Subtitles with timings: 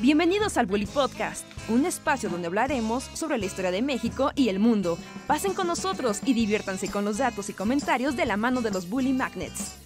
[0.00, 4.58] Bienvenidos al Bully Podcast, un espacio donde hablaremos sobre la historia de México y el
[4.58, 4.96] mundo.
[5.26, 8.88] Pasen con nosotros y diviértanse con los datos y comentarios de la mano de los
[8.88, 9.76] Bully Magnets.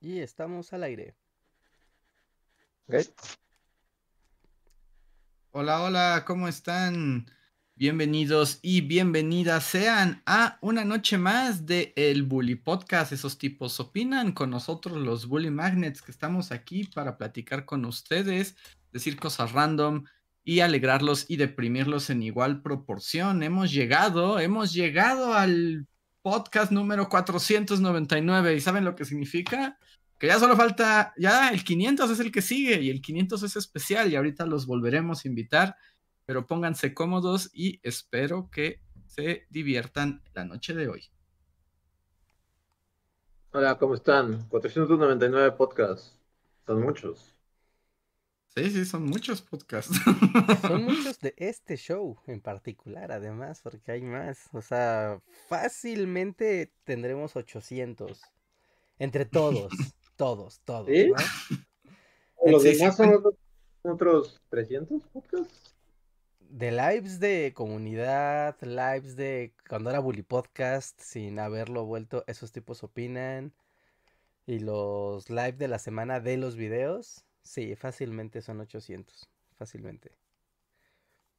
[0.00, 1.14] Y estamos al aire.
[5.50, 7.26] Hola, hola, ¿cómo están?
[7.78, 13.12] Bienvenidos y bienvenidas sean a una noche más de El Bully Podcast.
[13.12, 18.56] Esos tipos opinan con nosotros los Bully Magnets que estamos aquí para platicar con ustedes,
[18.92, 20.04] decir cosas random
[20.42, 23.42] y alegrarlos y deprimirlos en igual proporción.
[23.42, 25.86] Hemos llegado, hemos llegado al
[26.22, 29.78] podcast número 499 y ¿saben lo que significa?
[30.18, 33.56] Que ya solo falta, ya el 500 es el que sigue y el 500 es
[33.56, 35.76] especial y ahorita los volveremos a invitar
[36.26, 41.04] pero pónganse cómodos y espero que se diviertan la noche de hoy.
[43.52, 44.46] Hola, ¿cómo están?
[44.48, 46.18] 499 podcasts.
[46.66, 47.32] Son muchos.
[48.54, 49.98] Sí, sí, son muchos podcasts.
[50.62, 54.48] Son muchos de este show en particular, además, porque hay más.
[54.52, 58.20] O sea, fácilmente tendremos 800.
[58.98, 59.72] Entre todos,
[60.16, 60.88] todos, todos.
[60.88, 61.12] ¿Sí?
[62.44, 63.22] ¿Los demás son
[63.82, 65.75] otros 300 podcasts?
[66.50, 72.82] De lives de comunidad, lives de cuando era Bully Podcast, sin haberlo vuelto, esos tipos
[72.82, 73.52] opinan.
[74.46, 80.12] Y los live de la semana de los videos, sí, fácilmente son 800, fácilmente.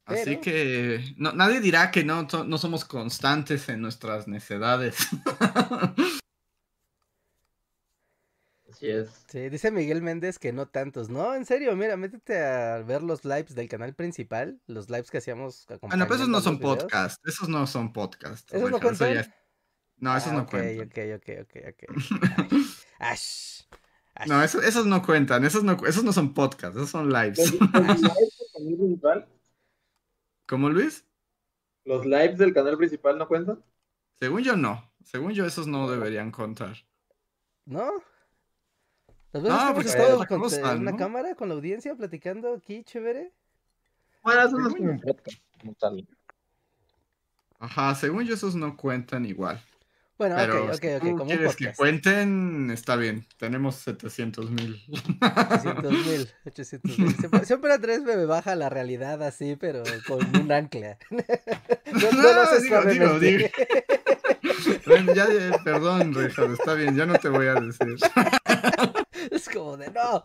[0.04, 4.96] Así que no, nadie dirá que no, no somos constantes en nuestras necedades.
[8.78, 11.10] Sí, dice Miguel Méndez que no tantos.
[11.10, 15.18] No, en serio, mira, métete a ver los lives del canal principal, los lives que
[15.18, 15.66] hacíamos.
[15.82, 18.52] Bueno, pero esos no son podcasts, esos no son podcasts.
[18.52, 19.34] ¿Esos no cuentan?
[19.96, 20.86] No, esos no cuentan.
[20.86, 21.84] Ok, ok, ok, ok,
[23.00, 23.62] Ash.
[24.26, 27.54] No, esos, no cuentan, esos no, esos no son podcasts, esos son lives.
[30.46, 31.04] ¿Cómo, Luis?
[31.84, 33.62] ¿Los lives del canal principal no cuentan?
[34.18, 34.90] Según yo, no.
[35.04, 36.76] Según yo, esos no deberían contar.
[37.64, 38.02] ¿No?
[39.32, 39.70] ¿Las veces que
[40.34, 43.32] hemos estado con una cámara con la audiencia platicando aquí, chévere?
[44.22, 46.08] Bueno, eso no es como un podcast como tal.
[47.58, 49.60] Ajá, según yo esos no cuentan igual.
[50.16, 51.02] Bueno, Pero ok, ok, ok.
[51.02, 53.24] Si como quieres que cuenten, está bien.
[53.36, 54.82] Tenemos 700 mil.
[55.20, 57.44] 700 mil, 800 mil.
[57.44, 60.98] Siempre, Andrés me baja la realidad así, pero con un ancla.
[61.10, 63.48] no, no, no, sé digo, digo, digo.
[64.86, 65.26] Bueno, ya,
[65.62, 67.96] perdón, Richard, está bien, ya no te voy a decir.
[69.30, 70.22] Es como de no.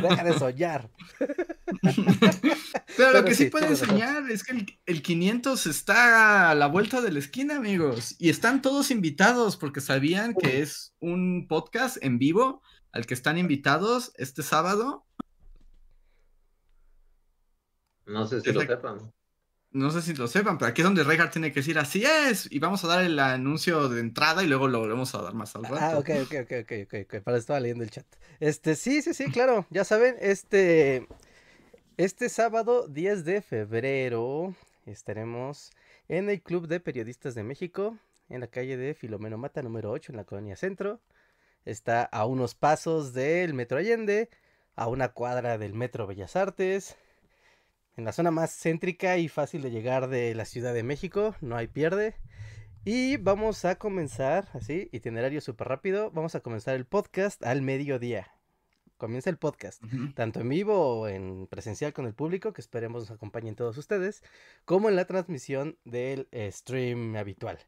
[0.00, 0.90] Deja de soñar.
[2.96, 7.00] Pero lo que sí, puede enseñar es que el, el, 500 está a la vuelta
[7.00, 8.14] de la esquina, amigos.
[8.18, 12.62] Y están todos invitados porque sabían que es un podcast en vivo
[12.92, 15.04] al que están invitados este sábado.
[18.06, 19.12] No sé si lo sepan.
[19.76, 22.50] No sé si lo sepan, pero aquí es donde Reinhardt tiene que decir así es.
[22.50, 25.54] Y vamos a dar el anuncio de entrada y luego lo volvemos a dar más
[25.54, 25.76] al rato.
[25.78, 27.22] Ah, ok, ok, ok, ok, ok, ok.
[27.22, 28.06] Para estaba leyendo el chat.
[28.40, 29.66] Este, sí, sí, sí, claro.
[29.68, 31.06] Ya saben, este.
[31.98, 34.54] Este sábado 10 de febrero
[34.86, 35.72] estaremos
[36.08, 37.98] en el Club de Periodistas de México,
[38.30, 41.00] en la calle de Filomeno Mata número 8, en la colonia Centro.
[41.66, 44.30] Está a unos pasos del Metro Allende,
[44.74, 46.96] a una cuadra del Metro Bellas Artes,
[47.96, 51.56] en la zona más céntrica y fácil de llegar de la Ciudad de México, no
[51.56, 52.14] hay pierde.
[52.84, 58.30] Y vamos a comenzar, así, itinerario súper rápido, vamos a comenzar el podcast al mediodía.
[58.96, 59.82] Comienza el podcast,
[60.14, 64.22] tanto en vivo o en presencial con el público, que esperemos nos acompañen todos ustedes,
[64.64, 67.58] como en la transmisión del stream habitual.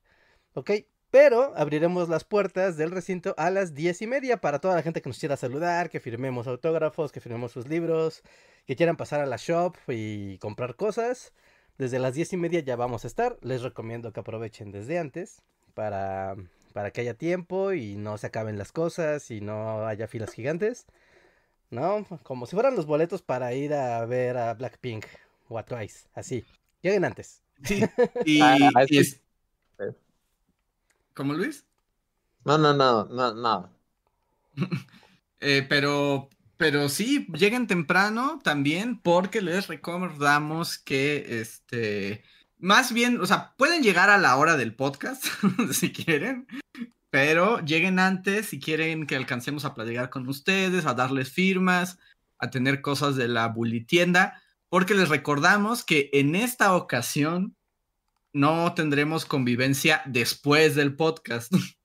[0.54, 0.70] ¿Ok?
[1.10, 5.00] Pero abriremos las puertas del recinto a las diez y media para toda la gente
[5.00, 8.22] que nos quiera saludar, que firmemos autógrafos, que firmemos sus libros,
[8.66, 11.32] que quieran pasar a la shop y comprar cosas.
[11.78, 13.38] Desde las diez y media ya vamos a estar.
[13.40, 15.40] Les recomiendo que aprovechen desde antes
[15.72, 16.36] para,
[16.74, 20.86] para que haya tiempo y no se acaben las cosas y no haya filas gigantes.
[21.70, 22.06] ¿No?
[22.22, 25.06] Como si fueran los boletos para ir a ver a Blackpink
[25.48, 26.08] o a Twice.
[26.12, 26.44] Así.
[26.82, 27.42] Lleguen antes.
[27.64, 27.82] Sí.
[28.26, 28.56] Y, ah,
[28.88, 29.22] y es,
[31.18, 31.66] ¿Cómo Luis?
[32.44, 33.76] No, no, no, no, no.
[35.40, 42.22] eh, pero, pero sí, lleguen temprano también porque les recordamos que, este,
[42.56, 45.24] más bien, o sea, pueden llegar a la hora del podcast
[45.72, 46.46] si quieren,
[47.10, 51.98] pero lleguen antes si quieren que alcancemos a platicar con ustedes, a darles firmas,
[52.38, 57.56] a tener cosas de la bulitienda, porque les recordamos que en esta ocasión
[58.32, 61.52] no tendremos convivencia después del podcast,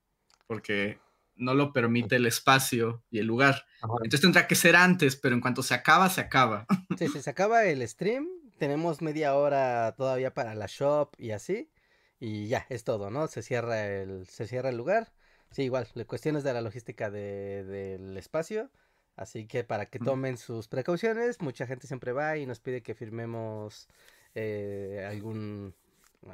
[0.47, 0.99] porque
[1.35, 3.65] no lo permite el espacio y el lugar.
[3.81, 3.93] Ajá.
[4.03, 6.65] Entonces tendrá que ser antes, pero en cuanto se acaba, se acaba.
[6.97, 8.27] Sí, se acaba el stream.
[8.59, 11.69] Tenemos media hora todavía para la shop y así.
[12.19, 13.27] Y ya, es todo, ¿no?
[13.27, 15.11] Se cierra el, se cierra el lugar.
[15.51, 18.69] Sí, igual, cuestiones de la logística de- del espacio.
[19.15, 22.95] Así que para que tomen sus precauciones, mucha gente siempre va y nos pide que
[22.95, 23.87] firmemos
[24.35, 25.75] eh, algún,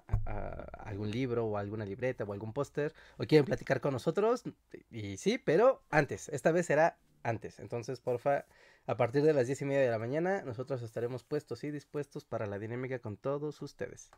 [0.07, 2.93] a- a- algún libro o alguna libreta o algún póster.
[3.17, 4.43] O quieren platicar con nosotros.
[4.91, 6.29] Y sí, pero antes.
[6.29, 7.59] Esta vez será antes.
[7.59, 8.45] Entonces, porfa,
[8.87, 12.25] a partir de las diez y media de la mañana, nosotros estaremos puestos y dispuestos
[12.25, 14.09] para la dinámica con todos ustedes.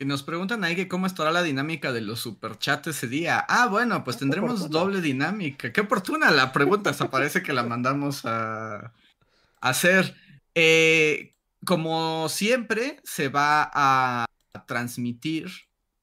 [0.00, 3.44] Y nos preguntan ahí que cómo estará la dinámica de los superchats ese día.
[3.48, 5.72] Ah, bueno, pues tendremos doble dinámica.
[5.72, 8.92] Qué oportuna la pregunta, hasta parece que la mandamos a, a
[9.60, 10.14] hacer.
[10.54, 11.34] Eh,
[11.64, 14.26] como siempre, se va a
[14.66, 15.50] transmitir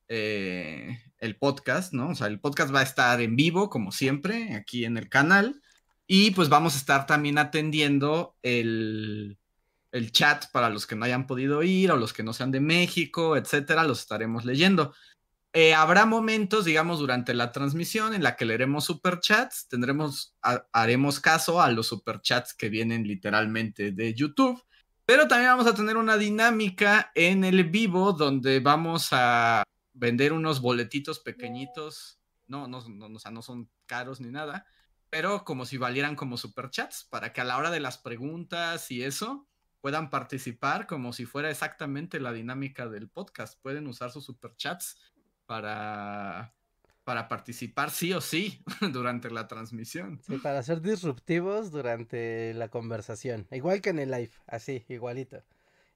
[0.08, 2.10] eh, el podcast, ¿no?
[2.10, 5.62] O sea, el podcast va a estar en vivo, como siempre, aquí en el canal.
[6.08, 9.38] Y pues vamos a estar también atendiendo el,
[9.92, 12.60] el chat para los que no hayan podido ir o los que no sean de
[12.60, 14.94] México, etcétera, los estaremos leyendo.
[15.54, 21.22] Eh, habrá momentos, digamos, durante la transmisión en la que leeremos superchats, tendremos, ha- haremos
[21.22, 24.62] caso a los superchats que vienen literalmente de YouTube,
[25.06, 29.64] pero también vamos a tener una dinámica en el vivo donde vamos a
[29.94, 34.66] vender unos boletitos pequeñitos, no, no, no, o sea, no son caros ni nada,
[35.10, 39.04] pero como si valieran como superchats, para que a la hora de las preguntas y
[39.04, 39.48] eso
[39.80, 43.62] puedan participar como si fuera exactamente la dinámica del podcast.
[43.62, 44.98] Pueden usar sus superchats
[45.46, 46.55] para,
[47.06, 48.62] para participar sí o sí
[48.92, 50.20] durante la transmisión.
[50.28, 53.48] Sí, para ser disruptivos durante la conversación.
[53.52, 55.44] Igual que en el live, así, igualito.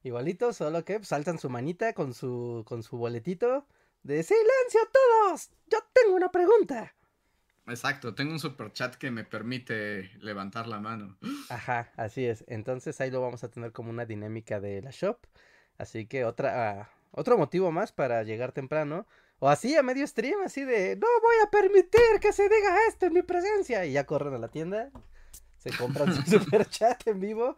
[0.04, 3.68] Igualito, solo que saltan su manita con su, con su boletito
[4.04, 5.50] de silencio todos.
[5.68, 6.96] Yo tengo una pregunta.
[7.68, 11.18] Exacto, tengo un superchat que me permite levantar la mano.
[11.50, 12.46] Ajá, así es.
[12.48, 15.18] Entonces ahí lo vamos a tener como una dinámica de la shop.
[15.78, 19.08] Así que otra, ah, otro motivo más para llegar temprano.
[19.40, 23.06] O así a medio stream, así de, no voy a permitir que se diga esto
[23.06, 23.86] en mi presencia.
[23.86, 24.92] Y ya corren a la tienda,
[25.58, 27.58] se compran su super chat en vivo.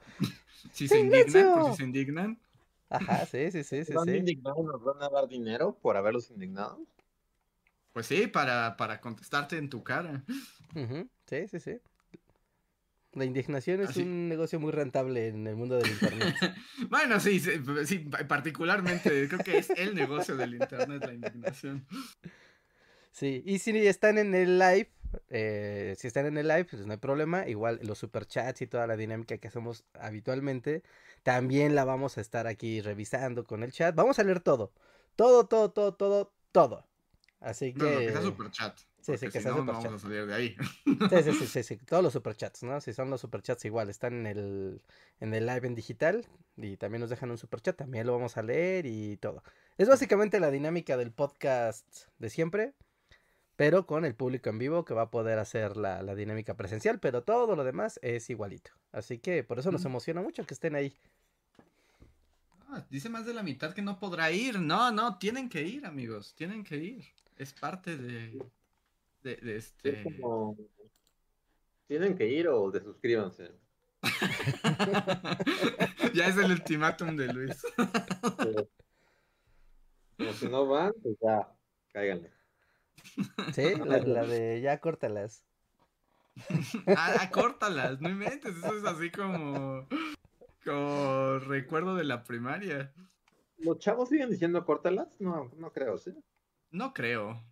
[0.73, 2.39] Si se indignan, por si se indignan.
[2.89, 4.17] Ajá, sí, sí, sí, sí, ¿Van sí.
[4.17, 4.63] indignados?
[4.63, 6.79] ¿Nos van a dar dinero por haberlos indignado?
[7.93, 10.23] Pues sí, para, para contestarte en tu cara.
[11.25, 11.79] Sí, sí, sí.
[13.13, 16.33] La indignación es Así- un negocio muy rentable en el mundo del internet.
[16.89, 17.51] Bueno, sí, sí,
[17.85, 21.85] sí, particularmente creo que es el negocio del internet, la indignación.
[23.11, 24.89] Sí, y si están en el live,
[25.29, 27.47] eh, si están en el live, pues no hay problema.
[27.47, 30.81] Igual los superchats y toda la dinámica que hacemos habitualmente,
[31.23, 33.93] también la vamos a estar aquí revisando con el chat.
[33.93, 34.71] Vamos a leer todo.
[35.17, 36.87] Todo, todo, todo, todo, todo.
[37.41, 38.11] Así No, lo que que...
[38.13, 38.79] sea superchat.
[39.01, 39.73] Sí, sí, que si sea no, no superchat.
[39.73, 40.55] vamos a salir de ahí.
[41.07, 42.79] Sí, sí, sí, sí, sí, todos los superchats, ¿no?
[42.79, 44.81] Si son los superchats igual, están en el,
[45.19, 46.25] en el live en digital
[46.55, 49.43] y también nos dejan un superchat, también lo vamos a leer y todo.
[49.77, 51.85] Es básicamente la dinámica del podcast
[52.17, 52.75] de siempre,
[53.57, 56.99] pero con el público en vivo que va a poder hacer la, la dinámica presencial,
[56.99, 58.71] pero todo lo demás es igualito.
[58.91, 59.87] Así que por eso nos Ujú.
[59.87, 60.95] emociona mucho que estén ahí.
[62.69, 64.59] Ah, dice más de la mitad que no podrá ir.
[64.59, 66.33] No, no, tienen que ir, amigos.
[66.35, 67.05] Tienen que ir.
[67.35, 68.49] Es parte de,
[69.23, 70.19] de, de Es este.
[70.19, 70.57] como,
[71.87, 73.51] Tienen que ir o desuscríbanse.
[76.13, 77.61] ya es el ultimátum de Luis.
[80.17, 81.51] Como si no van, pues ya,
[81.91, 82.31] cáiganle.
[83.53, 85.43] Sí, la, la de ya córtalas.
[86.87, 88.55] Ah, ah, córtalas, no inventes.
[88.55, 89.87] Eso es así como.
[90.63, 92.93] Como recuerdo de la primaria.
[93.57, 95.19] ¿Los chavos siguen diciendo córtalas?
[95.19, 96.11] No, no creo, ¿sí?
[96.71, 97.43] No creo.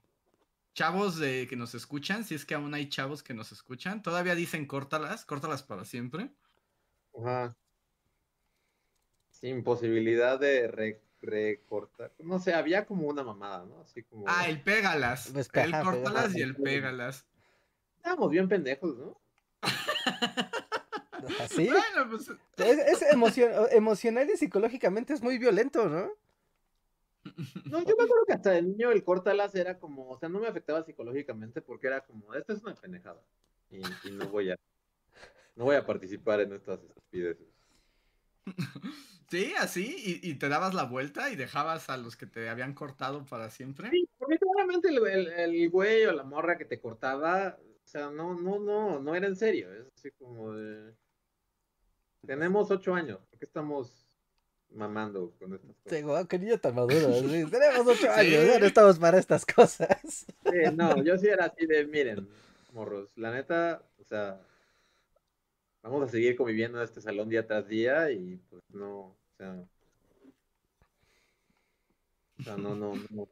[0.80, 4.34] Chavos de que nos escuchan, si es que aún hay chavos que nos escuchan, todavía
[4.34, 6.30] dicen córtalas, córtalas para siempre.
[7.20, 7.54] Ajá.
[9.30, 12.14] Sin posibilidad de re- recortar.
[12.20, 13.82] No sé, había como una mamada, ¿no?
[13.82, 14.24] Así como.
[14.26, 15.30] Ah, el pégalas.
[15.34, 17.26] Pues, el ajá, córtalas y el pégalas.
[17.98, 19.20] Estábamos bien pendejos, ¿no?
[21.42, 21.68] ¿Así?
[21.68, 26.10] Bueno, pues Es, es emocion- emocional y psicológicamente es muy violento, ¿no?
[27.66, 30.40] No, yo me acuerdo que hasta de niño el córtalas era como, o sea, no
[30.40, 33.22] me afectaba psicológicamente porque era como, esta es una pendejada.
[33.70, 34.56] Y, y no voy a,
[35.56, 37.48] no voy a participar en estas estupideces.
[39.30, 42.74] Sí, así, y, y te dabas la vuelta y dejabas a los que te habían
[42.74, 43.92] cortado para siempre.
[43.92, 48.10] Sí, porque seguramente el, el, el güey o la morra que te cortaba, o sea,
[48.10, 49.72] no, no, no, no era en serio.
[49.72, 50.96] Es así como de.
[52.26, 54.09] Tenemos ocho años, ¿por qué estamos
[54.72, 55.98] mamando con estas cosas?
[55.98, 57.14] Sí, guau, qué niño tan maduro.
[57.14, 60.26] sí, Tenemos ocho años, ya no estamos para estas cosas.
[60.44, 62.28] Sí, no, yo sí era así de, miren,
[62.74, 63.10] morros.
[63.18, 64.40] La neta, o sea,
[65.82, 69.64] vamos a seguir conviviendo en este salón día tras día y pues no, o sea,
[72.40, 73.28] o sea no, no, no,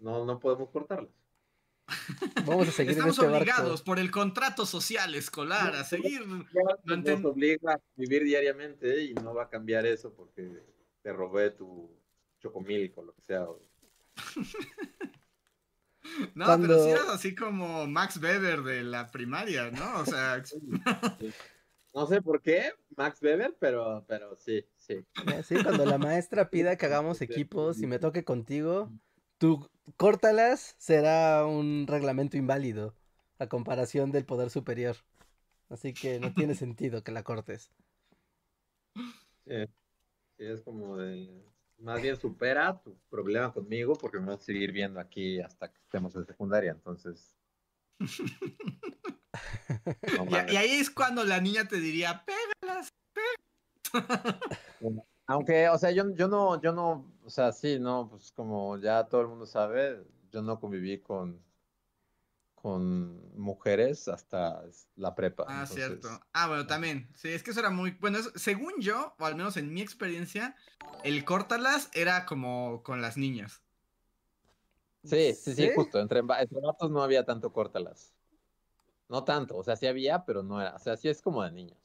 [0.00, 1.17] no, no podemos cortarlas.
[2.46, 3.84] Vamos a seguir Estamos en este obligados barco.
[3.84, 6.26] por el contrato social escolar a seguir.
[6.26, 10.62] Nos obliga a vivir diariamente y no va a cambiar eso porque
[11.02, 11.90] te robé tu
[12.40, 13.46] chocomilk o lo que sea.
[16.34, 20.00] No, Cuando- pero si eras así como Max Weber de la primaria, ¿no?
[20.00, 20.42] O sea,
[21.94, 24.94] No sé por qué, Max Weber, pero, pero sí, sí.
[24.94, 28.90] Eh, Sí, cuando la maestra pida que hagamos equipos y me toque contigo,
[29.38, 32.94] tú córtalas, será un reglamento inválido
[33.38, 34.96] a comparación del poder superior.
[35.70, 37.70] Así que no tiene sentido que la cortes.
[39.46, 39.64] Sí,
[40.36, 41.42] sí, es como de,
[41.78, 45.78] más bien supera tu problema conmigo porque me vas a seguir viendo aquí hasta que
[45.80, 47.34] estemos en secundaria, entonces.
[50.16, 52.88] No y, y ahí es cuando la niña te diría, pégalas.
[55.28, 59.04] Aunque, o sea, yo, yo no, yo no, o sea, sí, no, pues como ya
[59.04, 61.38] todo el mundo sabe, yo no conviví con,
[62.54, 64.64] con mujeres hasta
[64.96, 65.44] la prepa.
[65.46, 66.08] Ah, entonces, cierto.
[66.32, 67.08] Ah, bueno, también.
[67.14, 67.90] Sí, es que eso era muy.
[68.00, 70.56] Bueno, eso- según yo, o al menos en mi experiencia,
[71.04, 73.62] el córtalas era como con las niñas.
[75.04, 75.70] Sí, sí, sí, ¿Sí?
[75.74, 76.00] justo.
[76.00, 78.14] Entre, entre vatos no había tanto córtalas.
[79.08, 80.74] No tanto, o sea, sí había, pero no era.
[80.76, 81.78] O sea, sí es como de niños.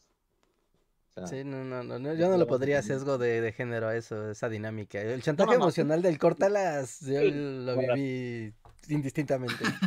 [1.15, 3.87] O sea, Sí, no, no, no, no, yo no le podría sesgo de, de género
[3.87, 4.99] a eso, esa dinámica.
[4.99, 5.63] El chantaje No, no.
[5.63, 7.95] emocional del córtalas, yo Sí, lo bueno.
[7.95, 8.53] viví
[8.89, 9.79] indistintamente.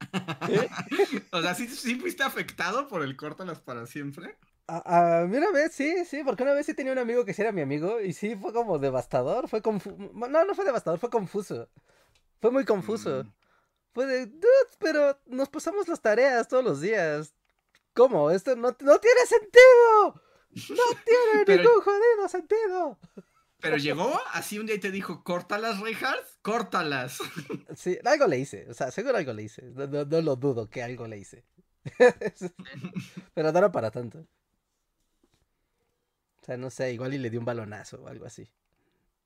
[1.32, 4.38] o sea, ¿sí, sí fuiste afectado por el córtalas para siempre?
[4.66, 7.32] A, a mí una vez, sí, sí, porque una vez sí tenía un amigo que
[7.32, 9.96] sí era mi amigo y sí fue como devastador, fue confuso.
[10.12, 11.68] No, no fue devastador, fue confuso.
[12.40, 13.24] Fue muy confuso.
[13.24, 13.32] Mm.
[13.94, 14.48] Fue de, dude,
[14.80, 17.34] pero nos pasamos las tareas todos los días.
[17.94, 18.30] ¿Cómo?
[18.32, 20.22] Esto no, no tiene sentido.
[20.70, 22.98] No tiene Pero- ningún jodido sentido.
[23.60, 27.18] Pero llegó así un día y te dijo, córtalas, Reinhardt, córtalas.
[27.76, 29.62] Sí, algo le hice, o sea, seguro algo le hice.
[29.74, 31.44] No, no- no lo dudo que algo le hice.
[33.34, 34.26] pero no era para tanto.
[36.40, 38.48] O sea, no sé, igual y le di un balonazo o algo así.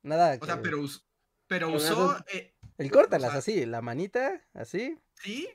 [0.03, 1.05] Nada O sea, que- pero, us-
[1.47, 1.77] pero Balonazo-
[2.17, 2.25] usó.
[2.33, 4.99] eh, El córtalas o sea- así, la manita, así.
[5.23, 5.49] ¿Sí?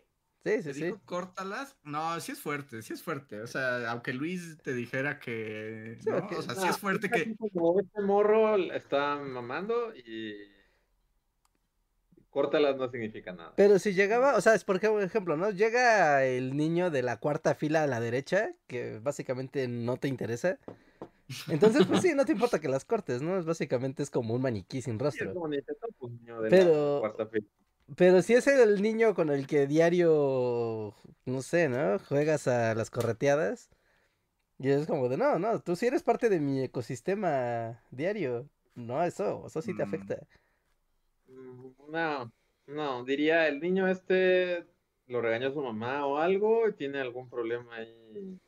[0.58, 0.86] Sí, ¿Te sí, sí.
[0.86, 1.76] dijo córtalas?
[1.84, 3.42] No, sí es fuerte, sí es fuerte.
[3.42, 5.98] O sea, aunque Luis te dijera que.
[6.02, 6.18] Sí, ¿no?
[6.18, 6.32] ok.
[6.38, 7.36] O sea, sí no, es fuerte que.
[7.54, 10.34] Como este morro está mamando y.
[12.30, 13.54] Córtalas no significa nada.
[13.56, 15.50] Pero si llegaba, o sea, es por ejemplo, ¿no?
[15.50, 20.60] Llega el niño de la cuarta fila a la derecha, que básicamente no te interesa.
[21.50, 23.38] Entonces, pues sí, no te importa que las cortes, ¿no?
[23.40, 25.34] Es básicamente es como un maniquí sin Sí, es rostro.
[25.98, 27.48] pues, niño de Pero- la cuarta fila.
[27.96, 30.94] Pero si es el niño con el que diario,
[31.26, 32.00] no sé, ¿no?
[32.00, 33.70] Juegas a las correteadas.
[34.60, 38.50] Y es como de, no, no, tú sí eres parte de mi ecosistema diario.
[38.76, 39.84] No, eso, eso sí te Mm.
[39.84, 40.18] afecta.
[41.90, 42.32] No,
[42.68, 44.66] no, diría el niño este
[45.08, 48.40] lo regañó su mamá o algo y tiene algún problema ahí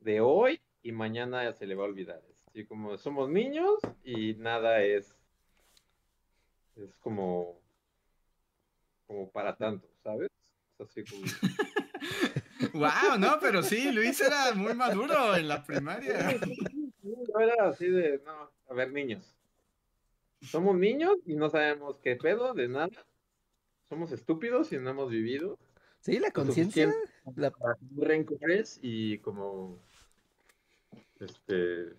[0.00, 2.22] de hoy y mañana ya se le va a olvidar.
[2.48, 5.16] Así como somos niños y nada es,
[6.76, 7.58] es como,
[9.14, 10.28] como para tanto, ¿sabes?
[10.78, 11.22] Es así como...
[12.72, 16.38] Wow, no, pero sí, Luis era muy maduro en la primaria.
[17.02, 19.36] No era así de, no, a ver, niños.
[20.42, 23.06] Somos niños y no sabemos qué pedo de nada.
[23.88, 25.58] Somos estúpidos y no hemos vivido.
[26.00, 26.92] Sí, la conciencia,
[27.36, 27.52] la-
[27.96, 29.78] rencores y como,
[31.20, 31.92] este,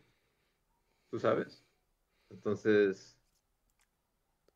[1.09, 1.63] tú sabes.
[2.29, 3.17] Entonces,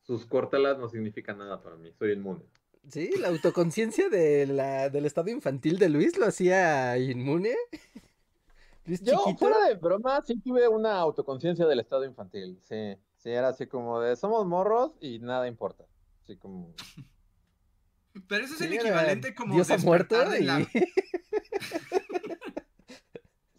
[0.10, 1.94] sus córtalas no significan nada para mí.
[2.00, 2.42] Soy inmune.
[2.88, 7.56] Sí, la autoconciencia de la, del estado infantil de Luis lo hacía inmune.
[8.86, 9.38] Luis Yo, chiquito.
[9.38, 12.58] fuera de broma, sí tuve una autoconciencia del estado infantil.
[12.68, 15.86] Sí, sí, era así como de somos morros y nada importa.
[16.24, 16.74] Así como.
[18.28, 20.44] Pero eso es Sí, el era equivalente como Dios ha muerto y...
[20.44, 20.68] la-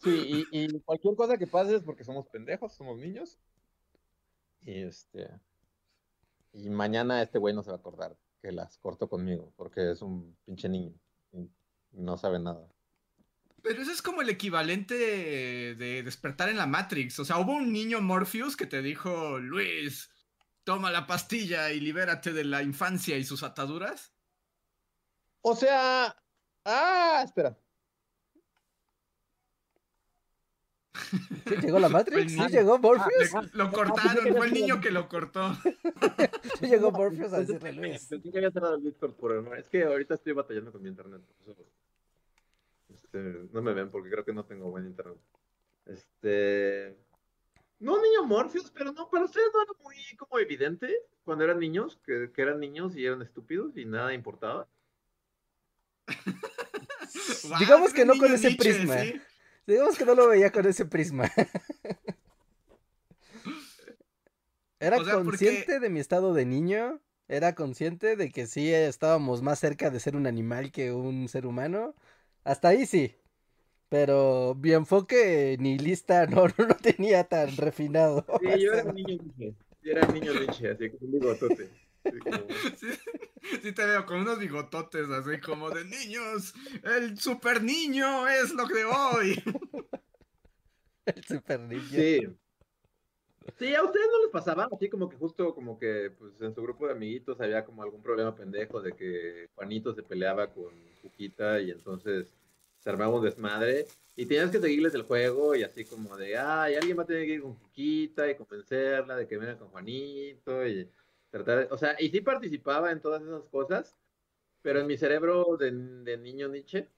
[0.03, 3.39] Sí, y, y cualquier cosa que pase es porque somos pendejos, somos niños.
[4.63, 5.29] Y este.
[6.53, 10.03] Y mañana este güey no se va a acordar que las cortó conmigo, porque es
[10.03, 10.95] un pinche niño.
[11.33, 11.49] Y
[11.93, 12.67] no sabe nada.
[13.63, 17.19] Pero eso es como el equivalente de despertar en la Matrix.
[17.19, 20.11] O sea, hubo un niño Morpheus que te dijo, Luis,
[20.65, 24.15] toma la pastilla y libérate de la infancia y sus ataduras.
[25.43, 26.17] O sea.
[26.65, 27.57] Ah, espera.
[30.93, 32.33] ¿Sí llegó la Matrix?
[32.33, 33.33] ¿Sí llegó Morpheus?
[33.33, 35.55] Le- lo cortaron, fue el niño que lo cortó.
[36.61, 38.07] ¿Sí llegó Morpheus a decirle Luis?
[38.09, 39.57] pensé que había cerrado el Discord por error.
[39.59, 41.23] Es que ahorita estoy batallando con mi internet.
[41.45, 41.67] por eso,
[42.93, 45.19] este, no me ven porque creo que no tengo buen internet.
[45.87, 46.97] Este.
[47.79, 50.95] No, niño Morpheus, pero no, para ustedes no era muy como evidente
[51.25, 54.69] cuando eran niños, que, que eran niños y eran estúpidos y nada importaba.
[57.59, 58.99] Digamos que no con ese Nietzsche, prisma.
[58.99, 59.21] ¿sí?
[59.67, 61.31] Digamos que no lo veía con ese prisma.
[64.81, 67.01] Era O sea, porque- consciente de mi estado de niño.
[67.29, 71.47] Era consciente de que sí estábamos más cerca de ser un animal que un ser
[71.47, 71.95] humano.
[72.45, 73.15] Hasta ahí sí.
[73.89, 78.25] Pero mi enfoque nihilista no, no lo tenía tan refinado.
[78.41, 79.55] Sí, yo era un niño Nietzsche.
[79.83, 81.71] Yo era un niño Nietzsche, así como un bigotote.
[82.05, 82.89] Como- Sí,
[83.63, 86.55] sí te veo con unos bigototes así como de niños.
[86.83, 89.43] El super niño es lo de hoy.
[91.07, 91.83] El super niño.
[91.89, 92.21] Sí.
[93.59, 96.63] Sí, a ustedes no les pasaba así como que justo como que pues en su
[96.63, 101.61] grupo de amiguitos había como algún problema pendejo de que Juanito se peleaba con Cuquita
[101.61, 102.35] y entonces
[102.79, 106.75] se armaba un desmadre y tenías que seguirles el juego y así como de, ay,
[106.75, 110.67] alguien va a tener que ir con Cuquita y convencerla de que venga con Juanito
[110.67, 110.91] y
[111.31, 113.97] tratar de, o sea, y sí participaba en todas esas cosas,
[114.63, 116.89] pero en mi cerebro de, de niño Nietzsche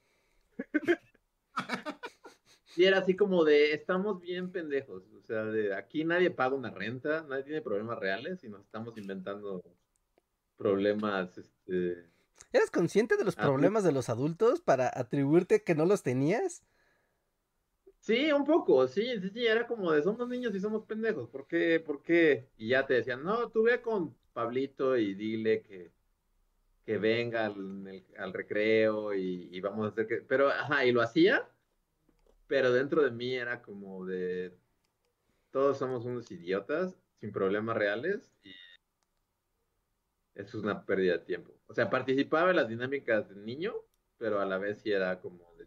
[2.77, 6.71] Y era así como de, estamos bien pendejos, o sea, de aquí nadie paga una
[6.71, 9.63] renta, nadie tiene problemas reales y nos estamos inventando
[10.57, 12.07] problemas, este...
[12.51, 16.63] ¿Eras consciente de los problemas de los adultos para atribuirte que no los tenías?
[17.99, 21.47] Sí, un poco, sí, sí, sí, era como de, somos niños y somos pendejos, ¿por
[21.47, 21.79] qué?
[21.79, 22.49] ¿Por qué?
[22.57, 25.93] Y ya te decían, no, tú ve con Pablito y dile que,
[26.85, 30.17] que venga al, el- al recreo y, y vamos a hacer que...
[30.19, 31.49] Pero, ajá, y lo hacía,
[32.47, 34.57] pero dentro de mí era como de,
[35.51, 38.53] todos somos unos idiotas sin problemas reales y
[40.35, 41.53] eso es una pérdida de tiempo.
[41.67, 43.75] O sea, participaba en las dinámicas de niño,
[44.19, 45.67] pero a la vez sí era como de...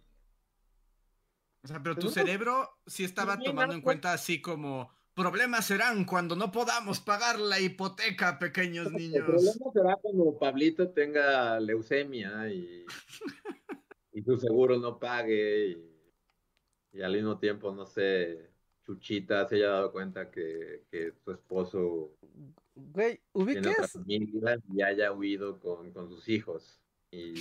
[1.63, 6.05] O sea, pero Pues tu cerebro sí estaba tomando en cuenta así como problemas serán
[6.05, 9.25] cuando no podamos pagar la hipoteca, pequeños El niños.
[9.25, 12.85] problema será cuando Pablito tenga leucemia y,
[14.13, 18.51] y su seguro no pague y, y al mismo tiempo, no sé,
[18.85, 22.17] Chuchita se haya dado cuenta que, que su esposo
[22.75, 23.91] Güey, tiene otra ¿ubicas?
[23.91, 26.81] familia y haya huido con, con sus hijos.
[27.11, 27.33] Y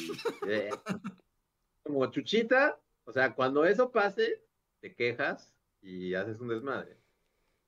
[0.49, 0.71] eh,
[1.83, 4.45] como Chuchita, o sea, cuando eso pase,
[4.81, 7.04] te quejas y haces un desmadre.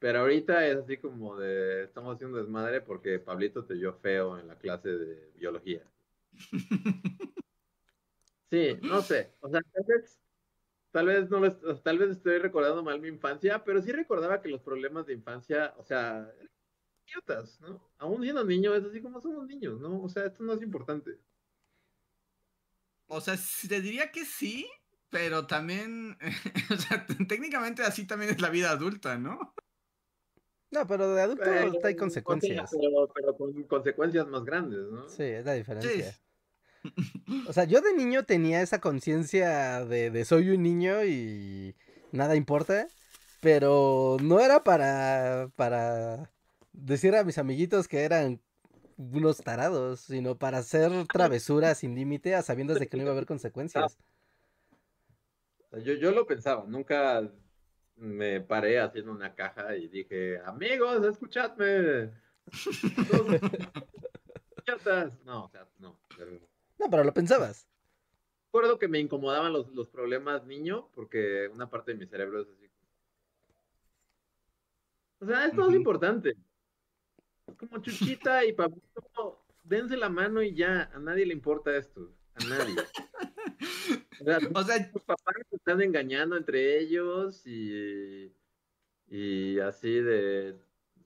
[0.06, 4.46] Pero ahorita es así como de, estamos haciendo desmadre porque Pablito te vio feo en
[4.46, 5.82] la clase de biología.
[8.50, 10.20] Sí, no sé, o sea, tal vez,
[10.92, 14.48] tal vez no lo tal vez estoy recordando mal mi infancia, pero sí recordaba que
[14.48, 16.50] los problemas de infancia, o sea, eran
[17.06, 17.92] idiotas, ¿no?
[17.98, 20.02] Aún siendo niño es así como somos niños, ¿no?
[20.02, 21.20] O sea, esto no es importante.
[23.08, 23.36] O sea,
[23.68, 24.68] te diría que sí,
[25.10, 26.16] pero también,
[26.70, 29.54] o sea, técnicamente así también es la vida adulta, ¿no?
[30.70, 32.70] No, pero de adulto Pero, hay consecuencias.
[32.70, 35.08] pero, pero con consecuencias más grandes, ¿no?
[35.08, 35.58] Sí, es la Sí.
[35.58, 36.14] diferencia.
[37.48, 41.74] O sea, yo de niño tenía esa conciencia de, de soy un niño y
[42.12, 42.88] nada importa,
[43.40, 46.30] pero no era para, para
[46.72, 48.40] decir a mis amiguitos que eran
[48.96, 53.14] unos tarados, sino para hacer travesuras sin límite a sabiendas de que no iba a
[53.14, 53.98] haber consecuencias.
[55.70, 57.28] Sea, yo, yo lo pensaba, nunca
[57.96, 62.10] me paré haciendo una caja y dije, amigos, escuchadme.
[63.10, 63.26] Todos
[64.66, 65.12] idiotas".
[65.24, 65.98] No, o sea, no.
[66.16, 66.40] pero-
[66.78, 67.68] No, pero lo pensabas.
[68.46, 72.48] Recuerdo que me incomodaban los, los problemas niño, porque una parte de mi cerebro es
[72.48, 72.70] así.
[75.18, 76.36] O sea, esto es importante.
[77.58, 82.44] Como Chuchita y Pablito, dense la mano y ya, a nadie le importa esto, a
[82.44, 82.76] nadie.
[84.54, 88.32] O sea, tus papás se están engañando entre ellos y,
[89.08, 90.56] y así de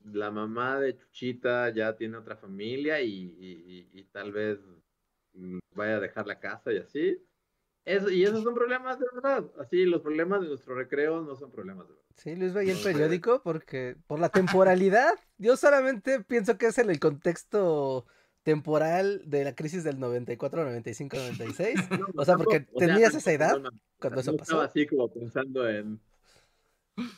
[0.04, 4.58] la mamá de Chuchita ya tiene otra familia y, y- y- y tal vez
[5.74, 7.22] vaya a dejar la casa y así.
[7.84, 9.50] Eso, y esos son problemas de verdad.
[9.58, 12.06] Así, los problemas de nuestro recreo no son problemas de verdad.
[12.16, 16.90] Sí, Luis veía el periódico porque por la temporalidad, yo solamente pienso que es en
[16.90, 18.06] el contexto
[18.42, 21.90] temporal de la crisis del 94, 95, 96.
[21.98, 24.60] No, O sea, porque o sea, tenías esa edad no, no, cuando eso estaba pasó.
[24.62, 26.00] así como pensando en,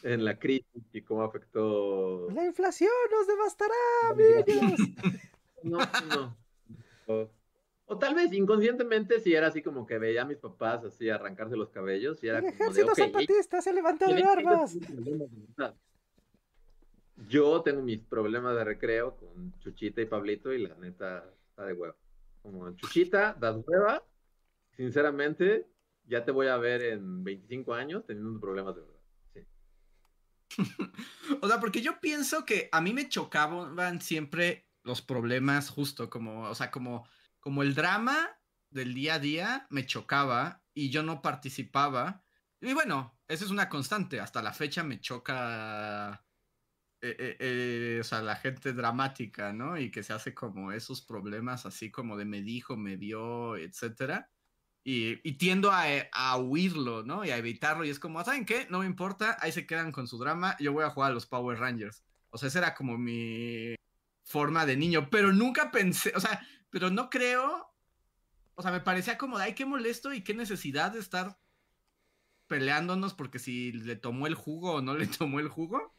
[0.02, 2.30] en la crisis y cómo afectó.
[2.30, 3.74] La inflación nos devastará,
[4.10, 4.80] amigos.
[5.64, 6.36] No, no.
[7.06, 7.30] O,
[7.86, 11.56] O tal vez inconscientemente si era así como que veía a mis papás así arrancarse
[11.56, 14.72] los cabellos y era El como de, ejército ok, zapatista se levantó de armas.
[14.72, 15.76] tienen problemas de verdad.
[17.16, 21.72] Yo tengo mis problemas de recreo con Chuchita y Pablito y la neta está de
[21.74, 21.96] hueva.
[22.42, 24.04] Como Chuchita, das hueva,
[24.76, 25.68] sinceramente,
[26.04, 29.00] ya te voy a ver en 25 años teniendo problemas de verdad.
[29.34, 29.46] Sí.
[31.40, 36.42] O sea, porque yo pienso que a mí me chocaban siempre los problemas justo como,
[36.48, 37.06] o sea, como,
[37.40, 38.28] como el drama
[38.70, 42.24] del día a día me chocaba y yo no participaba.
[42.60, 44.20] Y bueno, esa es una constante.
[44.20, 46.24] Hasta la fecha me choca,
[47.02, 49.76] eh, eh, eh, o sea, la gente dramática, ¿no?
[49.76, 54.30] Y que se hace como esos problemas así como de me dijo, me vio, etcétera.
[54.84, 57.24] Y, y tiendo a, a huirlo, ¿no?
[57.24, 57.84] Y a evitarlo.
[57.84, 58.68] Y es como, ¿saben qué?
[58.70, 60.56] No me importa, ahí se quedan con su drama.
[60.60, 62.04] Yo voy a jugar a los Power Rangers.
[62.30, 63.74] O sea, esa era como mi
[64.22, 65.08] forma de niño.
[65.10, 67.68] Pero nunca pensé, o sea, pero no creo.
[68.54, 71.38] O sea, me parecía como, ay, qué molesto y qué necesidad de estar
[72.46, 75.92] peleándonos porque si le tomó el jugo o no le tomó el jugo.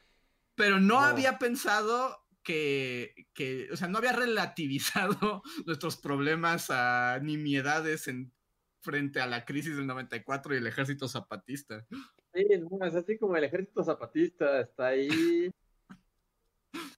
[0.56, 1.00] Pero no, No.
[1.00, 8.34] había pensado que, que, o sea, no había relativizado nuestros problemas a nimiedades en
[8.82, 11.86] frente a la crisis del 94 y el ejército zapatista.
[12.34, 15.50] Sí, no, es así como el ejército zapatista está ahí.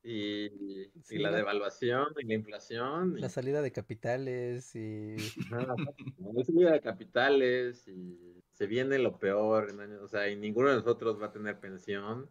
[0.04, 3.18] Y, y Sí, la la- devaluación y la inflación.
[3.18, 5.16] y- La salida de capitales y...
[5.50, 10.70] La subida de capitales y se viene lo peor, en años- o sea, y ninguno
[10.70, 12.30] de nosotros va a tener pensión.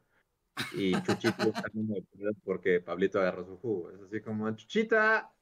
[0.72, 3.90] Y Chuchito está en uno de pedos porque Pablito agarró su jugo.
[3.90, 5.32] Es así como, Chuchita,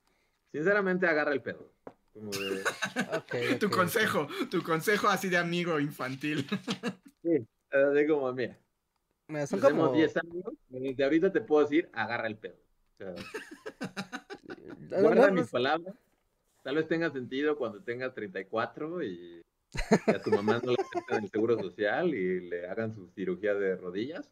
[0.51, 1.73] sinceramente agarra el pedo.
[2.13, 2.63] Como de,
[3.17, 6.47] ok, Tu consejo, tu consejo así de amigo infantil.
[7.23, 8.59] sí, así como, mira,
[9.29, 9.93] Mira, son como...
[9.93, 12.57] 10 años, desde ahorita te puedo decir, agarra el pedo.
[12.93, 13.15] O sea,
[14.91, 15.95] No, no, guarda no, mis palabras.
[16.63, 19.43] Tal vez tenga sentido cuando tengas 34 y,
[20.07, 23.55] y a tu mamá no le acepten el seguro social y le hagan su cirugía
[23.55, 24.31] de rodillas.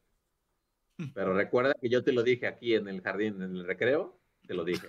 [1.14, 4.54] Pero recuerda que yo te lo dije aquí en el jardín, en el recreo, te
[4.54, 4.88] lo dije.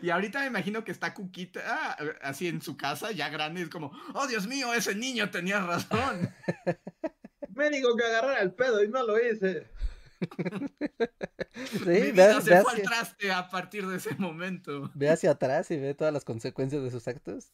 [0.00, 3.68] Y ahorita me imagino que está Cuquita ah, así en su casa, ya grande, es
[3.68, 6.30] como, oh Dios mío, ese niño tenía razón.
[7.54, 9.66] Me dijo que agarrara el pedo y no lo hice.
[11.52, 14.90] Sí, Mi ve, vida ve se fue al hacia, traste a partir de ese momento.
[14.94, 17.52] ve hacia atrás y ve todas las consecuencias de sus actos.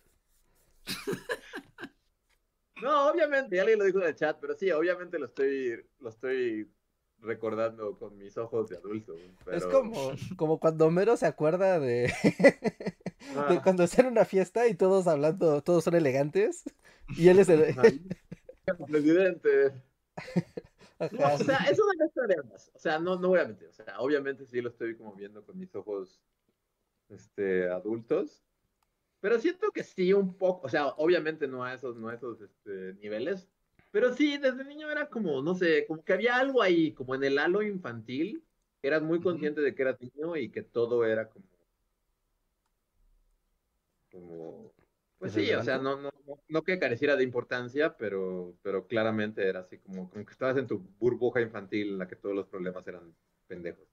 [2.82, 6.70] No, obviamente, alguien lo dijo en el chat, pero sí, obviamente lo estoy, lo estoy
[7.20, 9.14] recordando con mis ojos de adulto.
[9.50, 12.96] Es como, como cuando Homero se acuerda de, de
[13.36, 16.64] Ah, cuando están en una fiesta y todos hablando, todos son elegantes.
[17.16, 17.74] Y él es el...
[18.90, 19.72] presidente.
[20.98, 22.70] No, o sea, es una mezcla de ambas.
[22.74, 23.68] O sea, no, no voy a mentir.
[23.68, 26.20] O sea, obviamente sí lo estoy como viendo con mis ojos
[27.08, 28.42] este, adultos.
[29.20, 30.66] Pero siento que sí, un poco.
[30.66, 33.48] O sea, obviamente no a esos, no a esos este, niveles.
[33.90, 37.24] Pero sí, desde niño era como, no sé, como que había algo ahí, como en
[37.24, 38.44] el halo infantil.
[38.82, 41.46] Eras muy consciente de que eras niño y que todo era como.
[44.12, 44.72] Como.
[45.18, 49.48] Pues sí, o sea, no, no, no, no que careciera de importancia, pero, pero claramente
[49.48, 52.46] era así como, como que estabas en tu burbuja infantil en la que todos los
[52.46, 53.14] problemas eran
[53.48, 53.88] pendejos.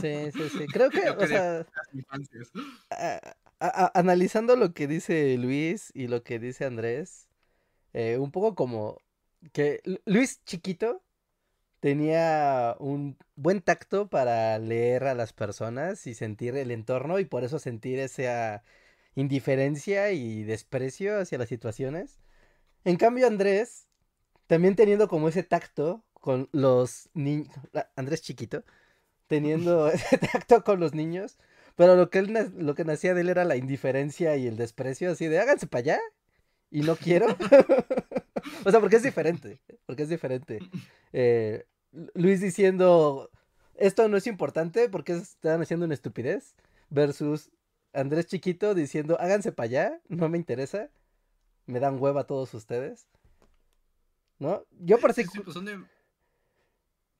[0.00, 0.66] Sí, sí, sí.
[0.66, 1.66] Creo que, o sea.
[3.68, 7.28] A- analizando lo que dice Luis y lo que dice Andrés,
[7.94, 8.98] eh, un poco como
[9.52, 11.02] que Lu- Luis chiquito
[11.80, 17.44] tenía un buen tacto para leer a las personas y sentir el entorno y por
[17.44, 18.62] eso sentir esa
[19.14, 22.20] indiferencia y desprecio hacia las situaciones.
[22.84, 23.88] En cambio, Andrés,
[24.46, 27.48] también teniendo como ese tacto con los niños,
[27.96, 28.64] Andrés chiquito,
[29.28, 31.38] teniendo ese tacto con los niños,
[31.76, 35.10] pero lo que él lo que nacía de él era la indiferencia y el desprecio,
[35.12, 36.00] así de háganse para allá
[36.70, 37.26] y no quiero.
[38.64, 40.58] o sea, porque es diferente, porque es diferente.
[41.12, 43.30] Eh, Lu- Luis diciendo
[43.76, 46.54] esto no es importante porque están haciendo una estupidez
[46.90, 47.50] versus
[47.92, 50.90] Andrés chiquito diciendo háganse para allá, no me interesa,
[51.66, 53.06] me dan hueva todos ustedes.
[54.38, 54.64] ¿No?
[54.80, 55.78] Yo particu- sí, pues, ¿dónde-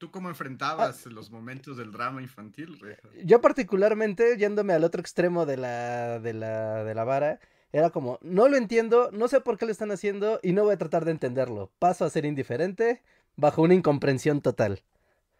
[0.05, 3.09] ¿Tú cómo enfrentabas los momentos del drama infantil, Reja?
[3.25, 7.41] Yo particularmente, yéndome al otro extremo de la, de la, de la vara,
[7.73, 10.75] era como, no lo entiendo, no sé por qué lo están haciendo y no voy
[10.75, 11.73] a tratar de entenderlo.
[11.79, 13.03] Paso a ser indiferente
[13.37, 14.83] bajo una incomprensión total.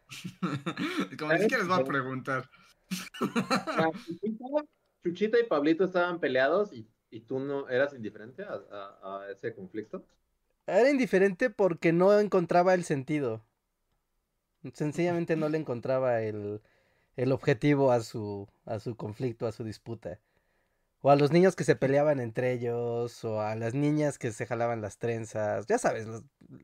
[1.19, 2.49] Como ni siquiera les voy a preguntar.
[2.89, 4.45] Chuchita,
[5.05, 9.55] Chuchita y Pablito estaban peleados y, y tú no eras indiferente a, a- a ese
[9.55, 10.07] conflicto.
[10.67, 13.45] Era indiferente porque no encontraba el sentido.
[14.73, 16.63] Sencillamente no le encontraba el,
[17.17, 20.21] el objetivo a su, a su conflicto, a su disputa.
[21.03, 24.47] O a los niños que se peleaban entre ellos, o a las niñas que se
[24.47, 26.09] jalaban las trenzas, ya sabes,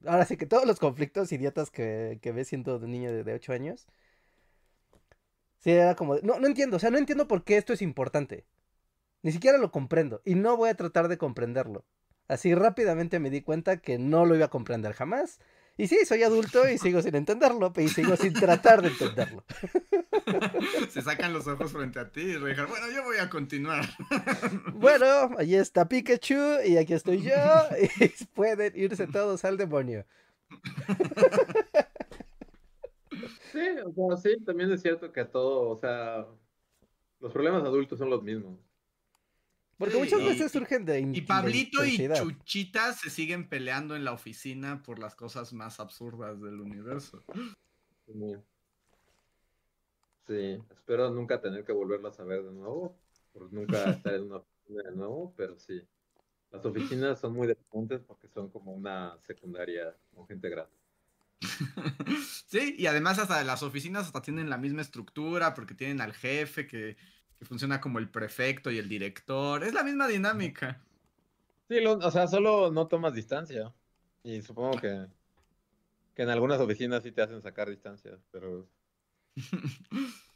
[0.06, 3.34] ahora sí que todos los conflictos idiotas que, que ves siendo de niño de, de
[3.34, 3.86] 8 años.
[5.58, 8.46] Sí, era como, no, no entiendo, o sea, no entiendo por qué esto es importante.
[9.22, 11.84] Ni siquiera lo comprendo, y no voy a tratar de comprenderlo.
[12.28, 15.40] Así rápidamente me di cuenta que no lo iba a comprender jamás.
[15.80, 19.42] Y sí, soy adulto y sigo sin entenderlo, y sigo sin tratar de entenderlo.
[20.90, 23.86] Se sacan los ojos frente a ti y dejan, bueno, yo voy a continuar.
[24.74, 27.32] Bueno, allí está Pikachu y aquí estoy yo.
[27.80, 30.04] Y pueden irse todos al demonio.
[33.50, 36.26] Sí, o sea, sí, también es cierto que a todo, o sea,
[37.20, 38.58] los problemas adultos son los mismos.
[39.80, 41.96] Porque Sí, muchas y- veces surgen de Y de Pablito y.
[42.14, 47.24] Chuchita se siguen peleando en la oficina por las cosas más absurdas del universo.
[48.06, 48.36] Sí.
[50.26, 52.94] Sí, espero nunca tener que volverlas a ver de nuevo,
[53.32, 55.80] por nunca estar en una oficina de nuevo, pero sí.
[56.52, 60.72] Las oficinas son muy dependientes porque son como una secundaria con gente grande.
[62.50, 66.66] Sí, y además hasta las oficinas hasta tienen la misma estructura porque tienen al jefe
[66.66, 66.96] que,
[67.40, 69.64] que funciona como el prefecto y el director.
[69.64, 70.78] Es la misma dinámica.
[71.68, 73.72] Sí, lo- o sea, solo no tomas distancia.
[74.22, 75.06] Y supongo que,
[76.14, 78.68] que en algunas oficinas sí te hacen sacar distancia, pero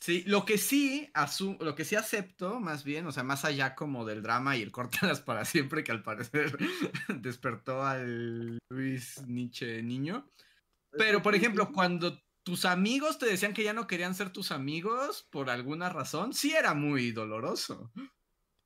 [0.00, 3.74] Sí, lo que sí asu- lo que sí acepto, más bien, o sea, más allá
[3.74, 6.56] como del drama y el córtalas para siempre, que al parecer
[7.20, 10.30] despertó al Luis Nietzsche niño.
[10.92, 15.26] Pero, por ejemplo, cuando tus amigos te decían que ya no querían ser tus amigos
[15.32, 17.90] por alguna razón, sí era muy doloroso.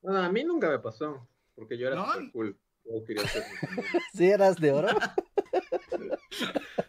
[0.04, 2.12] A mí nunca me pasó, porque yo era ¿No?
[2.12, 2.60] súper cool.
[2.84, 3.42] Yo quería ser.
[4.12, 4.88] ¿Sí eras de oro?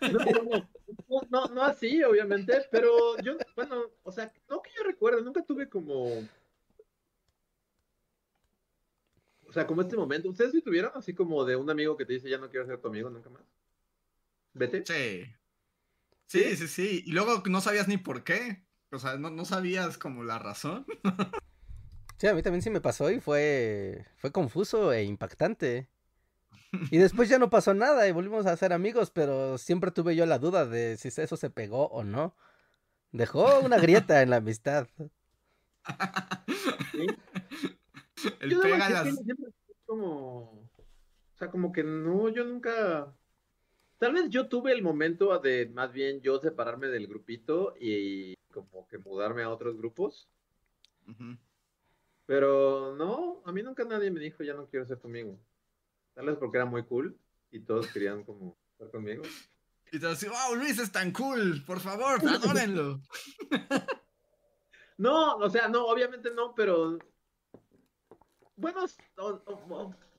[0.02, 0.70] No, no, no,
[1.08, 5.46] no, no, no así, obviamente, pero yo, bueno, o sea, no que yo recuerde, nunca
[5.46, 6.08] tuve como.
[9.48, 10.28] O sea, como este momento.
[10.28, 12.82] ¿Ustedes sí tuvieron así como de un amigo que te dice ya no quiero ser
[12.82, 13.44] tu amigo nunca más?
[14.54, 14.84] Vete.
[14.86, 15.41] Sí.
[16.32, 17.04] Sí, sí, sí.
[17.06, 18.64] Y luego no sabías ni por qué.
[18.92, 20.86] O sea, no, no sabías como la razón.
[22.18, 25.90] Sí, a mí también sí me pasó y fue, fue confuso e impactante.
[26.92, 30.28] Y después ya no pasó nada y volvimos a ser amigos, pero siempre tuve yo
[30.28, 32.36] la duda de si eso se pegó o no.
[33.12, 34.88] Dejó una grieta en la amistad.
[36.92, 37.08] ¿sí?
[38.40, 39.16] El Yo pega las...
[39.16, 39.52] siempre-
[39.88, 40.42] como.
[40.52, 43.16] O sea, como que no, yo nunca.
[44.02, 48.88] Tal vez yo tuve el momento de más bien yo separarme del grupito y como
[48.88, 50.28] que mudarme a otros grupos.
[51.08, 51.38] Ujú.
[52.26, 55.38] Pero no, a mí nunca nadie me dijo ya no quiero ser tu amigo.
[56.16, 57.16] Tal vez porque era muy cool
[57.52, 59.22] y todos querían como estar conmigo.
[59.92, 63.02] Y te decía, wow, Luis es tan cool, por favor, adórenlo.
[64.98, 66.98] No, o sea, no, obviamente no, pero
[68.56, 68.80] bueno,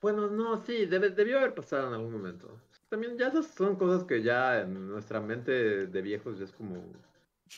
[0.01, 2.61] bueno, no, sí, debe- debió haber pasado en algún momento.
[2.93, 6.75] También ya esas son cosas que ya en nuestra mente de viejos ya es como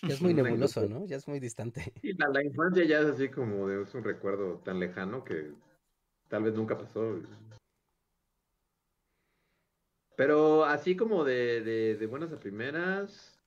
[0.08, 0.88] Ya es muy nebuloso.
[0.88, 1.06] ¿no?
[1.08, 1.92] Ya es muy distante.
[2.02, 5.52] Sí, la, la infancia ya es así como de, es un recuerdo tan lejano que
[6.30, 7.20] tal vez nunca pasó.
[10.16, 13.38] Pero así como de, de, de buenas a primeras,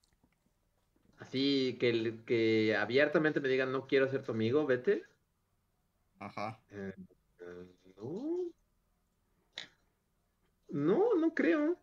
[1.20, 5.04] así que, que abiertamente me digan no quiero ser tu amigo, vete.
[6.20, 6.60] Ajá.
[6.70, 6.92] eh,
[7.40, 8.37] eh, no.
[10.68, 11.78] No, no creo.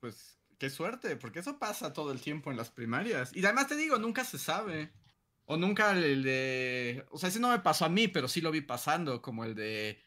[0.00, 3.34] Pues qué suerte, porque eso pasa todo el tiempo en las primarias.
[3.34, 4.92] Y además te digo, nunca se sabe.
[5.46, 7.04] O nunca el de...
[7.10, 9.54] O sea, ese no me pasó a mí, pero sí lo vi pasando, como el
[9.54, 10.02] de...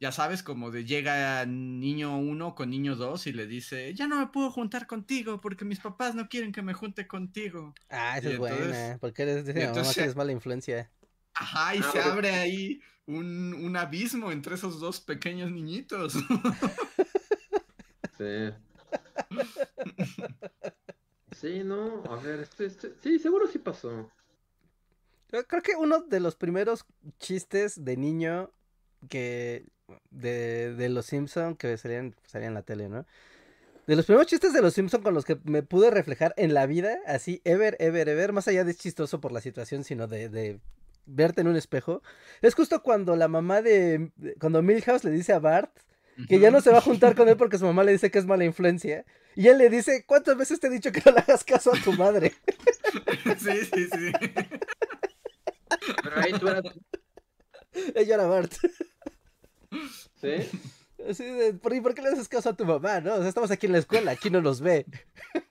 [0.00, 4.18] Ya sabes, como de llega niño uno con niño dos y le dice, ya no
[4.18, 7.74] me puedo juntar contigo porque mis papás no quieren que me junte contigo.
[7.90, 8.56] Ah, esa Y es buena.
[8.56, 10.90] entonces- Porque eres de mi mamá entonces- que eres mala influencia.
[11.34, 16.14] Ajá, y Ah, se porque- abre ahí un, un abismo entre esos dos pequeños niñitos.
[18.18, 18.50] Sí.
[21.40, 24.10] Sí, no, a ver, este, este- sí, seguro sí pasó.
[25.28, 26.84] Creo que uno de los primeros
[27.18, 28.50] chistes de niño
[29.08, 29.64] que
[30.10, 33.06] de, de los Simpson que salían, salían en la tele, ¿no?
[33.86, 36.66] De los primeros chistes de los Simpson con los que me pude reflejar en la
[36.66, 40.60] vida, así, ever, ever, ever, más allá de chistoso por la situación, sino de, de
[41.06, 42.02] verte en un espejo,
[42.42, 45.70] es justo cuando la mamá de, cuando Milhouse le dice a Bart
[46.28, 48.18] que ya no se va a juntar con él porque su mamá le dice que
[48.18, 51.20] es mala influencia, y él le dice, ¿cuántas veces te he dicho que no le
[51.20, 52.34] hagas caso a tu madre?
[53.38, 54.12] sí, sí, sí.
[56.02, 56.64] Pero ahí tú eras,
[57.94, 58.52] Ella era Bart.
[60.20, 60.50] ¿sí?
[61.08, 63.14] Así de, ¿por, y por qué le haces caso a tu mamá, no?
[63.14, 64.86] O sea, estamos aquí en la escuela, aquí no nos ve.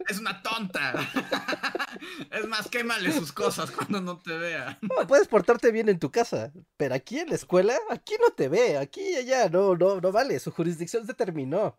[0.07, 0.93] Es una tonta.
[2.31, 4.77] Es más, quémale sus cosas cuando no te vea.
[4.81, 8.47] No, puedes portarte bien en tu casa, pero aquí en la escuela, aquí no te
[8.47, 11.77] ve, aquí y allá, no, no, no vale, su jurisdicción se terminó.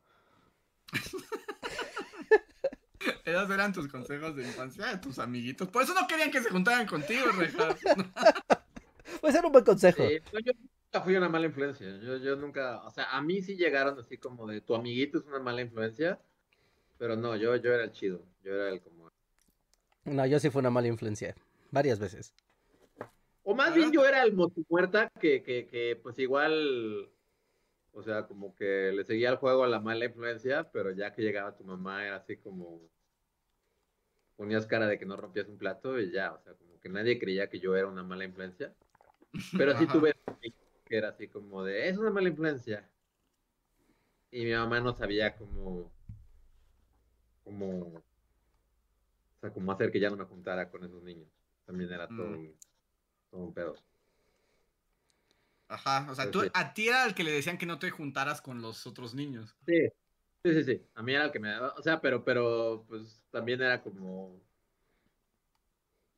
[3.25, 5.69] Esos eran tus consejos de infancia de tus amiguitos.
[5.69, 7.77] Por eso no querían que se juntaran contigo, Reja.
[9.21, 10.07] Pues era un buen consejo.
[10.07, 10.53] Sí, no, yo
[10.93, 11.87] nunca fui una mala influencia.
[11.99, 15.25] Yo, yo nunca, o sea, a mí sí llegaron así como de tu amiguito es
[15.25, 16.19] una mala influencia,
[16.99, 18.23] pero no, yo, yo era el chido.
[18.43, 19.09] Yo era el como.
[20.05, 21.37] No, yo sí fui una mala influencia,
[21.71, 22.35] varias veces.
[23.45, 27.09] O más bien yo era el motimuerta que, que, que, pues igual,
[27.93, 31.23] o sea, como que le seguía el juego a la mala influencia, pero ya que
[31.23, 32.81] llegaba tu mamá era así como
[34.37, 37.19] ponías cara de que no rompías un plato y ya, o sea, como que nadie
[37.19, 38.75] creía que yo era una mala influencia.
[39.57, 39.93] Pero sí Ajá.
[39.93, 40.17] tuve
[40.91, 42.91] que era así como de, es una mala influencia.
[44.33, 45.93] Y mi mamá no sabía cómo,
[47.45, 48.03] cómo, o
[49.41, 51.29] sea, cómo hacer que ya no me juntara con esos niños.
[51.65, 52.35] También era todo, Mm.
[52.39, 52.59] un,
[53.31, 53.77] todo un pedo.
[55.69, 56.49] Ajá, o sea, tú, sí.
[56.53, 59.57] a ti era el que le decían que no te juntaras con los otros niños.
[59.67, 59.89] Sí,
[60.45, 60.83] sí, sí, sí.
[60.95, 64.41] A mí era el que me daba, o sea, pero, pero, pues también era como,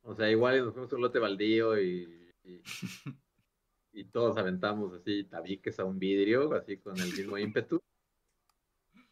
[0.02, 2.62] o sea, igual nos fuimos a un lote baldío y, y,
[3.92, 7.80] y todos aventamos así tabiques a un vidrio, así con el mismo ímpetu.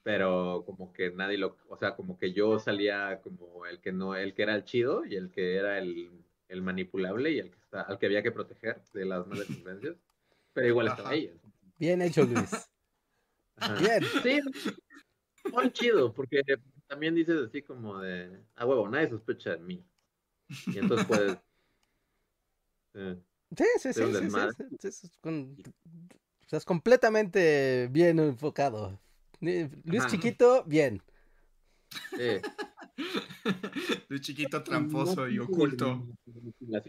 [0.03, 4.17] Pero como que nadie lo, o sea, como que yo salía como el que no,
[4.17, 6.11] el que era el chido y el que era el,
[6.49, 9.97] el manipulable y el que está, al que había que proteger de las malas influencias.
[10.55, 11.15] Pero igual estaba Ajá.
[11.17, 11.33] ahí.
[11.79, 12.51] Bien hecho, Luis.
[13.57, 13.75] Ajá.
[13.79, 14.03] Bien.
[14.23, 14.41] Sí,
[15.53, 16.43] muy chido, porque
[16.87, 19.85] también dices así como de, a huevo, nadie sospecha de mí.
[20.67, 21.39] Y entonces puedes...
[22.95, 23.17] eh,
[23.57, 25.57] Sí, sí, sí, sí, sí, sí, con-
[26.43, 28.99] Estás completamente bien enfocado.
[29.41, 30.09] Ni- Luis Ajá.
[30.09, 31.03] Chiquito, bien.
[32.19, 32.43] eh,
[34.09, 36.07] De chiquito tramposo y oculto.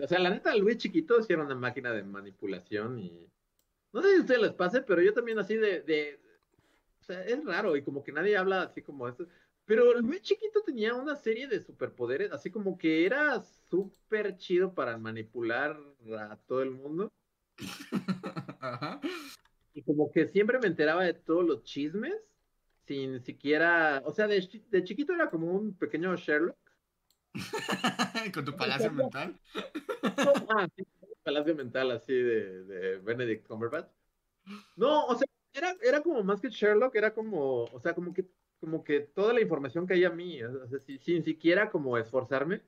[0.04, 3.30] O sea, la neta, Luis Chiquito sí era una máquina de manipulación y...
[3.94, 6.20] No sé si a ustedes les pase, pero yo también así de, de...
[7.02, 9.28] O sea, es raro y como que nadie habla así como esto.
[9.66, 14.98] Pero Luis Chiquito tenía una serie de superpoderes, así como que era súper chido para
[14.98, 15.78] manipular
[16.18, 17.12] a todo el mundo.
[18.60, 19.00] Ajá.
[19.74, 22.16] Y como que siempre me enteraba de todos los chismes,
[22.86, 26.58] sin siquiera, o sea, de, de chiquito era como un pequeño Sherlock.
[28.34, 29.40] Con tu palacio mental.
[30.50, 30.84] Ah, sí,
[31.24, 33.88] palacio mental así de, de Benedict Cumberbatch.
[34.76, 38.26] No, o sea, era, era como más que Sherlock, era como, o sea, como que,
[38.62, 42.64] como que toda la información caía a mí, o sea, si- sin siquiera como esforzarme,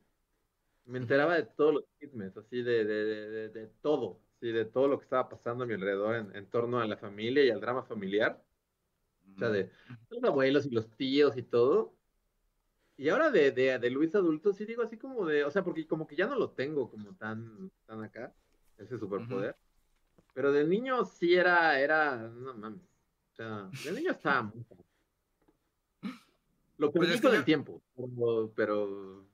[0.86, 4.66] me enteraba de todos los chismes, así de, de, de, de- de todo, así de
[4.66, 7.52] todo lo que estaba pasando a mi alrededor en, en torno a la familia y
[7.52, 8.44] al drama familiar.
[9.36, 9.72] O sea, de
[10.10, 11.98] los abuelos y los tíos y todo.
[12.98, 15.88] Y ahora de, de, de Luis adulto, sí digo así como de, o sea, porque
[15.88, 18.36] como que ya no lo tengo como tan, tan acá,
[18.78, 19.58] ese superpoder.
[20.34, 22.82] Pero de niño sí era, era, no mames.
[23.34, 24.66] O sea, de niño estaba muy.
[26.84, 29.28] Lo Pues perdí es que con el tiempo, pero, pero,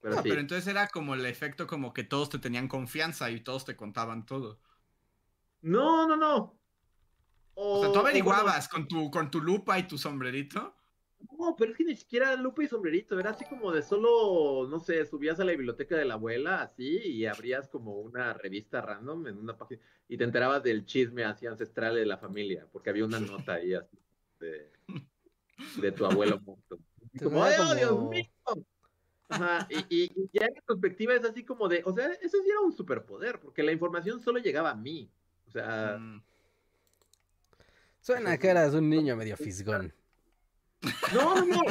[0.00, 0.28] pero No, sí.
[0.28, 3.74] pero entonces era como el efecto como que todos te tenían confianza y todos te
[3.76, 4.60] contaban todo.
[5.62, 6.58] No, no, no.
[7.72, 10.74] O sea, tú bueno, averiguabas con tu, con tu lupa y tu sombrerito.
[11.38, 14.78] No, pero es que ni siquiera lupa y sombrerito, era así como de solo, no
[14.80, 19.28] sé, subías a la biblioteca de la abuela, así, y abrías como una revista random
[19.28, 23.04] en una página, y te enterabas del chisme así ancestral de la familia, porque había
[23.04, 23.96] una nota ahí así
[24.40, 24.72] de,
[25.74, 26.78] de tu abuelo muerto.
[27.20, 28.24] Como, ¡ay, oh, Dios como- mío!
[29.28, 32.50] Ajá, y, y, y ya en perspectiva es así como de, o sea, eso sí
[32.50, 35.10] era un superpoder, porque la información solo llegaba a mí.
[35.48, 36.22] O sea, Mm.
[38.02, 39.94] Suena que eras un niño medio fisgón.
[41.14, 41.62] No, no, no.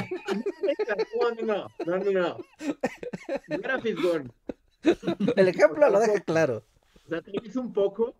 [1.20, 1.68] No, no, no.
[1.86, 2.38] No, no, no.
[3.50, 4.32] No era fisgón.
[5.36, 6.64] El ejemplo lo deja claro.
[7.06, 8.16] O sea, te hice un poco,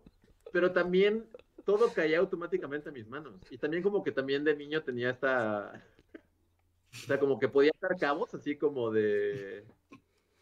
[0.52, 1.26] pero también
[1.64, 3.40] todo caía automáticamente a mis manos.
[3.50, 5.82] Y también como que también de niño tenía esta...
[6.92, 9.64] O sea, como que podía estar cabos, así como de...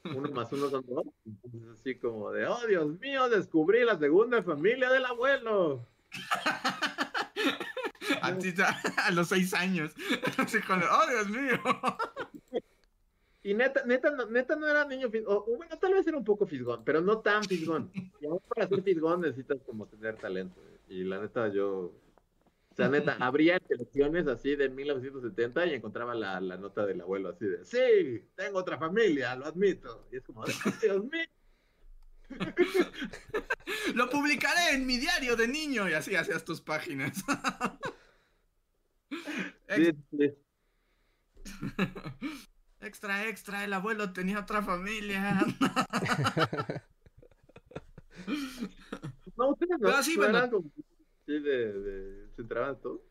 [0.04, 1.04] Uno más uno son dos.
[1.26, 5.86] Entonces, así como de, oh, Dios mío, descubrí la segunda familia del abuelo.
[8.22, 9.92] A ti te- a los seis años.
[10.38, 11.58] Así con, oh, Dios mío.
[13.42, 15.34] Y neta, neta, no, neta no era niño fisgón.
[15.38, 17.90] O bueno, tal vez era un poco fisgón, pero no tan fisgón.
[18.20, 20.60] Y aún para ser fisgón necesitas como tener talento.
[20.88, 21.90] Y la neta, yo.
[22.84, 27.46] Sea, neta, abría selecciones así de 1970 y encontraba la, la nota del abuelo así
[27.46, 30.08] de: Sí, tengo otra familia, lo admito.
[30.12, 31.24] Y es como: Dios mío.
[33.94, 35.88] Lo publicaré en mi diario de niño.
[35.88, 37.22] Y así hacías tus páginas.
[39.72, 40.34] Sí, sí.
[42.80, 45.44] Extra, extra, el abuelo tenía otra familia.
[49.36, 50.50] No, ustedes no, Pero bueno.
[50.50, 50.72] como-
[51.38, 53.06] de, de, se enteraban de todo.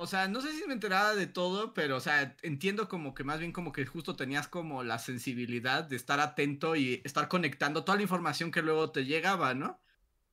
[0.00, 3.24] O sea, no sé si me enteraba de todo, pero, o sea, entiendo como que
[3.24, 7.84] más bien como que justo tenías como la sensibilidad de estar atento y estar conectando
[7.84, 9.82] toda la información que luego te llegaba, ¿no?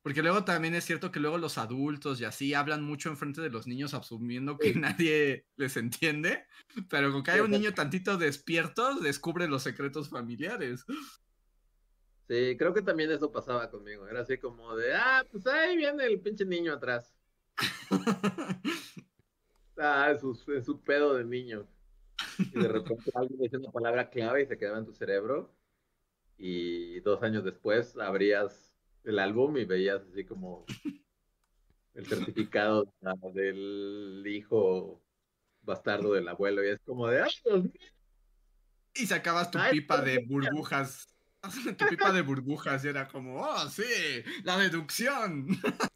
[0.03, 3.49] Porque luego también es cierto que luego los adultos y así hablan mucho enfrente de
[3.49, 4.79] los niños asumiendo que Sí.
[4.79, 6.45] nadie les entiende,
[6.87, 10.85] pero con que Sí, hay un niño tantito despierto, descubre los secretos familiares.
[12.27, 14.07] Sí, creo que también eso pasaba conmigo.
[14.07, 17.13] Era así como de, ah, pues ahí viene el pinche niño atrás.
[19.77, 21.67] Ah, en su, pedo de niño.
[22.39, 25.53] Y de repente alguien decía una palabra clave y se quedaba en tu cerebro.
[26.37, 28.73] Y dos años después abrías
[29.03, 30.65] el álbum y veías así como
[31.93, 32.85] el certificado
[33.33, 35.01] del hijo
[35.61, 36.63] bastardo del abuelo.
[36.63, 37.73] Y es como de, ¡ay, Dios mío!
[38.93, 41.14] Y sacabas tu Ay, pipa de burbujas.
[41.77, 43.83] Tu pipa de burbujas y era como, oh, sí,
[44.43, 45.47] la deducción.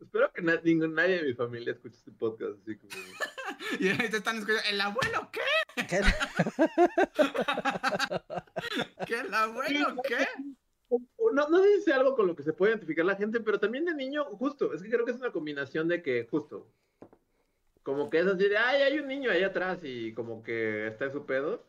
[0.00, 2.92] Espero que na- ningún, nadie de mi familia escuche este podcast así como...
[3.80, 5.40] Y ahí te están escuchando, ¿el abuelo qué?
[5.86, 6.00] ¿Qué?
[9.06, 10.26] ¿Qué el abuelo qué?
[11.32, 13.58] No, no sé si sea algo con lo que se puede identificar la gente, pero
[13.58, 16.70] también de niño, justo, es que creo que es una combinación de que, justo,
[17.82, 21.06] como que es así de, ay, hay un niño ahí atrás y como que está
[21.06, 21.64] en su pedo,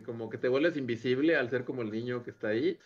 [0.00, 2.78] como que te vuelves invisible al ser como el niño que está ahí,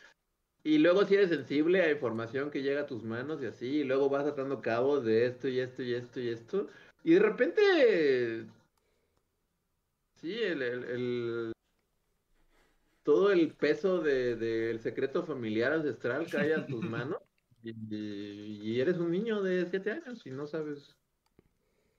[0.64, 3.84] y luego si eres sensible a información que llega a tus manos y así, y
[3.84, 6.68] luego vas atando cabos de esto y esto y esto y esto,
[7.04, 8.46] y de repente,
[10.16, 11.52] sí, el, el- el-
[13.02, 17.18] todo el peso de- del secreto familiar ancestral cae a tus manos
[17.62, 20.96] y, y eres un niño de siete años y no sabes.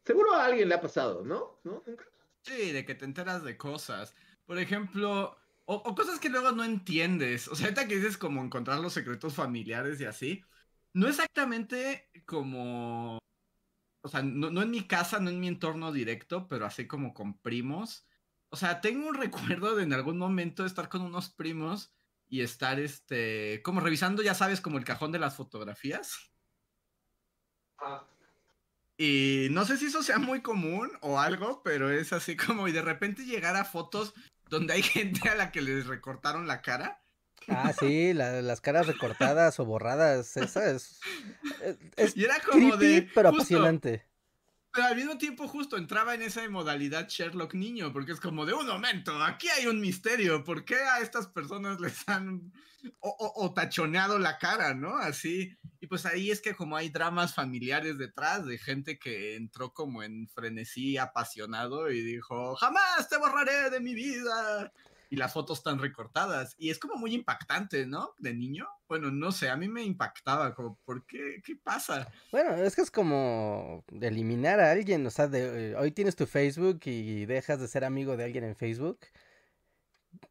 [0.06, 1.60] Seguro a alguien le ha pasado, ¿no?
[1.64, 1.84] ¿No?
[1.86, 2.06] ¿Nunca?
[2.44, 4.16] Sí, de que te enteras de cosas.
[4.48, 7.48] Por ejemplo, o, o cosas que luego no entiendes.
[7.50, 10.44] O sea, ahorita que dices como encontrar los secretos familiares y así.
[10.94, 13.20] No exactamente como...
[14.02, 17.14] O sea, no, no en mi casa, no en mi entorno directo, pero así como
[17.14, 18.08] con primos.
[18.50, 21.94] O sea, tengo un recuerdo de en algún momento estar con unos primos
[22.30, 26.32] y estar, este, como revisando, ya sabes, como el cajón de las fotografías.
[28.98, 32.72] Y no sé si eso sea muy común o algo, pero es así como y
[32.72, 34.14] de repente llegar a fotos
[34.50, 37.04] donde hay gente a la que les recortaron la cara.
[37.50, 41.00] Ah, sí, la- las caras recortadas o borradas, esa es,
[41.64, 43.02] es, es Y era como creepy, de...
[43.14, 44.07] pero justo, apasionante.
[44.78, 48.54] Pero al mismo tiempo justo entraba en esa modalidad Sherlock niño, porque es como de
[48.54, 52.54] un momento, aquí hay un misterio, ¿por qué a estas personas les han
[53.00, 54.96] o, o- o tachoneado la cara, ¿no?
[54.98, 55.58] Así.
[55.80, 60.04] Y pues ahí es que como hay dramas familiares detrás de gente que entró como
[60.04, 64.72] en frenesí apasionado y dijo, jamás te borraré de mi vida.
[65.10, 66.56] Y las fotos están recortadas.
[66.58, 68.14] Y es como muy impactante, ¿no?
[68.20, 68.68] De niño.
[68.88, 71.42] Bueno, no sé, a mí me impactaba, como, ¿por qué?
[71.46, 72.12] ¿Qué pasa?
[72.32, 76.26] Bueno, es que es como eliminar a alguien, o sea, de, eh, hoy tienes tu
[76.26, 79.00] Facebook y dejas de ser amigo de alguien en Facebook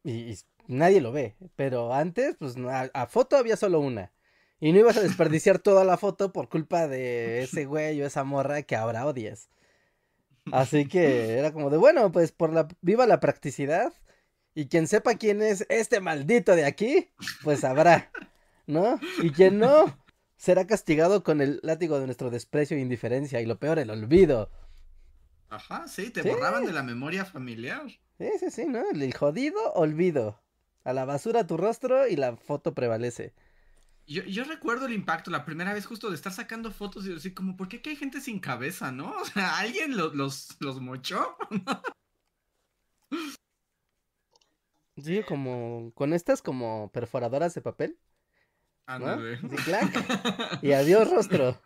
[0.03, 4.11] y, nadie lo ve, pero antes, pues a, a foto había solo una
[4.59, 8.23] y no ibas a desperdiciar toda la foto por culpa de ese güey o esa
[8.23, 9.49] morra que ahora odias.
[10.51, 13.93] Así que era como de, bueno, pues por la, viva la practicidad
[14.57, 17.09] y quien sepa quién es este maldito de aquí,
[17.43, 18.11] pues sabrá,
[18.65, 18.99] ¿no?
[19.21, 19.85] Y quien no,
[20.35, 24.49] será castigado con el látigo de nuestro desprecio e indiferencia y lo peor, el olvido.
[25.49, 26.29] Ajá, sí, te Sí.
[26.29, 27.83] borraban de la memoria familiar.
[28.17, 28.81] Sí, sí, sí, ¿no?
[28.89, 30.41] El jodido olvido.
[30.83, 33.35] A la basura tu rostro y la foto prevalece.
[34.07, 37.35] Yo, yo recuerdo el impacto la primera vez justo de estar sacando fotos y decir
[37.35, 39.13] como, ¿por qué aquí hay gente sin cabeza, no?
[39.21, 41.37] O sea, ¿alguien lo- los, los mochó?
[45.03, 47.97] Sí, como con estas como perforadoras de papel,
[48.87, 49.05] ¿no?
[50.61, 51.61] Y adiós rostro.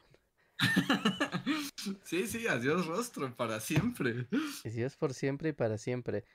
[2.03, 4.27] Sí, sí, adiós rostro, para siempre.
[4.63, 6.25] Es por siempre y para siempre.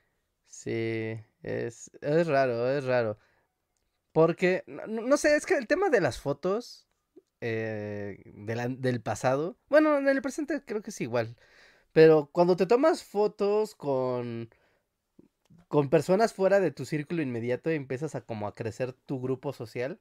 [0.47, 3.19] Sí, es, es raro, es raro.
[4.13, 6.89] Porque, no, no- no sé, es que el tema de las fotos
[7.43, 11.37] eh, de la- del pasado, bueno, en el presente creo que es igual.
[11.93, 14.51] Pero cuando te tomas fotos con,
[15.69, 20.01] con personas fuera de tu círculo inmediato, empiezas a como a crecer tu grupo social.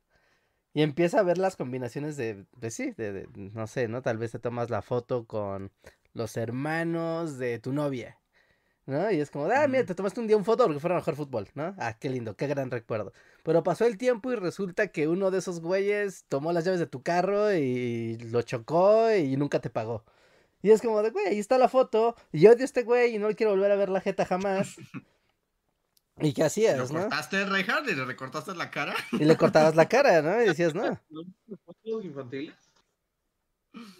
[0.73, 4.01] Y empieza a ver las combinaciones de, de sí, de, de- no sé, ¿no?
[4.01, 5.71] Tal vez te tomas la foto con
[6.13, 8.19] los hermanos de tu novia,
[8.85, 9.11] ¿no?
[9.11, 11.15] Y es como, ah, mira, te tomaste un día un foto porque fueron a jugar
[11.15, 11.75] fútbol, ¿no?
[11.79, 13.13] Ah, qué lindo, qué gran recuerdo.
[13.43, 16.87] Pero pasó el tiempo y resulta que uno de esos güeyes tomó las llaves de
[16.87, 20.05] tu carro y lo chocó y nunca te pagó.
[20.63, 23.15] Y es como de, güey, ahí está la foto, y yo odio a este güey
[23.15, 24.77] y no le quiero volver a ver la jeta jamás.
[26.21, 27.01] ¿Y qué ¿Lo hacías, no?
[27.01, 28.95] cortaste, Reinhardt, y le recortaste la cara?
[29.11, 30.41] Y le cortabas la cara, ¿no?
[30.41, 30.83] Y decías, no.
[31.09, 31.23] ¿No?
[31.65, 32.55] ¿Fotos infantiles?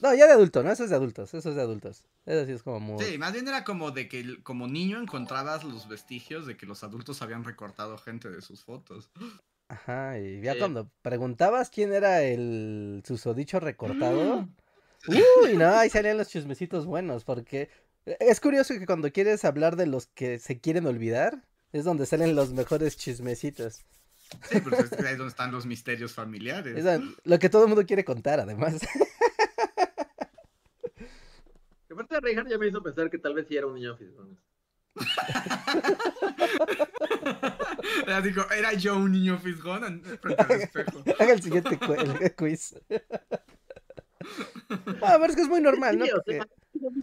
[0.02, 0.72] No, ya de adulto, ¿no?
[0.72, 2.06] Eso es de adultos, eso es de adultos.
[2.26, 3.04] Eso sí es como muy...
[3.04, 6.84] Sí, más bien era como de que como niño encontrabas los vestigios de que los
[6.84, 9.10] adultos habían recortado gente de sus fotos.
[9.68, 10.60] Ajá, y ya Sí.
[10.60, 14.48] cuando preguntabas quién era el susodicho recortado,
[15.08, 17.70] uy, no, ahí salían los chismecitos buenos, porque
[18.06, 21.44] es curioso que cuando quieres hablar de los que se quieren olvidar,
[21.78, 23.84] es donde salen los mejores chismecitos.
[24.50, 26.84] Sí, pero es donde están los misterios familiares.
[26.84, 28.82] Es lo que todo el mundo quiere contar, además.
[31.88, 34.38] Que aparte Reinhardt ya me hizo pensar que tal vez sí era un niño fisgón.
[38.08, 41.04] Era, digo, era yo un niño fisgón en- frente al espejo.
[41.20, 42.76] Haga el siguiente cu- el quiz.
[45.04, 46.06] Ah, es que es muy normal, ¿no?
[46.12, 46.40] Porque-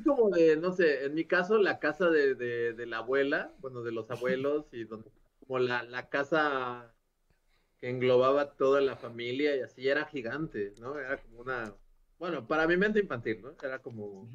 [0.04, 3.82] como de, no sé, en mi caso, la casa de, de, de la abuela, bueno,
[3.82, 6.96] de los abuelos, y donde, como la, la casa
[7.78, 10.98] que englobaba toda la familia y así, era gigante, ¿no?
[10.98, 11.78] Era como una,
[12.18, 13.56] bueno, para mi mente infantil, ¿no?
[13.62, 14.30] Era como,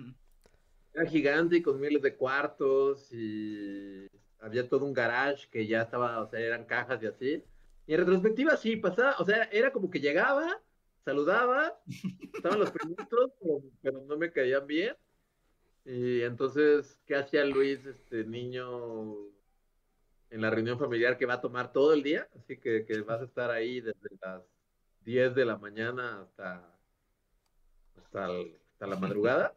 [0.93, 4.07] era gigante y con miles de cuartos y
[4.39, 7.45] había todo un garage que ya estaba, o sea, eran cajas y así.
[7.85, 10.63] Y en retrospectiva sí, pasaba, o sea, era como que llegaba,
[11.05, 11.81] saludaba,
[12.33, 14.95] estaban los primitos, pero, pero no me caían bien.
[15.89, 19.15] Y entonces, ¿qué hacía Luis, este niño,
[20.29, 22.27] en la reunión familiar que va a tomar todo el día?
[22.37, 24.43] Así que, que vas a estar ahí desde las
[25.05, 26.77] 10 de la mañana hasta,
[27.97, 29.55] hasta, el- hasta la madrugada.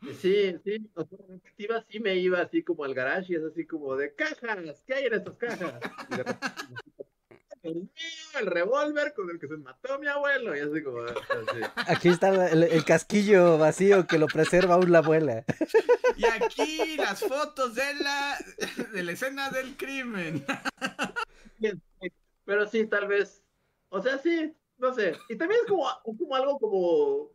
[0.00, 1.42] Y Sí, sí, o sea, en
[1.90, 5.04] sí me iba así como al garage y es así como de cajas, ¿qué hay
[5.06, 5.82] en estas cajas?
[6.08, 6.46] Y de repente,
[7.62, 7.90] el mío,
[8.40, 11.60] el revólver con el que se mató mi abuelo, y así como, así.
[11.86, 15.44] Aquí está el, el casquillo vacío que lo preserva aún la abuela.
[16.16, 18.38] Y aquí las fotos de la,
[18.92, 20.44] de la escena del crimen.
[22.44, 23.42] Pero sí, tal vez,
[23.90, 25.16] o sea, sí, no sé.
[25.28, 27.32] Y también es como, es como algo como,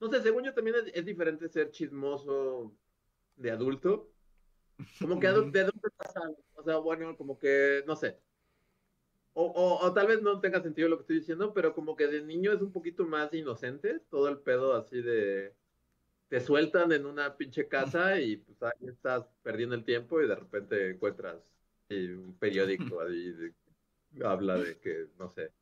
[0.00, 2.72] no sé, según yo también es, es diferente ser chismoso
[3.36, 4.10] de adulto.
[5.00, 8.20] Como que de adulto estás al- o sea, bueno, como que, no sé.
[9.34, 12.06] O, o, o tal vez no tenga sentido lo que estoy diciendo, pero como que
[12.06, 15.54] de niño es un poquito más inocente, todo el pedo así de,
[16.28, 20.36] te sueltan en una pinche casa y pues ahí estás perdiendo el tiempo y de
[20.36, 21.38] repente encuentras
[21.88, 23.54] sí, un periódico ahí de-
[24.24, 25.52] habla de que, no sé,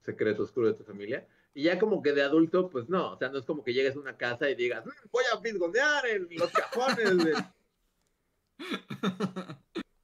[0.00, 1.26] secreto oscuro de tu familia.
[1.54, 3.96] Y ya como que de adulto, pues no, o sea, no es como que llegues
[3.96, 7.24] a una casa y digas, "Mm, voy a fisgonear en los cajones.
[7.24, 7.34] de-".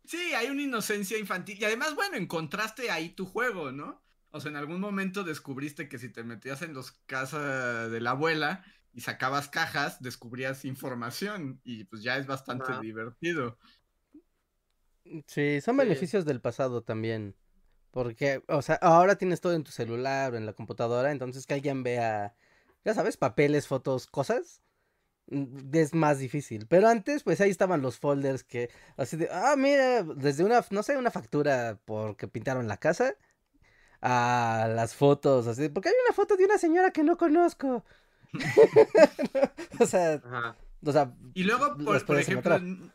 [0.09, 1.59] Sí, hay una inocencia infantil.
[1.61, 4.03] Y además, bueno, encontraste ahí tu juego, ¿no?
[4.31, 8.11] O sea, en algún momento descubriste que si te metías en los casas de la
[8.13, 11.61] abuela y sacabas cajas, descubrías información.
[11.63, 13.59] Y pues ya es bastante divertido.
[15.27, 15.83] Sí, son Sí.
[15.85, 17.37] beneficios del pasado también.
[17.91, 21.55] Porque, o sea, ahora tienes todo en tu celular o en la computadora, entonces que
[21.55, 22.37] alguien vea,
[22.85, 24.63] ya sabes, papeles, fotos, cosas,
[25.72, 26.66] es más difícil.
[26.66, 30.83] Pero antes, pues ahí estaban los folders que, así de, ah, mira, desde una, no
[30.83, 33.14] sé, una factura porque pintaron la casa,
[34.01, 37.85] a las fotos, así, de, porque hay una foto de una señora que no conozco.
[39.81, 40.57] o sea, Ajá.
[40.85, 42.91] o sea, Y luego, por, por ejemplo, encontrar.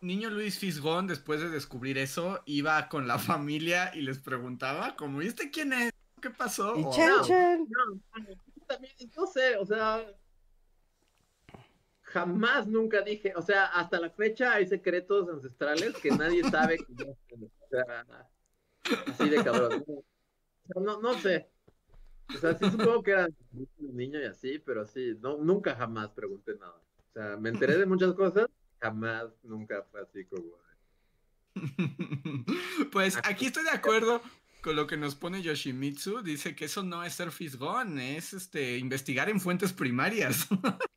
[0.00, 5.22] niño Luis Fisgón, después de descubrir eso, iba con la familia y les preguntaba, como,
[5.22, 5.92] ¿y este quién es?
[6.20, 6.76] ¿Qué pasó?
[6.76, 7.24] Y O- chan, no.
[7.24, 7.66] chan.
[7.68, 8.00] No, no,
[8.66, 10.02] también, no sé, o sea,
[12.12, 17.04] jamás nunca dije, o sea, hasta la fecha hay secretos ancestrales que nadie sabe que
[17.04, 18.06] o sea,
[19.06, 19.84] así de cabrón.
[20.74, 21.50] No, no sé.
[22.34, 23.28] O sea, sí supongo que era
[23.78, 26.80] un niño y así, pero sí, no, nunca jamás pregunté nada.
[26.96, 28.46] O sea, me enteré de muchas cosas,
[28.80, 30.56] jamás, nunca fue así como.
[32.92, 34.22] Pues aquí estoy de acuerdo
[34.62, 36.22] con lo que nos pone Yoshimitsu.
[36.22, 40.46] Dice que eso no es ser fisgón, es este investigar en fuentes primarias.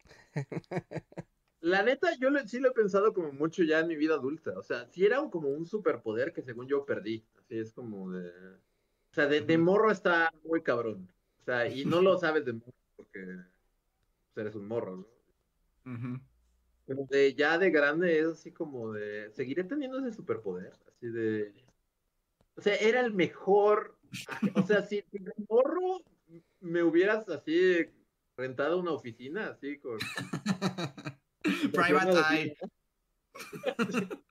[1.62, 4.58] La neta, yo sí lo he pensado como mucho ya en mi vida adulta.
[4.58, 7.24] O sea, sí era un- como un superpoder que según yo perdí.
[7.38, 8.30] Así es como de.
[8.30, 11.08] O sea, de, morro está muy cabrón.
[11.42, 13.20] O sea, y no lo sabes de morro porque
[14.34, 15.08] pues, eres un morro,
[15.84, 16.22] ¿no?
[16.86, 19.30] Pero de ya de grande es así como de.
[19.32, 20.74] Seguiré teniendo ese superpoder.
[20.88, 21.54] Así de.
[22.56, 23.98] O sea, era el mejor.
[24.56, 26.02] O sea, si de morro
[26.60, 27.88] me hubieras así
[28.38, 29.98] rentado una oficina, así con.
[31.74, 32.56] Private Eye.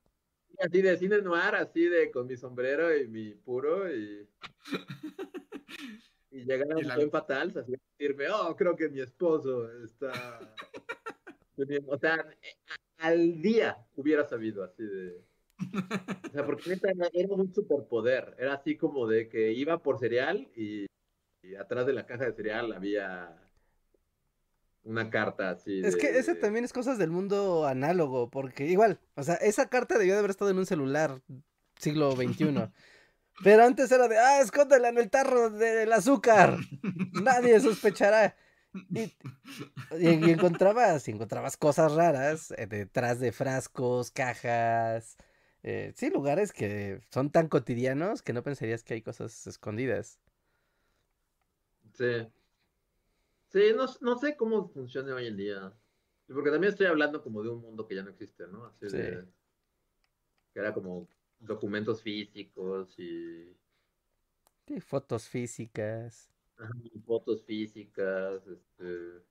[0.62, 4.28] Así de cine noir, así de con mi sombrero y mi puro y,
[6.30, 10.38] y llegar a un la- buen fatal, así decirme, oh, creo que mi esposo está
[11.86, 12.26] o sea,
[12.98, 15.24] al día hubiera sabido así de.
[16.26, 18.34] O sea, porque era, era un superpoder.
[18.38, 20.86] Era así como de que iba por cereal y,
[21.42, 23.36] y atrás de la caja de cereal había
[24.84, 25.80] una carta así.
[25.84, 29.68] Es que de- ese también es cosas del mundo análogo, porque igual, o sea, esa
[29.68, 31.20] carta debió de haber estado en un celular
[31.78, 32.70] siglo XXI.
[33.44, 36.56] Pero antes era de, ah, escóndela en el tarro del azúcar.
[37.22, 38.36] Nadie sospechará.
[38.90, 39.14] Y, y-
[39.98, 45.16] y encontrabas, y encontrabas cosas raras eh, detrás de frascos, cajas.
[45.62, 50.20] eh, sí, lugares que son tan cotidianos que no pensarías que hay cosas escondidas.
[51.94, 52.28] Sí.
[53.52, 55.76] Sí, no, no sé cómo funciona hoy en día.
[56.26, 58.66] Porque también estoy hablando como de un mundo que ya no existe, ¿no?
[58.66, 58.98] Así Sí.
[58.98, 59.26] de.
[60.52, 61.08] Que era como
[61.40, 63.56] documentos físicos y
[64.66, 66.72] Sí, fotos físicas, ajá,
[67.04, 69.22] fotos físicas, este.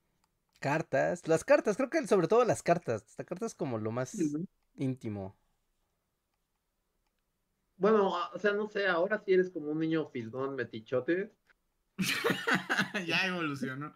[0.59, 1.27] cartas.
[1.27, 3.03] Las cartas, creo que sobre todo las cartas.
[3.17, 4.39] Las cartas como lo más
[4.75, 5.37] íntimo.
[7.77, 11.33] Bueno, o sea, no sé, ahora sí eres como un niño fisgón metichote.
[13.07, 13.93] ya evolucionó.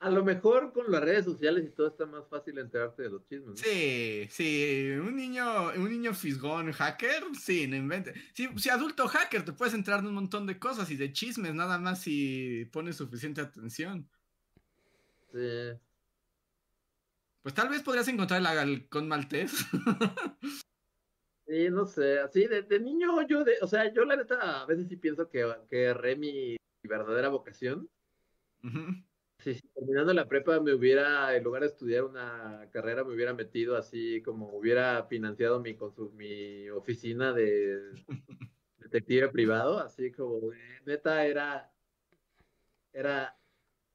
[0.00, 3.26] A lo mejor con las redes sociales y todo está más fácil enterarte de los
[3.26, 3.48] chismes.
[3.48, 3.56] ¿no?
[3.56, 8.14] Sí, sí, un niño, un niño fisgón hacker, sí, no invente.
[8.32, 11.54] Sí, si adulto hacker te puedes entrar de un montón de cosas y de chismes,
[11.54, 14.08] nada más si pones suficiente atención.
[15.34, 15.78] Sí.
[17.42, 19.52] Pues tal vez podrías encontrar el halcón maltés.
[21.50, 24.66] Sí, no sé, así de, de niño yo, de, o sea, yo la neta a
[24.66, 27.90] veces sí pienso que, que erré mi, mi verdadera vocación.
[29.38, 33.74] Sí, terminando la prepa me hubiera, en lugar de estudiar una carrera, me hubiera metido
[33.76, 35.74] así como hubiera financiado mi,
[36.12, 37.94] mi oficina de
[38.78, 41.74] detective privado, así como de- neta era,
[42.92, 43.40] era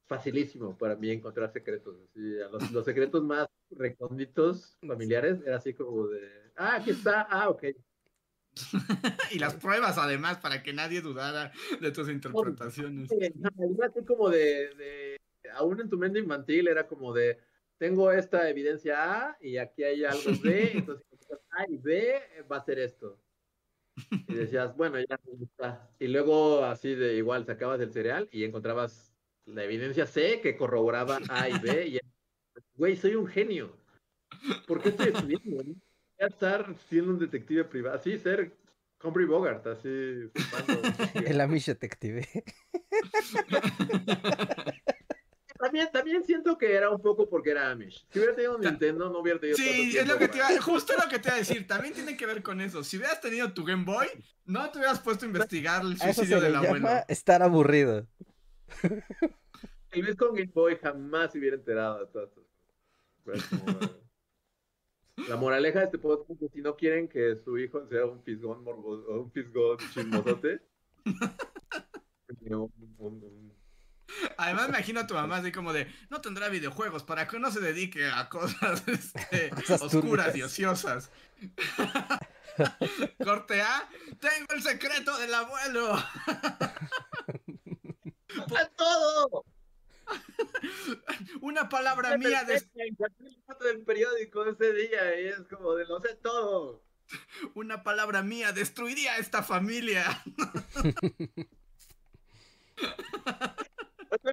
[0.06, 1.96] facilísimo para mí encontrar secretos.
[2.04, 7.22] así, a los, los secretos más recónditos familiares era así como de, ah, aquí está,
[7.30, 7.64] ah, ok.
[9.32, 13.08] y las pruebas además para que nadie dudara de tus interpretaciones.
[13.08, 13.18] Sí,
[13.82, 15.16] así como de, de,
[15.54, 17.38] aún en tu mente infantil era como de,
[17.78, 21.06] tengo esta evidencia A y aquí hay algo B, entonces
[21.50, 23.20] A y B va a ser esto.
[24.28, 25.90] Y decías, bueno, ya está.
[25.98, 29.14] Y luego así de igual sacabas el cereal y encontrabas
[29.46, 31.86] la evidencia C que corroboraba A y B.
[31.88, 32.00] Y,
[32.74, 33.74] güey, soy un genio.
[34.66, 35.80] ¿Por qué estoy estudiando?
[36.18, 38.52] A estar siendo un detective privado, así ser
[39.02, 40.30] Humphrey Bogart, así.
[41.26, 42.26] El Amish Detective.
[45.58, 48.06] También, también siento que era un poco porque era Amish.
[48.10, 50.92] Si hubiera tenido un Nintendo, no hubiera tenido Sí, es lo que te iba, justo
[51.02, 52.84] lo que te iba a decir, también tiene que ver con eso.
[52.84, 54.06] Si hubieras tenido tu Game Boy,
[54.44, 56.88] no te hubieras puesto a investigar el suicidio del abuelo.
[57.08, 58.06] estar aburrido.
[58.80, 62.46] Tal vez con Game Boy jamás se hubiera enterado de todo esto.
[63.24, 64.05] Pero es como, eh,
[65.28, 68.22] La moraleja de este podcast es que si no quieren que su hijo sea un
[68.22, 70.60] fisgón morboso, un fisgón chismosote,
[72.50, 73.46] un- un- un-
[74.38, 77.50] Además, me imagino a tu mamá así como de, no tendrá videojuegos para que no
[77.50, 81.10] se dedique a cosas este, Cosas oscuras y ociosas.
[83.24, 83.88] Corte A,
[84.20, 85.94] tengo el secreto del abuelo.
[85.94, 86.10] ¡A
[88.76, 89.44] todo!
[91.42, 92.62] Una palabra mía, de,
[93.64, 96.86] del periódico ese día y es como de lo sé todo.
[97.54, 100.04] una palabra mía destruiría a esta familia.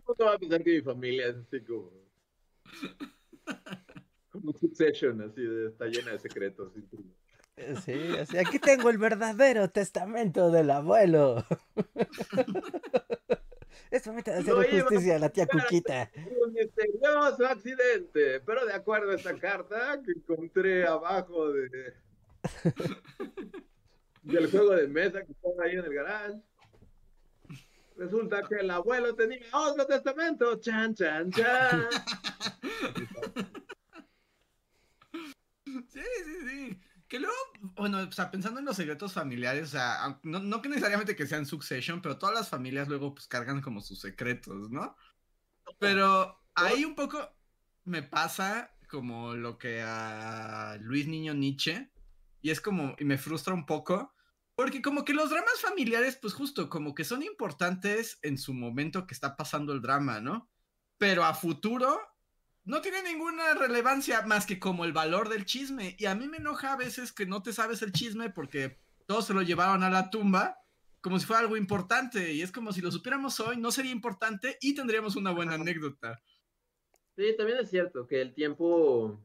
[0.08, 1.92] Mundo va a pensar que mi familia es así como.
[4.32, 6.74] Como Succession, así de, está llena de secretos.
[7.56, 11.46] Eh, Sí, así, aquí tengo el verdadero testamento del abuelo.
[13.92, 15.48] Es momento de hacer Lo iba a justicia a la tía.
[15.48, 16.12] Cuquita.
[16.16, 21.94] Un misterioso accidente, pero de acuerdo a esta carta que encontré abajo de
[24.24, 26.42] del juego de mesa que estaba ahí en el garage.
[27.98, 30.60] Resulta que el abuelo tenía otro testamento.
[30.60, 31.88] Chan, chan, chan.
[35.90, 36.80] Sí, sí, sí.
[37.14, 37.38] Que luego,
[37.76, 41.28] bueno, o sea, pensando en los secretos familiares, o sea, no, no que necesariamente que
[41.28, 44.96] sean Succession, pero todas las familias luego pues cargan como sus secretos, ¿no?
[45.78, 47.20] Pero ahí un poco
[47.84, 51.92] me pasa como lo que a Luis Niño Nietzsche,
[52.42, 54.16] y es como, y me frustra un poco,
[54.56, 59.06] porque como que los dramas familiares, pues justo, como que son importantes en su momento
[59.06, 60.50] que está pasando el drama, ¿no?
[60.98, 61.96] Pero a futuro
[62.66, 65.96] no tiene ninguna relevancia más que como el valor del chisme.
[66.00, 69.28] Y a mí me enoja a veces que no te sabes el chisme porque todos
[69.28, 70.60] se lo llevaron a la tumba
[71.02, 72.34] como si fuera algo importante.
[72.34, 76.22] Y es como si lo supiéramos hoy, no sería importante y tendríamos una buena anécdota.
[77.16, 79.22] Sí, también es cierto que el tiempo.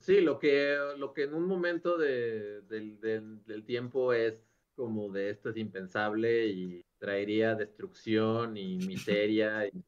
[0.00, 4.34] Sí, lo que, lo que en un momento de, del, del, del tiempo es
[4.74, 9.84] como de esto es impensable y traería destrucción y miseria y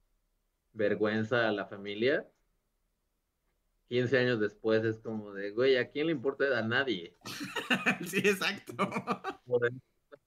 [0.73, 2.29] vergüenza a la familia.
[3.89, 6.59] 15 años después es como de, güey, ¿a quién le importa?
[6.59, 7.17] A nadie.
[8.07, 8.75] sí, exacto.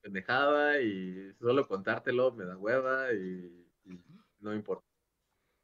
[0.02, 4.00] Pendejada y solo contártelo me da hueva y, y
[4.40, 4.86] no importa.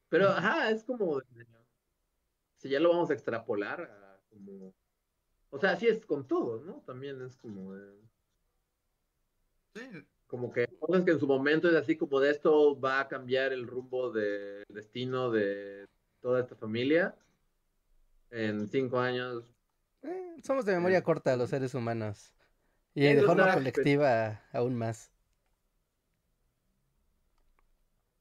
[0.09, 1.21] Pero, ajá, es como,
[2.57, 4.73] si ya lo vamos a extrapolar a como,
[5.51, 6.81] o sea, así es con todo, ¿no?
[6.85, 8.01] También es como, de,
[9.73, 13.07] Sí, como que cosas que en su momento es así como de esto va a
[13.09, 15.85] cambiar el rumbo del destino de
[16.21, 17.15] toda esta familia.
[18.31, 19.43] En cinco años,
[20.03, 22.33] Eh, somos de memoria corta los seres humanos.
[22.93, 25.11] Y de forma colectiva aún más.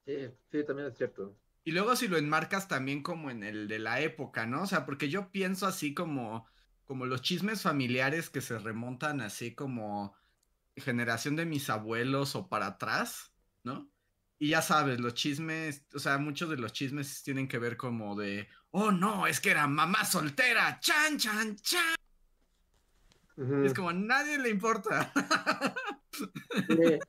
[0.07, 1.35] sí, sí, también es cierto.
[1.65, 4.63] Y luego si lo enmarcas también como en el de la época, ¿no?
[4.63, 6.47] O sea, porque yo pienso así como,
[6.85, 10.15] como los chismes familiares que se remontan así como
[10.77, 13.91] generación de mis abuelos o para atrás, ¿no?
[14.39, 18.17] Y ya sabes, los chismes, o sea, muchos de los chismes tienen que ver como
[18.17, 21.97] de, oh no, es que era mamá soltera, chan, chan, chan.
[23.65, 25.13] Es como a nadie le importa.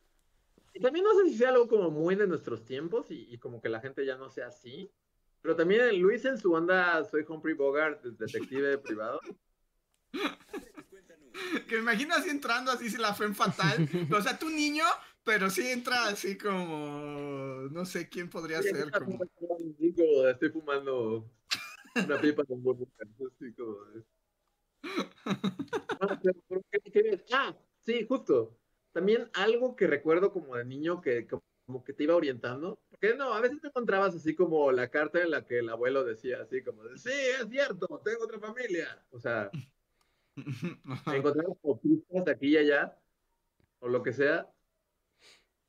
[0.74, 3.62] Y también no sé si sea algo como muy de nuestros tiempos y, y como
[3.62, 4.90] que la gente ya no sea así.
[5.42, 9.20] Pero también Luis en su onda Soy Humphrey Bogart, detective privado.
[11.68, 13.90] que me imagino así entrando así si la fe en fatal.
[14.12, 14.84] O sea, tu niño,
[15.24, 18.92] pero sí entra así como, no sé quién podría ser.
[18.92, 19.20] Como...
[19.78, 21.30] Digo, estoy fumando
[21.96, 23.08] una pipa con burbujas.
[23.38, 23.78] Así como
[26.00, 26.20] Ah.
[27.32, 28.58] Ah, sí, justo.
[28.92, 32.82] También algo que recuerdo como de niño que que como que te iba orientando.
[32.90, 36.04] Porque no, a veces te encontrabas así como la carta en la que el abuelo
[36.04, 39.06] decía así como de, sí, es cierto, tengo otra familia.
[39.12, 39.50] O sea,
[41.62, 42.98] como pistas aquí y allá,
[43.80, 44.52] o lo que sea.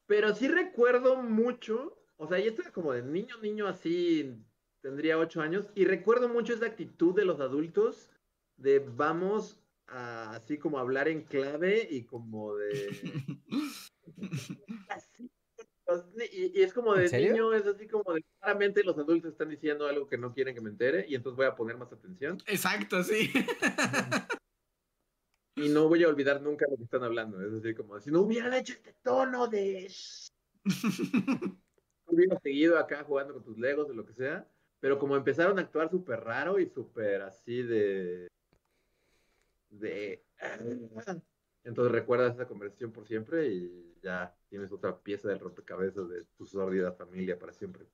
[0.06, 4.36] Pero sí recuerdo mucho, o sea, y esto es como de niño, niño así,
[4.80, 8.10] tendría ocho años, y recuerdo mucho esa actitud de los adultos
[8.56, 13.30] de vamos a así como hablar en clave y como de...
[14.88, 15.30] así,
[16.32, 19.86] y, y es como de niño, es así como de claramente los adultos están diciendo
[19.86, 23.02] algo que no quieren que me entere y entonces voy a poner más atención Exacto,
[23.02, 23.30] sí.
[25.55, 27.40] Y no voy a olvidar nunca lo que están hablando.
[27.40, 29.92] Es así como, si no hubieran hecho este tono de...
[32.07, 34.48] hubiera seguido acá jugando con tus legos o lo que sea,
[34.80, 38.28] pero como empezaron a actuar súper raro y súper así de...
[39.70, 40.24] de...
[41.64, 46.44] Entonces recuerdas esa conversación por siempre y ya tienes otra pieza del rompecabezas de tu
[46.44, 47.86] sórdida familia para siempre.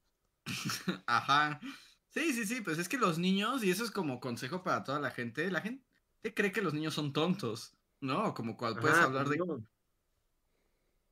[1.06, 1.60] Ajá.
[2.08, 4.98] Sí, sí, sí, pues es que los niños, y eso es como consejo para toda
[4.98, 5.87] la gente, la gente
[6.22, 8.34] cree que los niños son tontos, ¿no?
[8.34, 9.38] Como cual puedes Ajá, hablar de...
[9.38, 9.66] no.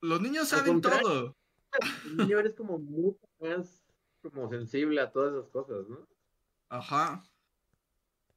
[0.00, 1.36] Los niños saben todo.
[2.04, 3.82] El niño eres como mucho más
[4.22, 6.06] como sensible a todas esas cosas, ¿no?
[6.68, 7.22] Ajá.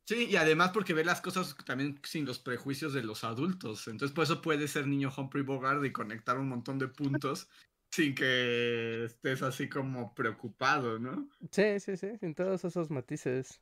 [0.06, 3.88] Sí, y además porque ve las cosas también sin los prejuicios de los adultos.
[3.88, 7.48] Entonces, por eso puede ser niño Humphrey Bogart y conectar un montón de puntos
[7.92, 11.30] sin que estés así como preocupado, ¿no?
[11.52, 13.62] Sí, sí, sí, sin todos esos matices.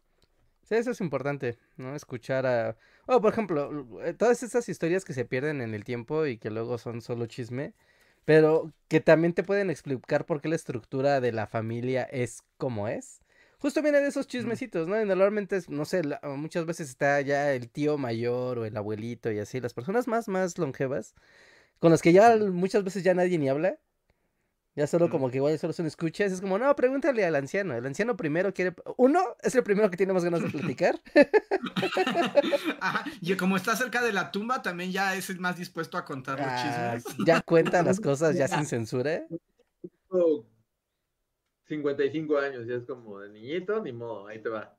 [0.67, 1.95] Sí, eso es importante, ¿no?
[1.95, 2.77] Escuchar a...
[3.05, 6.49] O, por ejemplo, eh, todas esas historias que se pierden en el tiempo y que
[6.49, 7.73] luego son solo chisme,
[8.25, 12.89] pero que también te pueden explicar por qué la estructura de la familia es como
[12.89, 13.21] es.
[13.59, 15.01] Justo viene de esos chismecitos, ¿no?
[15.01, 19.31] Y normalmente, no sé, la- muchas veces está ya el tío mayor o el abuelito
[19.31, 21.15] y así, las personas más, más longevas,
[21.79, 23.77] con las que ya muchas veces ya nadie ni habla.
[24.77, 27.75] Ya solo como que igual solo son escuchas, es como, no, pregúntale al anciano.
[27.75, 31.01] El anciano primero quiere, uno, es el primero que tiene más ganas de platicar.
[32.79, 33.03] Ajá.
[33.19, 36.37] Y como está cerca de la tumba, también ya es el más dispuesto a contar
[36.37, 37.25] los Ah, chismes.
[37.25, 39.25] ya cuenta las cosas ya sin censura.
[40.11, 40.45] Tengo
[41.67, 44.76] 55 años y es como de niñito, ni modo, ahí te va.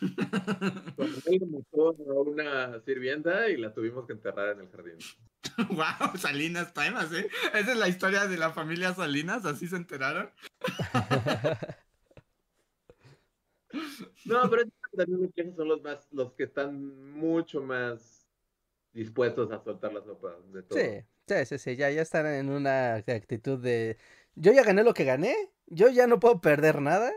[1.76, 4.98] A una sirvienta y la tuvimos que enterrar en el jardín.
[5.70, 7.28] wow, Salinas Times, ¿eh?
[7.52, 10.30] Esa es la historia de la familia Salinas, así se enteraron.
[14.24, 18.26] No, pero es que también creo que son los más, los que están mucho más
[18.92, 20.78] dispuestos a soltar la sopa de todo.
[20.78, 23.98] Sí, sí, sí, sí, ya, ya están en una actitud de,
[24.34, 25.34] yo ya gané lo que gané,
[25.66, 27.12] yo ya no puedo perder nada,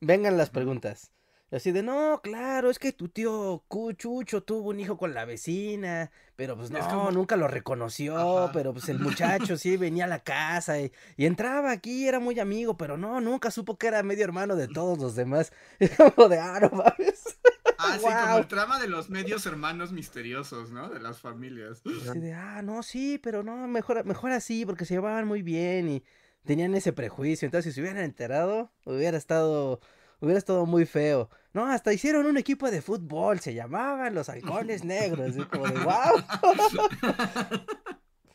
[0.00, 1.12] vengan las preguntas.
[1.52, 6.12] Así de, no, claro, es que tu tío Cuchucho tuvo un hijo con la vecina,
[6.36, 10.80] pero pues no, nunca lo reconoció, pero pues el muchacho sí venía a la casa
[10.80, 14.68] y, entraba aquí, era muy amigo, pero no, nunca supo que era medio hermano de
[14.68, 15.52] todos los demás.
[15.80, 17.38] Es como de, ah, no mames.
[17.78, 20.88] Ah, sí, como el trama de los medios hermanos misteriosos, ¿no?
[20.88, 21.82] De las familias.
[22.08, 25.88] Así de, ah, no, sí, pero no, mejor, mejor así, porque se llevaban muy bien
[25.88, 26.04] y
[26.44, 27.46] tenían ese prejuicio.
[27.46, 29.80] Entonces, si se hubieran enterado, hubiera estado,
[30.20, 31.28] hubiera estado muy feo.
[31.52, 35.36] No, hasta hicieron un equipo de fútbol, se llamaban los halcones negros.
[35.36, 36.22] Y como de, wow.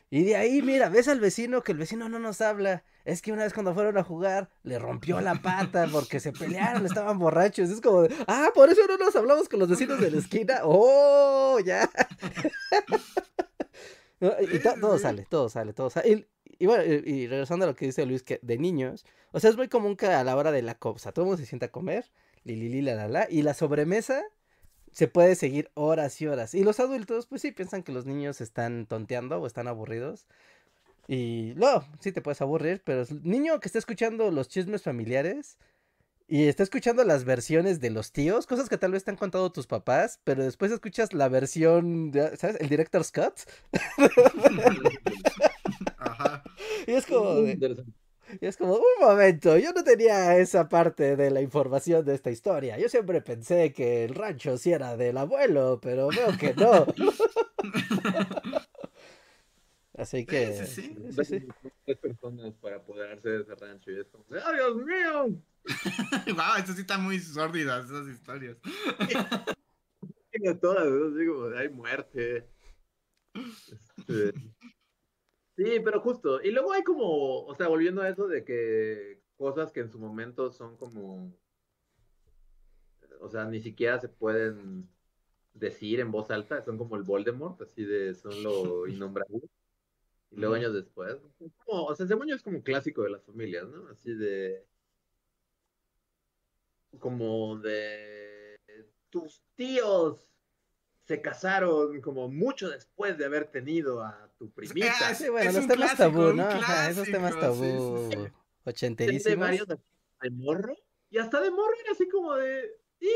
[0.09, 2.83] y de ahí, mira, ves al vecino que el vecino no nos habla.
[3.05, 6.85] Es que una vez cuando fueron a jugar, le rompió la pata porque se pelearon,
[6.85, 7.69] estaban borrachos.
[7.69, 10.61] Es como de, ah, por eso no nos hablamos con los vecinos de la esquina.
[10.63, 11.89] Oh, ya.
[14.19, 16.27] y, todo sale, todo sale, todo sale.
[16.59, 19.57] Y, bueno, y, regresando a lo que dice Luis, que de niños, o sea, es
[19.57, 21.71] muy común que a la hora de la cosa, todo el mundo se sienta a
[21.71, 22.05] comer
[22.45, 23.27] li, la, la, la.
[23.29, 24.23] Y la sobremesa
[24.91, 26.53] se puede seguir horas y horas.
[26.53, 30.25] Y los adultos, pues sí, piensan que los niños están tonteando o están aburridos.
[31.07, 35.57] Y no, sí te puedes aburrir, pero el niño que está escuchando los chismes familiares
[36.27, 39.51] y está escuchando las versiones de los tíos, cosas que tal vez te han contado
[39.51, 42.57] tus papás, pero después escuchas la versión, de, ¿sabes?
[42.59, 43.41] El director Scott.
[46.17, 46.43] Ajá.
[46.87, 47.41] Y es como
[48.41, 52.31] y es como, un momento, yo no tenía esa parte de la información de esta
[52.31, 52.77] historia.
[52.77, 56.87] Yo siempre pensé que el rancho sí era del abuelo, pero veo que no.
[59.97, 60.65] Así que.
[60.65, 61.47] Sí, sí, sí.
[61.85, 65.39] Tres personas para apoderarse de ese rancho y es como, ¡ay, Dios mío!
[66.35, 68.57] wow, eso sí está muy sórdidas, esas historias.
[70.61, 72.49] todas, digo, hay muerte.
[73.33, 74.33] Este,
[75.55, 76.41] Sí, pero justo.
[76.41, 79.99] Y luego hay como, o sea, volviendo a eso de que cosas que en su
[79.99, 81.33] momento son como,
[83.21, 84.89] o sea, ni siquiera se pueden
[85.53, 89.41] decir en voz alta, son como el Voldemort, así de, son lo innombrable.
[90.31, 91.15] Y luego años después,
[91.65, 93.87] como, o sea, ese es como clásico de las familias, ¿no?
[93.87, 94.65] Así de,
[96.99, 98.59] como de
[99.09, 100.33] tus tíos
[101.05, 104.93] se casaron como mucho después de haber tenido a tu primita.
[105.01, 106.49] Ah, sí, bueno, los temas tabú, ¿no?
[106.89, 108.29] esos temas tabú
[108.65, 109.39] ochenterísimos.
[109.39, 109.77] varios de
[110.31, 110.75] morro,
[111.09, 113.11] y hasta de morro era así como de, y,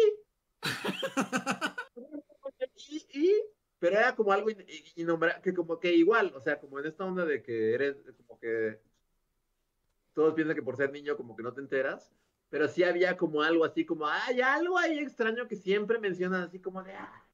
[3.13, 3.33] y,
[3.79, 4.49] pero era como algo
[4.95, 8.39] innombrable, que como que igual, o sea, como en esta onda de que eres, como
[8.39, 8.79] que
[10.13, 12.11] todos piensan que por ser niño como que no te enteras,
[12.49, 16.59] pero sí había como algo así como, hay algo ahí extraño que siempre mencionan así
[16.59, 17.25] como de, ah,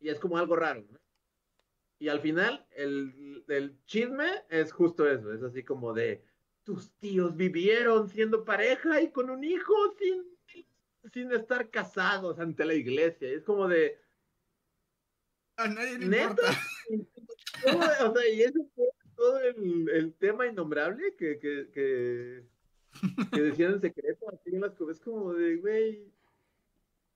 [0.00, 0.98] y es como algo raro, ¿no?
[1.98, 6.22] Y al final, el, el, chisme es justo eso, es así como de,
[6.62, 10.64] tus tíos vivieron siendo pareja y con un hijo sin,
[11.12, 13.28] sin estar casados ante la iglesia.
[13.30, 13.98] Y es como de...
[15.56, 16.42] A nadie le importa.
[18.06, 18.86] o sea, y ese fue
[19.16, 22.44] todo el, el tema innombrable que, que, que,
[23.32, 26.12] que, decían en secreto, así en las es como de, güey,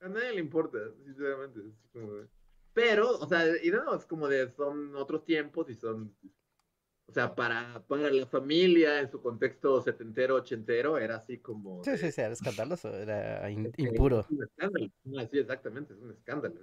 [0.01, 1.61] a nadie le importa, sinceramente.
[1.61, 2.27] Es como de...
[2.73, 6.15] Pero, o sea, y no, es como de, son otros tiempos y son,
[7.05, 11.83] o sea, para, para la familia en su contexto setentero, ochentero, era así como...
[11.83, 14.21] Sí, sí, sí, era escandaloso, era impuro.
[14.21, 14.89] Es un escándalo,
[15.31, 16.55] sí, exactamente, es un escándalo.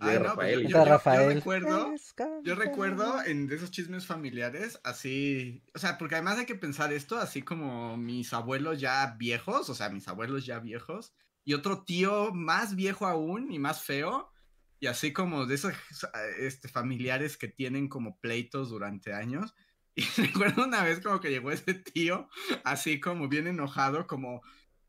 [0.00, 0.66] Ay, no, Rafael.
[0.66, 1.34] Yo, Rafael.
[1.34, 1.94] recuerdo,
[2.42, 7.18] yo recuerdo en esos chismes familiares, así, o sea, porque además hay que pensar esto,
[7.18, 11.14] así como mis abuelos ya viejos, o sea, mis abuelos ya viejos,
[11.44, 14.31] y otro tío más viejo aún y más feo,
[14.82, 15.72] y así como de esos
[16.40, 19.54] este, familiares que tienen como pleitos durante años.
[19.94, 22.30] Y recuerdo una vez como que llegó ese tío,
[22.64, 24.40] así como bien enojado, como,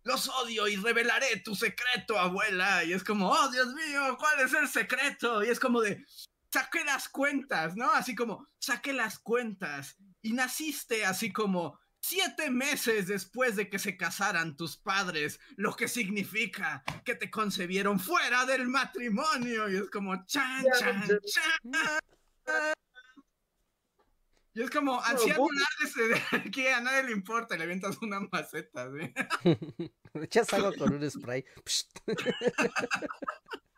[0.04, 2.86] los odio y revelaré tu secreto, abuela.
[2.86, 5.44] Y es como, oh, Dios mío, ¿cuál es el secreto?
[5.44, 6.04] Y es como de,
[6.52, 7.92] saqué las cuentas, ¿no?
[7.92, 9.98] Así como, saqué las cuentas.
[10.22, 15.88] Y naciste así como siete meses después de que se casaran tus padres, lo que
[15.88, 19.70] significa que te concebieron fuera del matrimonio.
[19.70, 21.72] Y es como chan, chan, chan.
[24.56, 25.48] Y es como, anciano
[25.96, 29.14] de aquí a nadie le importa, le avientas una maceta, ¿sí?
[30.14, 31.44] Echas agua con un spray.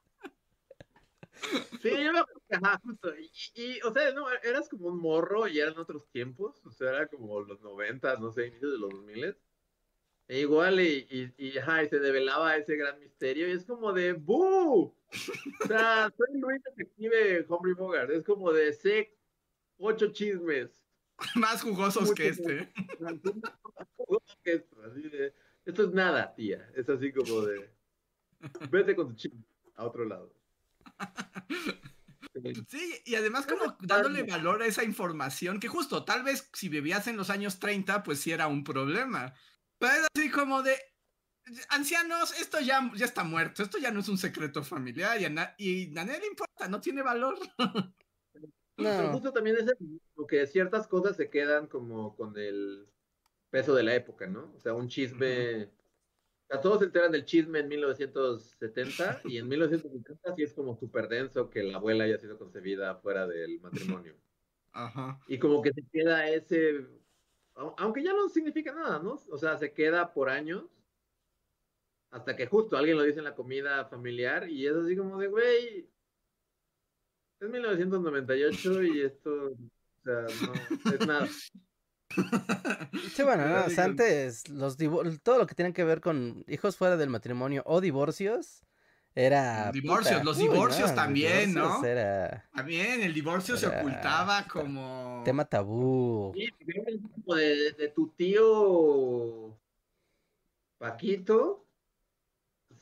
[1.81, 2.19] Sí, yo me
[2.49, 3.13] ajá, justo.
[3.53, 6.65] Y, o sea, no, eras como un morro y eran otros tiempos.
[6.65, 9.37] O sea, era como los 90, no sé, inicios de los 2000.
[10.27, 13.47] E igual, y, y, y, ajá, y se develaba ese gran misterio.
[13.47, 14.95] Y es como de ¡Bú!
[15.63, 18.09] O sea, soy Luis Detective Humphrey Bogart.
[18.09, 19.15] Es como de sé
[19.77, 20.83] ocho chismes.
[21.35, 22.71] Más jugosos que este.
[22.99, 23.13] Más
[23.95, 24.81] jugosos que esto.
[24.83, 25.33] Así de
[25.65, 26.69] esto es nada, tía.
[26.75, 27.69] Es así como de,
[28.69, 29.43] vete con tu chisme
[29.75, 30.31] a otro lado.
[32.67, 37.07] Sí, y además como dándole valor a esa información, que justo, tal vez si vivías
[37.07, 39.33] en los años 30, pues sí era un problema.
[39.77, 40.75] Pero es así como de,
[41.69, 45.55] ancianos, esto ya, ya está muerto, esto ya no es un secreto familiar y a,
[45.57, 47.37] y nadie le importa, no tiene valor.
[48.75, 49.73] Pero justo también es
[50.27, 52.87] que ciertas cosas se quedan como con el
[53.49, 54.53] peso de la época, ¿no?
[54.55, 55.69] O sea, un chisme...
[56.49, 61.07] A todos se enteran del chisme en 1970 y en 1970 sí es como súper
[61.07, 64.15] denso que la abuela haya sido concebida fuera del matrimonio.
[64.71, 65.19] Ajá.
[65.27, 66.85] Y como que se queda ese,
[67.77, 69.21] aunque ya no significa nada, ¿no?
[69.29, 70.65] O sea, se queda por años
[72.11, 75.27] hasta que justo alguien lo dice en la comida familiar y es así como de,
[75.27, 75.89] güey,
[77.39, 80.25] es 1998 y esto, o sea,
[80.85, 81.27] no es nada.
[82.09, 84.77] Sí, bueno, no, o sea, antes los
[85.23, 88.63] todo lo que tiene que ver con hijos fuera del matrimonio o divorcios
[89.17, 91.81] era divorcios, los divorcios también, ¿no?
[92.53, 96.33] También el divorcio se ocultaba como tema tabú.
[96.35, 99.57] Sí, de, de tu tío
[100.77, 101.65] Paquito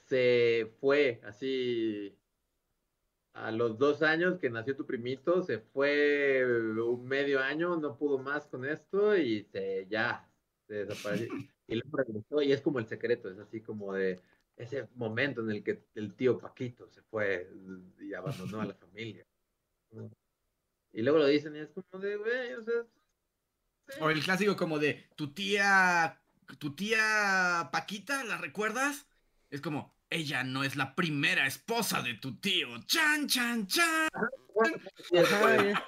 [0.07, 2.17] se fue así
[3.33, 8.19] a los dos años que nació tu primito, se fue un medio año, no pudo
[8.19, 10.29] más con esto y se ya
[10.67, 11.27] se desapareció.
[11.65, 14.19] Y luego regresó y es como el secreto, es así como de
[14.57, 17.49] ese momento en el que el tío Paquito se fue
[18.01, 19.25] y abandonó a la familia.
[20.95, 22.85] Y luego lo dicen y es como de, güey, o sea...
[23.99, 26.21] O el clásico como de, tu tía,
[26.59, 29.07] tu tía Paquita, ¿la recuerdas?
[29.49, 32.67] Es como, ella no es la primera esposa de tu tío.
[32.85, 34.09] Chan, chan, chan.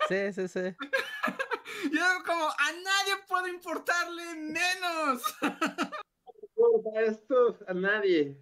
[0.09, 0.75] sí, sí, sí.
[1.91, 5.21] Yo como, a nadie puede importarle menos.
[5.41, 8.37] a esto, a nadie.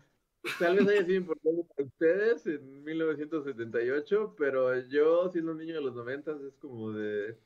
[0.59, 5.81] Tal vez haya sido importante para ustedes en 1978, pero yo, siendo un niño de
[5.81, 7.37] los 90, es como de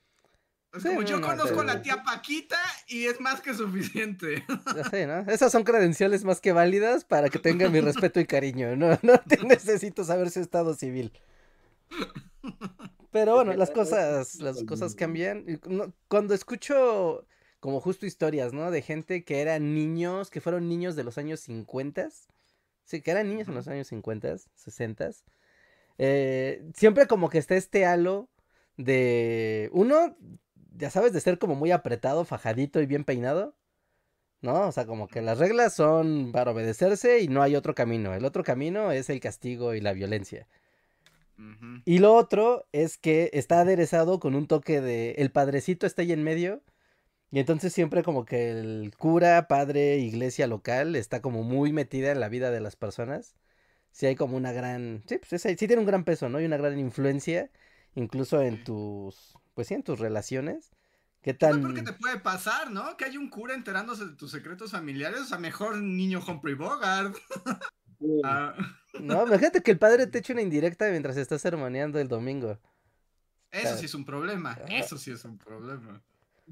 [0.84, 2.58] como yo conozco a la tía Paquita
[2.88, 4.44] y es más que suficiente.
[5.28, 8.76] Esas son credenciales más que válidas para que tenga mi respeto y cariño.
[8.76, 11.12] No, no te necesito saber su estado civil.
[13.12, 15.60] Pero bueno, las cosas, las cosas cambian.
[16.08, 17.26] Cuando escucho
[17.60, 18.72] como justo historias, ¿no?
[18.72, 22.10] De gente que eran niños, que fueron niños de los años 50.
[22.84, 25.10] Sí, que eran niños en los años 50, 60.
[25.98, 28.30] Eh, siempre como que está este halo
[28.78, 30.16] de uno
[30.78, 33.56] ya sabes, de ser como muy apretado, fajadito y bien peinado.
[34.42, 34.68] ¿No?
[34.68, 38.14] O sea, como que las reglas son para obedecerse y no hay otro camino.
[38.14, 40.48] El otro camino es el castigo y la violencia.
[41.86, 46.12] Y lo otro es que está aderezado con un toque de el padrecito está ahí
[46.12, 46.64] en medio.
[47.32, 52.20] Y entonces siempre como que el cura, padre, iglesia local está como muy metida en
[52.20, 53.36] la vida de las personas.
[53.92, 55.04] Sí hay como una gran...
[55.08, 56.40] Sí, pues sí tiene un gran peso, ¿no?
[56.40, 57.50] Y una gran influencia
[57.96, 60.70] incluso en tus pues sí, en tus relaciones.
[61.24, 61.60] ¿Qué tan...
[61.60, 62.96] No, porque te puede pasar, ¿no?
[62.96, 67.18] Que hay un cura enterándose de tus secretos familiares, o sea, mejor niño Humphrey Bogart.
[68.24, 68.54] Ah.
[69.00, 72.60] No, imagínate que el padre te eche una indirecta mientras estás sermoneando el domingo.
[73.50, 76.04] Eso sí es un problema, eso sí es un problema.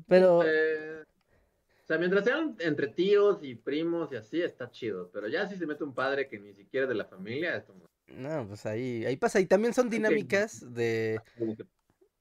[0.08, 0.41] Pero...
[0.43, 5.12] Eh, o sea, mientras sean entre tíos y primos y así, está chido.
[5.14, 7.66] Pero ya si se mete un padre que ni siquiera es de la familia, es
[7.66, 7.86] como...
[8.08, 9.39] No, pues ahí, ahí pasa.
[9.39, 11.22] Y también son dinámicas de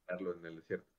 [0.08, 0.94] en el desierto.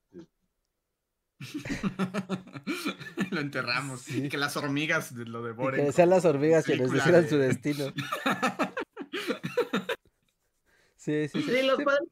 [3.32, 4.10] lo enterramos.
[4.10, 5.86] Y que las hormigas lo devoren.
[5.86, 7.86] que sean las hormigas que les decidan su destino.
[10.95, 11.43] sí, sí, sí.
[11.43, 12.10] Sí, los padres.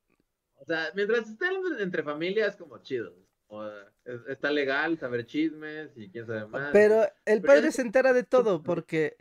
[0.56, 3.16] O sea, mientras estén entre familias, como chido.
[4.28, 6.70] está legal saber chismes y quién sabe más.
[6.72, 9.18] Pero el padre se entera de todo porque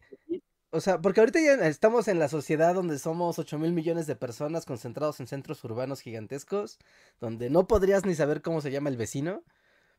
[0.72, 4.16] o sea, porque ahorita ya estamos en la sociedad donde somos 8 mil millones de
[4.16, 6.78] personas concentrados en centros urbanos gigantescos,
[7.20, 9.44] donde no podrías ni saber cómo se llama el vecino.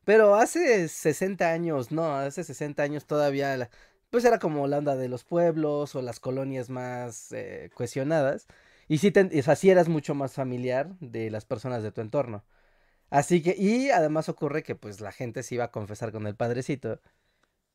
[0.05, 3.69] Pero hace 60 años, no, hace 60 años todavía,
[4.09, 7.69] pues era como la onda de los pueblos o las colonias más eh.
[8.87, 9.13] Y sí,
[9.47, 12.43] así eras mucho más familiar de las personas de tu entorno.
[13.09, 16.35] Así que, y además ocurre que pues la gente se iba a confesar con el
[16.35, 16.99] padrecito.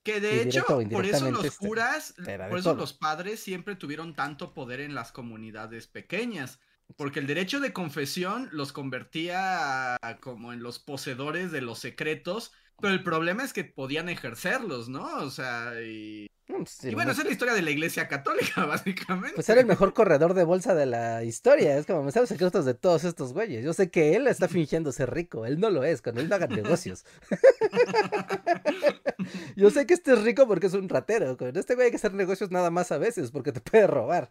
[0.02, 2.14] Que de hecho, por eso los este, curas,
[2.48, 6.60] por eso los padres siempre tuvieron tanto poder en las comunidades pequeñas.
[6.96, 12.94] Porque el derecho de confesión los convertía como en los poseedores de los secretos, pero
[12.94, 15.04] el problema es que podían ejercerlos, ¿no?
[15.18, 18.64] O sea, y, pues, Y el bueno, esa es la historia de la iglesia católica,
[18.66, 19.34] básicamente.
[19.34, 21.76] Pues era el mejor corredor de bolsa de la historia.
[21.76, 23.64] Es como me sabe los secretos de todos estos güeyes.
[23.64, 25.44] Yo sé que él está fingiendo ser rico.
[25.44, 26.00] Él no lo es.
[26.02, 27.04] Cuando él no haga negocios.
[29.56, 31.36] Yo sé que este es rico porque es un ratero.
[31.36, 34.30] Con este güey hay que hacer negocios nada más a veces porque te puede robar.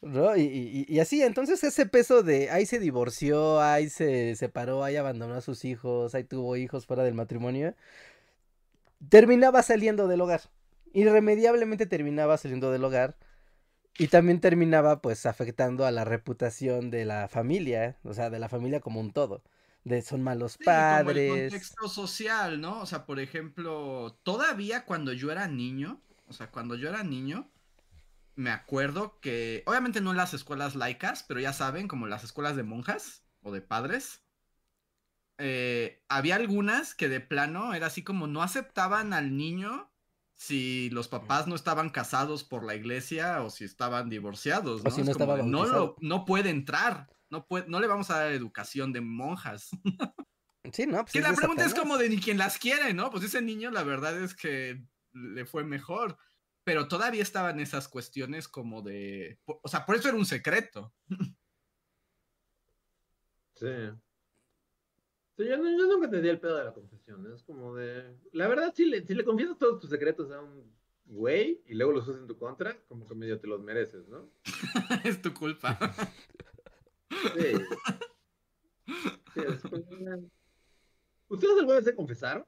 [0.00, 0.36] ¿No?
[0.36, 5.34] Y, y- así, entonces ese peso de ahí se divorció, ahí se separó, ahí abandonó
[5.34, 7.74] a sus hijos, ahí tuvo hijos fuera del matrimonio,
[9.08, 10.42] terminaba saliendo del hogar.
[10.92, 13.16] Irremediablemente terminaba saliendo del hogar.
[13.98, 18.48] Y también terminaba pues afectando a la reputación de la familia, o sea, de la
[18.48, 19.42] familia como un todo.
[19.88, 21.28] De son malos Sí, como el padres.
[21.50, 22.80] contexto social, ¿no?
[22.80, 27.52] O sea, por ejemplo, todavía cuando yo era niño, o sea, cuando yo era niño,
[28.36, 32.56] me acuerdo que, obviamente no en las escuelas laicas, pero ya saben, como las escuelas
[32.56, 34.24] de monjas o de padres,
[35.38, 39.92] eh, había algunas que de plano era así como no aceptaban al niño
[40.34, 44.90] si los papás no estaban casados por la iglesia o si estaban divorciados, O ¿no?
[44.90, 45.66] si Es no como estaba de, no, bautizado".
[45.66, 49.70] lo, no puede entrar, no, puede, no le vamos a dar educación de monjas.
[50.72, 53.10] Sí, no, pues Que la pregunta es como de ni quien las quiere, ¿no?
[53.10, 56.18] Pues ese niño la verdad es que le fue mejor.
[56.64, 59.38] Pero todavía estaban esas cuestiones como de...
[59.46, 60.92] O sea, por eso era un secreto.
[63.54, 63.66] Sí.
[65.36, 67.32] Sí, yo, no- yo nunca entendí el pedo de la confesión.
[67.34, 68.14] Es como de.
[68.32, 70.70] La verdad, si le, si le confiesas todos tus secretos a un
[71.06, 74.28] güey y luego los usas en tu contra, como que medio te los mereces, ¿no?
[75.04, 75.78] es tu culpa.
[77.10, 77.52] Sí.
[79.34, 79.40] Sí,
[79.90, 80.18] una-
[81.28, 82.44] ¿Ustedes alguna vez se confesaron?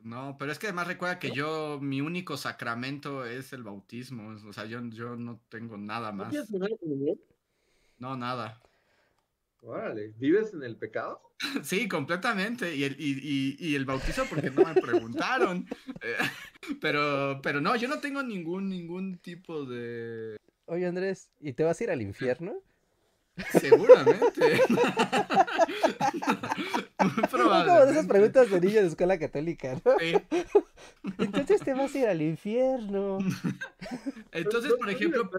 [0.00, 4.28] No, pero es que además recuerda que yo, mi único sacramento es el bautismo.
[4.48, 6.30] O sea, yo, yo no tengo nada ¿No más.
[6.30, 7.18] tienes primera comunión?
[7.98, 8.60] No, nada.
[9.60, 11.20] Órale, ¿vives en el pecado?
[11.64, 12.74] Sí, completamente.
[12.76, 15.66] Y el, y, y- y el bautizo porque no me preguntaron.
[16.02, 16.16] Eh,
[16.80, 20.36] pero, pero no, yo no tengo ningún, ningún tipo de...
[20.68, 22.62] Oye, Andrés, ¿y te vas a ir al infierno?
[23.58, 24.60] Seguramente.
[27.00, 29.98] Muy como de esas preguntas de niño de escuela católica, ¿no?
[29.98, 30.14] Sí.
[31.18, 33.18] Entonces te vas a ir al infierno.
[34.32, 35.30] Entonces, por ejemplo,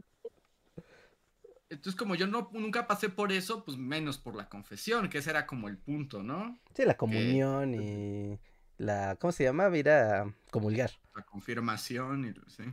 [1.70, 5.30] entonces como yo no, nunca pasé por eso, pues menos por la confesión, que ese
[5.30, 6.60] era como el punto, ¿no?
[6.74, 8.40] Sí, la comunión y
[8.78, 9.16] la...
[9.18, 9.70] ¿Cómo se llama?
[9.78, 10.90] Ir a comulgar.
[11.14, 12.64] La confirmación y sí.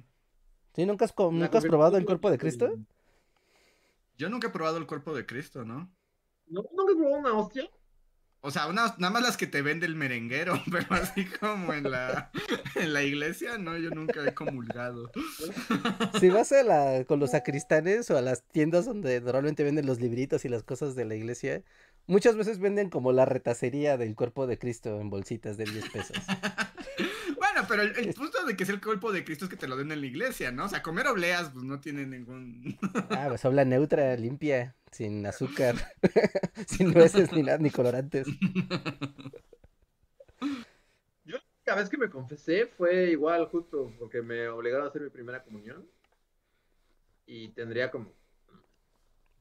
[0.77, 0.85] ¿Sí?
[0.85, 2.77] ¿Nunca has, ¿nunca has probado el cuerpo de Cristo?
[4.19, 5.91] Yo nunca he probado el cuerpo de Cristo, ¿no?
[6.49, 7.71] ¿No, ¿Nunca has probado una hostia?
[8.43, 11.91] O sea, unas- nada más las que te vende el merenguero, pero así como en
[11.91, 12.31] la,
[12.75, 15.11] en la iglesia, no, yo nunca he comulgado.
[16.21, 20.01] Si vas a la, con los sacristanes o a las tiendas donde normalmente venden los
[20.01, 21.63] libritos y las cosas de la iglesia,
[22.07, 26.17] muchas veces venden como la retacería del cuerpo de Cristo en bolsitas de 10 pesos.
[27.69, 29.77] Pero el, el punto de que es el cuerpo de Cristo es que te lo
[29.77, 30.67] den en la iglesia, ¿no?
[30.67, 32.79] O sea, comer obleas, pues no tiene ningún...
[33.11, 35.77] Ah, pues habla neutra, limpia, sin azúcar,
[36.67, 38.27] sin nueces ni nada, ni colorantes.
[41.67, 45.43] La vez que me confesé fue igual, justo porque me obligaron a hacer mi primera
[45.43, 45.85] comunión.
[47.27, 48.13] Y tendría como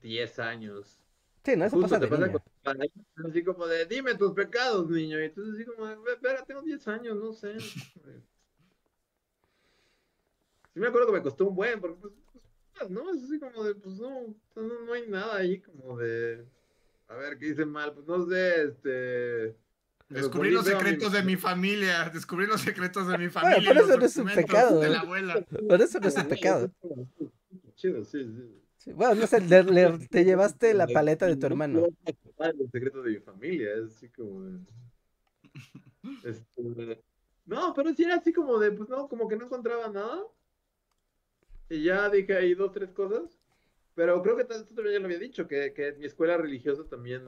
[0.01, 1.04] 10 años.
[1.45, 2.81] Sí, no, eso Justo pasa te de pasa
[3.13, 5.19] con así como de, dime tus pecados, niño.
[5.19, 7.55] Y entonces así como, espera, tengo 10 años, no sé.
[10.73, 12.13] Sí me acuerdo que me costó un buen, porque pues,
[12.77, 16.43] pues, no, es así como de, pues no, no, no hay nada ahí como de,
[17.07, 17.93] a ver, ¿qué hice mal?
[17.93, 19.55] Pues no sé, este...
[20.09, 23.59] volví los mi secretos de mi familia, descubrir los secretos de mi familia.
[23.59, 24.79] y por los eso no es un pecado.
[24.81, 25.45] De la abuela.
[25.65, 26.69] Por eso no es un pecado.
[27.75, 28.64] Chido, sí, sí.
[28.85, 31.87] Sí, Bueno, no sé, le- le- te llevaste la paleta de tu hermano.
[32.37, 34.59] El secreto de mi familia, es así como de...
[36.23, 37.03] Este,
[37.45, 40.23] No, pero sí era así como de, pues no, como que no encontraba nada.
[41.69, 43.39] Y ya dije ahí dos, tres cosas.
[43.95, 46.83] Pero creo que esto también ya lo había dicho, que, que en mi escuela religiosa
[46.87, 47.23] también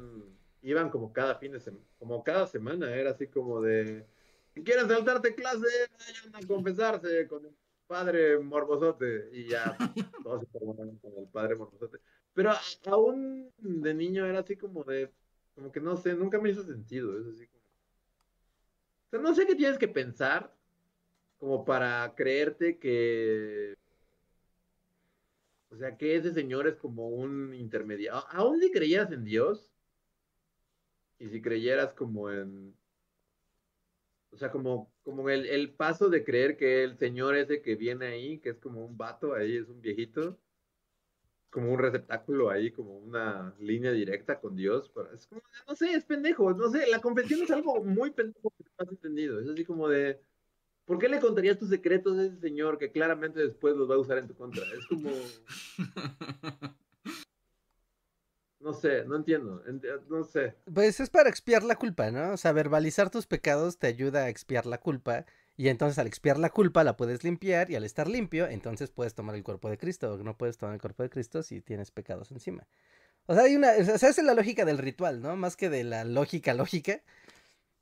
[0.61, 4.05] iban como cada fin de semana, como cada semana, era así como de,
[4.53, 5.65] si quieren saltarte clase,
[5.97, 7.55] vayan a confesarse con el
[7.87, 9.29] padre morbosote.
[9.31, 9.77] Y ya
[10.23, 11.99] todos se formaron con el padre morbosote.
[12.33, 12.51] Pero
[12.85, 15.11] aún de niño era así como de,
[15.55, 17.63] como que no sé, nunca me hizo sentido, es así como...
[17.65, 20.53] O sea, no sé qué tienes que pensar
[21.39, 23.75] como para creerte que...
[25.69, 28.23] O sea, que ese señor es como un intermediario.
[28.29, 29.71] Aún si creyeras en Dios,
[31.19, 32.76] y si creyeras como en...
[34.37, 38.05] O sea, como, como el, el paso de creer que el señor ese que viene
[38.05, 40.37] ahí, que es como un vato ahí, es un viejito,
[41.49, 44.89] como un receptáculo ahí, como una línea directa con Dios.
[44.89, 48.53] Para, es como, no sé, es pendejo, no sé, la confesión es algo muy pendejo
[48.55, 49.39] que no has entendido.
[49.39, 50.21] Es así como de,
[50.85, 53.99] ¿Por qué le contarías tus secretos a ese señor que claramente después los va a
[53.99, 54.61] usar en tu contra?
[54.71, 55.09] Es como.
[58.59, 59.63] No sé, no entiendo.
[60.09, 60.55] No sé.
[60.73, 62.33] Pues es para expiar la culpa, ¿no?
[62.33, 65.25] O sea, verbalizar tus pecados te ayuda a expiar la culpa.
[65.55, 69.15] Y entonces al expiar la culpa la puedes limpiar y al estar limpio, entonces puedes
[69.15, 70.17] tomar el cuerpo de Cristo.
[70.23, 72.67] No puedes tomar el cuerpo de Cristo si tienes pecados encima.
[73.25, 75.35] O sea, hay una, o sea, esa es la lógica del ritual, ¿no?
[75.35, 77.01] Más que de la lógica lógica.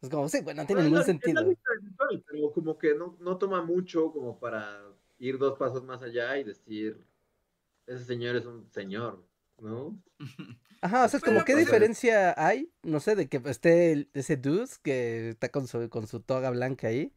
[0.02, 1.44] Es como, sí, bueno, no tiene ningún sentido.
[1.44, 4.82] ritual, pero como que no, no toma mucho como para
[5.20, 7.06] ir dos pasos más allá y decir,
[7.88, 9.24] ese señor es un señor,
[9.60, 10.02] ¿no?
[10.82, 12.72] Ajá, o sea, es como, ¿qué pues, diferencia hay?
[12.84, 16.88] No sé, de que esté ese dude que está con su, con su toga blanca
[16.88, 17.12] ahí,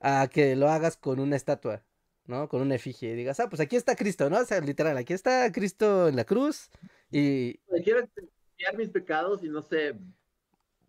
[0.00, 1.84] a que lo hagas con una estatua,
[2.26, 2.48] ¿no?
[2.48, 4.38] Con una efigie y digas, ah, pues aquí está Cristo, ¿no?
[4.38, 6.70] O sea, literal, aquí está Cristo en la cruz
[7.10, 7.58] y...
[7.82, 9.94] Quiero expiar mis pecados y no sé...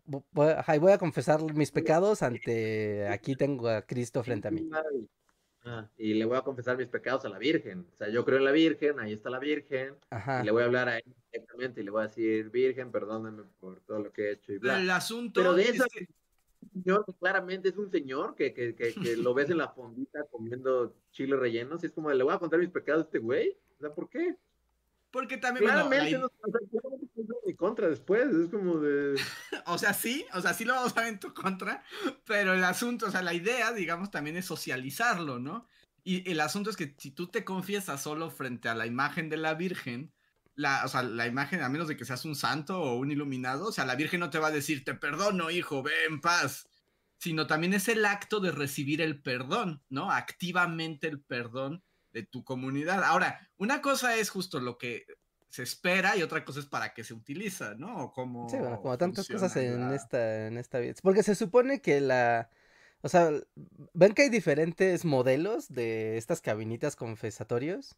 [0.06, 3.08] Voy, voy a confesar mis pecados ante...
[3.08, 4.70] Aquí tengo a Cristo frente a mí.
[5.66, 7.88] Ah, y le voy a confesar mis pecados a la Virgen.
[7.92, 9.96] O sea, yo creo en la Virgen, ahí está la Virgen.
[10.42, 13.44] Y le voy a hablar a él directamente y le voy a decir, Virgen, perdóname
[13.60, 14.80] por todo lo que he hecho y bla.
[14.80, 15.86] El asunto Pero de eso,
[16.72, 20.96] señor claramente es un señor que, que, que, que lo ves en la fondita comiendo
[21.12, 23.58] chiles rellenos y es como, le voy a contar mis pecados a este güey.
[23.78, 24.36] O sea, ¿por qué?
[25.16, 26.30] Porque también, Claramente no,
[27.46, 29.16] mi contra después, es como de...
[29.66, 31.86] o sea, sí, o sea, sí lo vamos a ver en tu contra,
[32.26, 35.70] pero el asunto, o sea, la idea, digamos, también es socializarlo, ¿no?
[36.04, 39.38] Y el asunto es que si tú te confiesas solo frente a la imagen de
[39.38, 40.12] la Virgen,
[40.54, 43.68] la, o sea, la imagen, a menos de que seas un santo o un iluminado,
[43.68, 46.68] o sea, la Virgen no te va a decir, te perdono, hijo, ve en paz,
[47.20, 50.12] sino también es el acto de recibir el perdón, ¿no?
[50.12, 51.85] Activamente el perdón
[52.16, 53.04] de tu comunidad.
[53.04, 55.06] Ahora, una cosa es justo lo que
[55.50, 58.14] se espera y otra cosa es para qué se utiliza, ¿no?
[58.14, 60.94] Como sí, bueno, como tantas cosas en esta en esta vida.
[61.04, 62.50] Porque se supone que la
[63.02, 63.32] o sea,
[63.94, 67.98] ven que hay diferentes modelos de estas cabinitas confesatorios.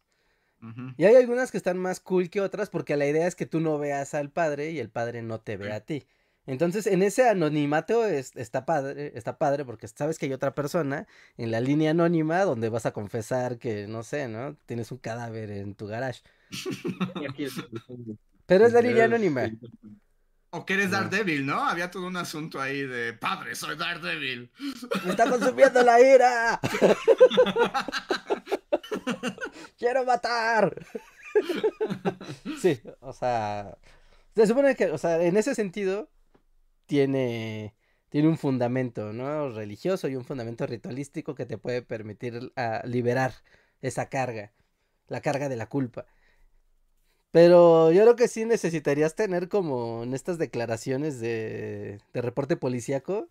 [0.96, 3.60] Y hay algunas que están más cool que otras porque la idea es que tú
[3.60, 6.08] no veas al padre y el padre no te ve a ti.
[6.48, 11.06] Entonces, en ese anonimato está padre, está padre porque sabes que hay otra persona
[11.36, 14.56] en la línea anónima donde vas a confesar que, no sé, ¿no?
[14.64, 16.22] Tienes un cadáver en tu garage.
[18.46, 19.50] Pero es la línea anónima.
[20.48, 21.62] O que eres Daredevil, ¿no?
[21.62, 24.50] Había todo un asunto ahí de padre, soy Daredevil.
[25.04, 26.58] Me está consumiendo la ira.
[29.78, 30.74] Quiero matar.
[32.58, 33.76] sí, o sea,
[34.34, 36.08] se supone que, o sea, en ese sentido,
[36.88, 37.74] tiene,
[38.08, 39.50] tiene un fundamento, ¿no?
[39.50, 43.34] Religioso y un fundamento ritualístico que te puede permitir ah, liberar
[43.82, 44.52] esa carga,
[45.06, 46.06] la carga de la culpa.
[47.30, 53.28] Pero yo creo que sí necesitarías tener como en estas declaraciones de, de reporte policíaco,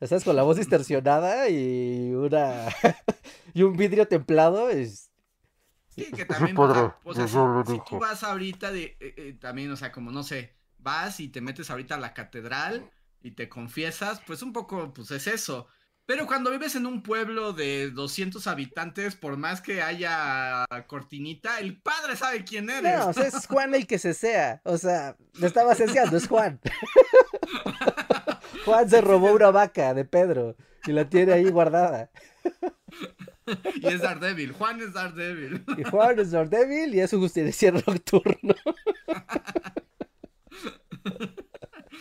[0.00, 2.68] estás con la voz distorsionada y una
[3.54, 5.10] y un vidrio templado es
[5.88, 9.90] Sí, que también, o sea, si, tú vas ahorita de, eh, eh, también, o sea,
[9.90, 12.88] como no sé, vas y te metes ahorita a la catedral
[13.28, 15.66] y te confiesas, pues un poco, pues es eso.
[16.06, 21.82] Pero cuando vives en un pueblo de 200 habitantes, por más que haya cortinita, el
[21.82, 22.98] padre sabe quién eres.
[22.98, 24.62] No, o sea, es Juan el que se sea.
[24.64, 26.58] O sea, me estaba deseando, es Juan.
[28.64, 30.56] Juan se robó una vaca de Pedro
[30.86, 32.10] y la tiene ahí guardada.
[33.74, 35.64] Y es Daredevil, Juan es Daredevil.
[35.76, 38.54] Y Juan es Daredevil y es un justiciero nocturno.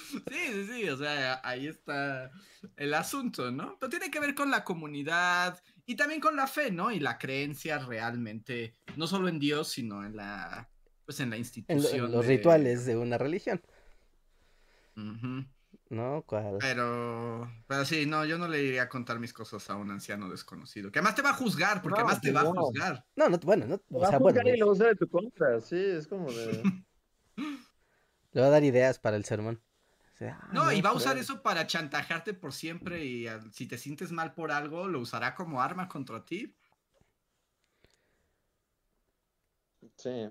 [0.08, 2.32] Sí, sí, sí, o sea, ahí está
[2.76, 3.78] el asunto, ¿no?
[3.80, 6.92] Pero tiene que ver con la comunidad y también con la fe, ¿no?
[6.92, 10.70] Y la creencia realmente, no solo en Dios, sino en la,
[11.06, 12.06] pues en la institución.
[12.06, 13.62] En, los rituales de una religión.
[15.90, 16.24] ¿No?
[16.26, 16.58] ¿Cuál?
[16.60, 20.30] Pero, pero sí, no, yo no le iría a contar mis cosas a un anciano
[20.30, 23.06] desconocido, que además te va a juzgar, porque además te va a juzgar.
[23.16, 24.42] No, no, bueno, no, o sea, bueno.
[24.44, 26.62] Y lo usa de tu contra, sí, es como de...
[28.34, 29.62] Le va a dar ideas para el sermón.
[30.20, 34.12] Ah, no, y va a usar eso para chantajearte por siempre y si te sientes
[34.12, 36.56] mal por algo, lo usará como arma contra ti.
[39.96, 40.30] Sí.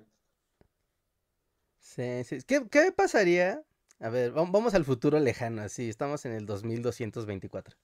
[1.78, 2.38] Sí, sí.
[2.46, 3.62] ¿Qué, pasaría?
[4.00, 7.76] A ver, vamos al futuro lejano, así, estamos en el 2224.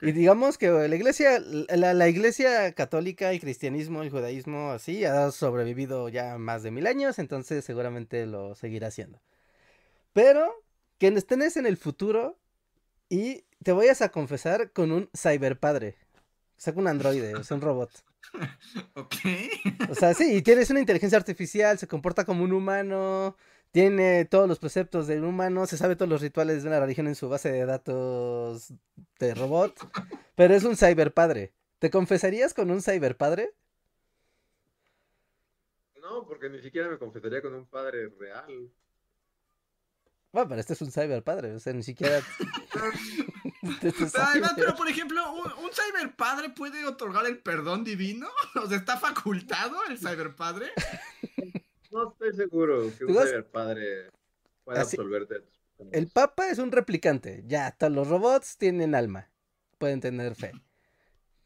[0.00, 5.30] Y digamos que la iglesia, la, la, iglesia católica, el cristianismo, el judaísmo, así, ha
[5.30, 9.20] sobrevivido ya más de mil años, entonces seguramente lo seguirá haciendo.
[10.12, 10.65] Pero
[10.98, 12.38] que estés en el futuro
[13.08, 15.96] y te vayas a confesar con un cyberpadre.
[16.56, 17.90] O sea, un androide, o sea, un robot.
[18.94, 19.14] Ok.
[19.88, 23.36] O sea, sí, y tienes una inteligencia artificial, se comporta como un humano,
[23.70, 27.14] tiene todos los preceptos del humano, se sabe todos los rituales de una religión en
[27.14, 28.72] su base de datos
[29.20, 29.74] de robot,
[30.34, 31.52] pero es un cyberpadre.
[31.78, 33.54] ¿Te confesarías con un cyberpadre?
[36.00, 38.70] No, porque ni siquiera me confesaría con un padre real.
[40.36, 42.20] Bueno, pero este es un cyberpadre, o sea, ni siquiera...
[44.20, 48.28] Además, pero por ejemplo, ¿un, un cyberpadre puede otorgar el perdón divino?
[48.62, 50.66] O sea, ¿está facultado el cyberpadre?
[51.90, 54.10] No estoy seguro que un Digo, es- cyberpadre
[54.62, 55.36] pueda Así- absolverte.
[55.90, 59.30] El Papa es un replicante, ya, hasta los robots tienen alma,
[59.78, 60.52] pueden tener fe.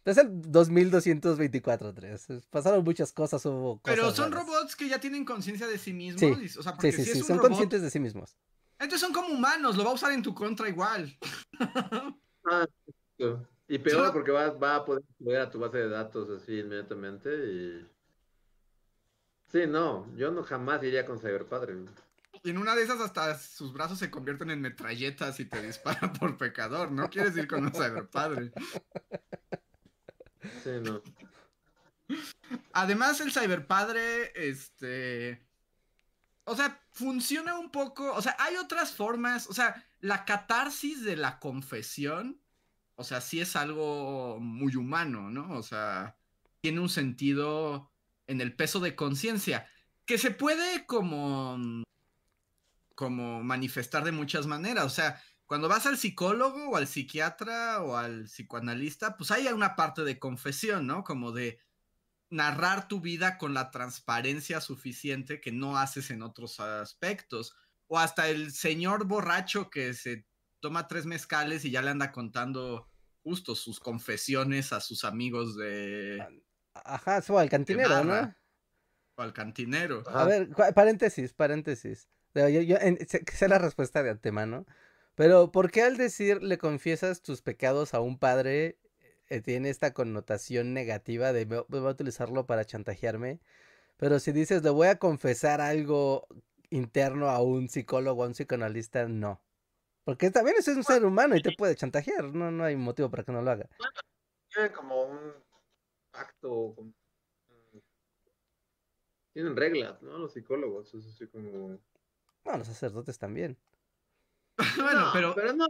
[0.05, 2.27] Es el 2224, 3.
[2.51, 4.49] Pasaron muchas cosas, hubo cosas Pero son raras.
[4.49, 6.37] robots que ya tienen conciencia de sí mismos.
[6.41, 8.01] Sí, o sea, porque Sí, sí, si sí, es un son robot, conscientes de sí
[8.01, 8.37] mismos.
[8.85, 11.17] Entonces son como humanos, lo va a usar en tu contra igual.
[12.51, 12.67] Ah,
[13.69, 16.61] y peor Solo- porque va, va a poder acceder a tu base de datos así
[16.61, 17.87] inmediatamente y...
[19.53, 21.77] Sí, no, yo no jamás iría con cyberpadre.
[22.43, 26.13] Y en una de esas hasta sus brazos se convierten en metralletas y te disparan
[26.19, 26.91] por pecador.
[26.91, 28.53] No quieres ir con un cyberpadre.
[30.65, 31.03] Sí, no.
[32.73, 35.47] Además, el cyberpadre, este.
[36.51, 38.13] O sea, funciona un poco.
[38.13, 39.47] O sea, hay otras formas.
[39.49, 42.41] O sea, la catarsis de la confesión.
[42.97, 45.57] O sea, sí es algo muy humano, ¿no?
[45.57, 46.17] O sea,
[46.61, 47.93] tiene un sentido
[48.27, 49.69] en el peso de conciencia.
[50.05, 51.85] Que se puede como.
[52.97, 54.87] como manifestar de muchas maneras.
[54.87, 59.77] O sea, cuando vas al psicólogo o al psiquiatra o al psicoanalista, pues hay una
[59.77, 61.05] parte de confesión, ¿no?
[61.05, 61.61] Como de
[62.31, 67.55] narrar tu vida con la transparencia suficiente que no haces en otros aspectos.
[67.89, 70.27] O hasta el señor borracho que se
[70.61, 72.89] toma tres mezcales y ya le anda contando
[73.23, 76.25] justo sus confesiones a sus amigos de
[76.75, 78.13] Ajá, es al cantinero, ¿no?
[78.13, 78.39] barra.
[79.17, 80.03] o al cantinero.
[80.09, 82.09] A ver, paréntesis, paréntesis.
[82.35, 84.65] Yo, yo en- sé, sé la respuesta de antemano,
[85.17, 88.79] pero ¿por qué al decir le confiesas tus pecados a un padre
[89.31, 93.41] eh, tiene esta connotación negativa de "Vo- voy a utilizarlo para chantajearme?
[93.97, 96.27] Pero si dices le voy a confesar algo
[96.71, 99.41] interno a un psicólogo, a un psicoanalista, no.
[100.05, 103.23] Porque también es un ser humano y te puede chantajear, no, no hay motivo para
[103.25, 103.69] que no lo haga.
[104.53, 105.33] Tienen como un
[106.13, 106.75] acto.
[106.75, 106.93] como-
[109.33, 110.19] Tienen reglas, ¿no?
[110.19, 111.79] Los psicólogos, es así como.
[112.45, 113.57] No, los sacerdotes también.
[114.85, 115.67] bueno, No, pero Pero no.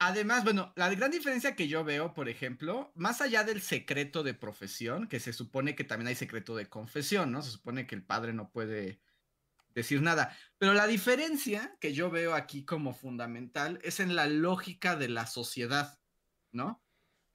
[0.00, 4.32] Además, bueno, la gran diferencia que yo veo, por ejemplo, más allá del secreto de
[4.32, 7.42] profesión, que se supone que también hay secreto de confesión, ¿no?
[7.42, 9.00] Se supone que el padre no puede
[9.74, 10.36] decir nada.
[10.58, 15.26] Pero la diferencia que yo veo aquí como fundamental es en la lógica de la
[15.26, 16.00] sociedad,
[16.52, 16.80] ¿no?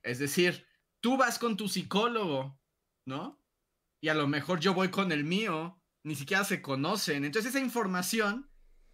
[0.01, 0.65] Es decir,
[1.01, 2.61] tú vas con tu psicólogo,
[3.05, 3.43] ¿no?
[4.01, 7.25] Y a lo mejor yo voy con el mío, ni siquiera se conocen.
[7.25, 8.49] Entonces esa información,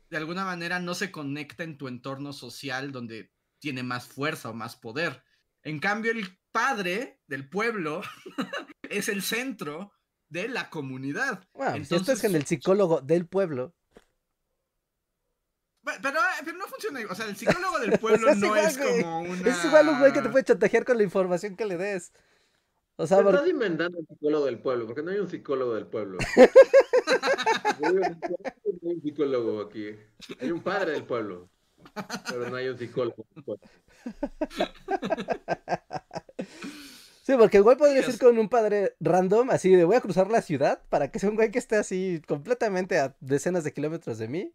[0.09, 4.53] de alguna manera, no se conecta en tu entorno social donde tiene más fuerza o
[4.53, 5.23] más poder.
[5.63, 8.01] En cambio, el padre del pueblo
[8.89, 9.91] es el centro
[10.29, 11.43] de la comunidad.
[11.53, 13.73] Bueno, Entonces, con el psicólogo del pueblo,
[16.01, 16.99] Pero, pero no funciona.
[17.09, 19.01] O sea, el psicólogo del pueblo Pues es no igual, es güey.
[19.03, 19.49] como una.
[19.49, 22.11] es igual un güey que te puede chantajear con la información que le des.
[22.95, 25.87] O sea, por- estás inventando el psicólogo del pueblo, porque no hay un psicólogo del
[25.87, 26.17] pueblo.
[27.79, 29.95] No hay un psicólogo aquí.
[30.39, 31.49] Hay un padre del pueblo.
[32.29, 33.59] Pero no hay un psicólogo pueblo.
[37.23, 38.15] Sí, porque igual podría Dios.
[38.15, 41.29] ir con un padre random, así de voy a cruzar la ciudad para que sea
[41.29, 44.53] un güey que esté así completamente a decenas de kilómetros de mí.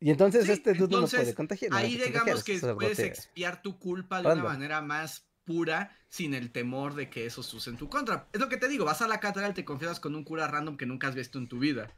[0.00, 1.70] Y entonces Sí, este dude no puede contagiar.
[1.70, 4.44] no Ahí digamos que puedes expiar tu culpa de Random.
[4.46, 8.26] una manera más pura sin el temor de que eso se use en tu contra.
[8.32, 10.76] Es lo que te digo, vas a la catedral, te confiesas con un cura random
[10.76, 11.92] que nunca has visto en tu vida.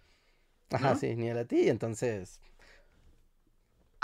[0.70, 2.40] Ajá, sí, ni a ti, entonces.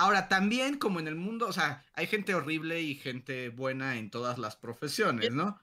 [0.03, 4.11] Ahora, también como en el mundo, o sea, hay gente horrible y gente buena en
[4.11, 5.57] todas las profesiones, ¿no?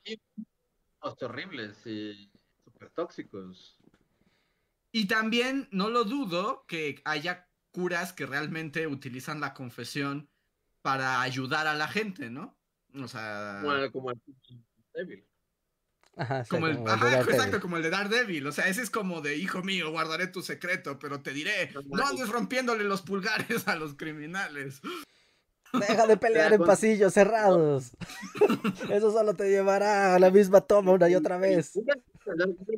[1.02, 2.32] Horribles y
[2.64, 3.78] súper tóxicos.
[4.94, 10.30] Y también no lo dudo que haya curas que realmente utilizan la confesión
[10.82, 12.57] para ayudar a la gente, ¿no?
[12.95, 14.22] O sea, Como, como el
[14.94, 15.28] débil.
[16.15, 18.48] Ajá, sí, como el, como ajá, exacto, como el de Daredevil.
[18.48, 22.06] O sea, ese es como de hijo mío, guardaré tu secreto, pero te diré, no
[22.06, 24.81] andes rompiéndole los pulgares a los criminales.
[25.72, 27.91] Deja de pelear en pasillos cerrados.
[28.90, 31.73] Eso solo te llevará a la misma toma una y otra vez.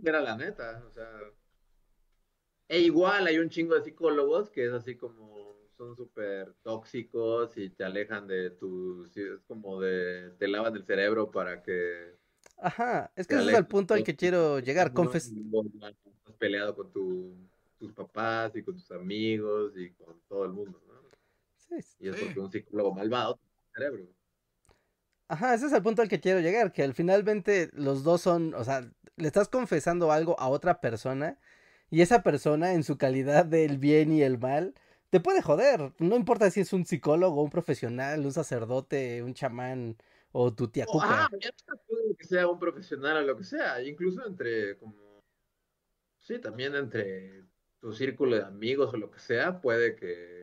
[0.04, 1.10] Era la neta, o sea.
[2.68, 5.42] E igual hay un chingo de psicólogos que es así como
[5.82, 10.86] son súper tóxicos y te alejan de tu, sí, es como de, te lavan el
[10.86, 12.21] cerebro para que...
[12.62, 14.94] Ajá, es que ese es el punto al que quiero llegar.
[14.94, 17.34] Confes estás peleado con tu
[17.80, 20.94] tus papás y con tus amigos y con todo el mundo, ¿no?
[21.58, 22.26] Sí, Y es Sí.
[22.26, 23.40] porque un psicólogo malvado
[23.74, 24.04] cerebro.
[25.28, 28.54] Ajá, ese es el punto al que quiero llegar, que al finalmente los dos son,
[28.54, 28.82] o sea,
[29.16, 31.40] le estás confesando algo a otra persona
[31.90, 34.76] y esa persona en su calidad del bien y el mal
[35.10, 39.98] te puede joder, no importa si es un psicólogo, un profesional, un sacerdote, un chamán
[40.34, 41.26] o tu tía O, cuca.
[41.26, 41.50] ah, ya
[42.26, 45.22] sea un profesional o lo que sea, incluso entre como
[46.20, 47.46] sí, también entre
[47.80, 50.42] tu círculo de amigos o lo que sea, puede que,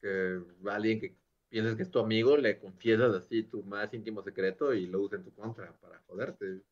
[0.00, 1.16] que alguien que
[1.48, 5.18] pienses que es tu amigo le confiesas así tu más íntimo secreto y lo usa
[5.18, 6.62] en tu contra para joderte.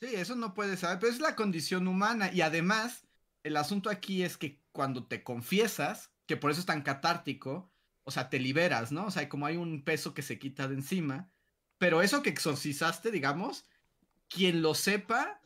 [0.00, 2.30] Sí, eso no puede saber, pero es la condición humana.
[2.32, 3.06] Y además,
[3.42, 7.72] el asunto aquí es que cuando te confiesas, que por eso es tan catártico,
[8.04, 9.06] o sea, te liberas, ¿no?
[9.06, 11.30] O sea, como hay un peso que se quita de encima,
[11.78, 13.64] pero eso que exorcizaste, digamos,
[14.28, 15.40] quien lo sepa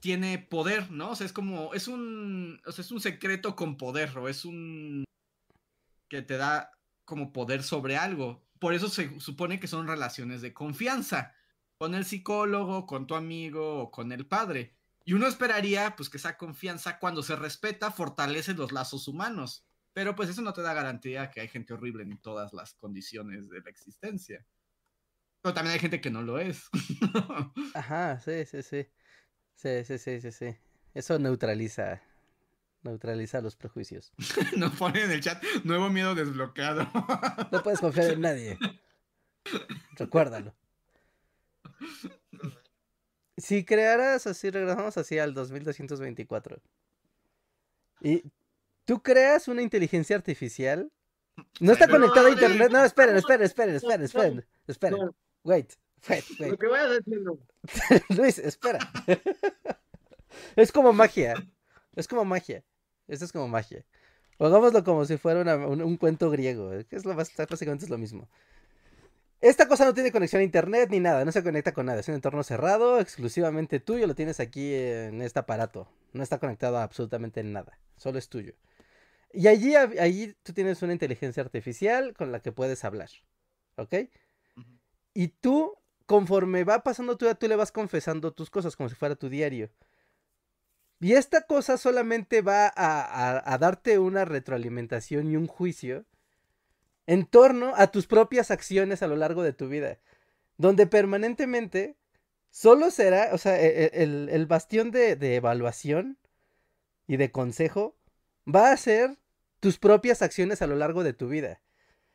[0.00, 1.10] tiene poder, ¿no?
[1.10, 4.44] O sea, es como, es un, o sea, es un secreto con poder, o es
[4.44, 5.04] un
[6.08, 6.72] que te da
[7.04, 8.44] como poder sobre algo.
[8.58, 11.34] Por eso se supone que son relaciones de confianza
[11.78, 14.76] con el psicólogo, con tu amigo o con el padre.
[15.04, 19.64] Y uno esperaría pues que esa confianza cuando se respeta fortalece los lazos humanos.
[19.92, 23.48] Pero pues eso no te da garantía que hay gente horrible en todas las condiciones
[23.48, 24.46] de la existencia.
[25.42, 26.68] Pero también hay gente que no lo es.
[27.74, 28.86] Ajá, sí, sí, sí.
[29.54, 30.56] Sí, sí, sí, sí, sí.
[30.94, 32.02] Eso neutraliza,
[32.82, 34.12] neutraliza los prejuicios.
[34.56, 36.90] Nos ponen en el chat nuevo miedo desbloqueado.
[37.52, 38.58] No puedes confiar en nadie.
[39.96, 40.54] Recuérdalo.
[43.36, 46.60] Si crearas así, regresamos así al 2224.
[48.02, 48.24] Y
[48.84, 50.90] tú creas una inteligencia artificial.
[51.58, 52.70] No está conectada a internet.
[52.70, 54.46] No, esperen, no, esperen, esperen, esperen, esperen.
[54.66, 55.10] Esperen.
[55.44, 55.74] No, Wait,
[56.08, 56.60] wait, lo wait.
[56.60, 57.38] que vayas diciendo.
[58.10, 58.78] Luis, espera.
[60.56, 61.34] Es como magia.
[61.96, 62.64] Es como magia.
[63.08, 63.84] Esto es como magia.
[64.38, 66.72] O hagámoslo como si fuera una- un, un cuento griego.
[66.72, 68.28] eh, Que es lo más, básicamente es lo mismo.
[69.40, 71.24] Esta cosa no tiene conexión a internet ni nada.
[71.24, 72.00] No se conecta con nada.
[72.00, 74.06] Es un entorno cerrado, exclusivamente tuyo.
[74.06, 75.88] Lo tienes aquí en este aparato.
[76.12, 77.78] No está conectado a absolutamente nada.
[77.96, 78.54] Solo es tuyo.
[79.32, 83.08] Y allí, allí tú tienes una inteligencia artificial con la que puedes hablar.
[83.76, 83.94] ¿Ok?
[85.14, 85.74] Y tú,
[86.06, 89.28] conforme va pasando tu vida, tú le vas confesando tus cosas como si fuera tu
[89.28, 89.70] diario.
[91.00, 96.04] Y esta cosa solamente va a darte una retroalimentación y un juicio
[97.06, 99.98] en torno a tus propias acciones a lo largo de tu vida.
[100.58, 101.96] Donde permanentemente
[102.50, 106.18] solo será, o sea, e- e- el, el bastión de, de evaluación
[107.06, 107.96] y de consejo
[108.46, 109.18] va a ser
[109.58, 111.60] tus propias acciones a lo largo de tu vida.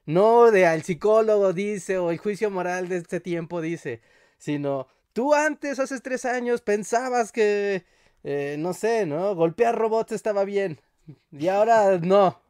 [0.05, 4.01] No de al psicólogo dice o el juicio moral de este tiempo dice,
[4.37, 7.85] sino tú antes, hace tres años, pensabas que,
[8.23, 9.35] eh, no sé, ¿no?
[9.35, 10.79] Golpear robots estaba bien
[11.31, 12.41] y ahora no.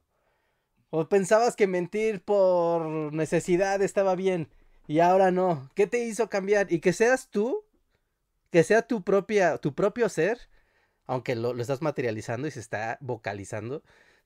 [0.90, 4.50] O pensabas que mentir por necesidad estaba bien
[4.88, 5.70] y ahora no.
[5.76, 6.72] ¿Qué te hizo cambiar?
[6.72, 7.66] Y que seas tú,
[8.52, 10.40] que sea tu propia, tu propio ser,
[11.06, 13.84] aunque lo, lo estás materializando y se está vocalizando,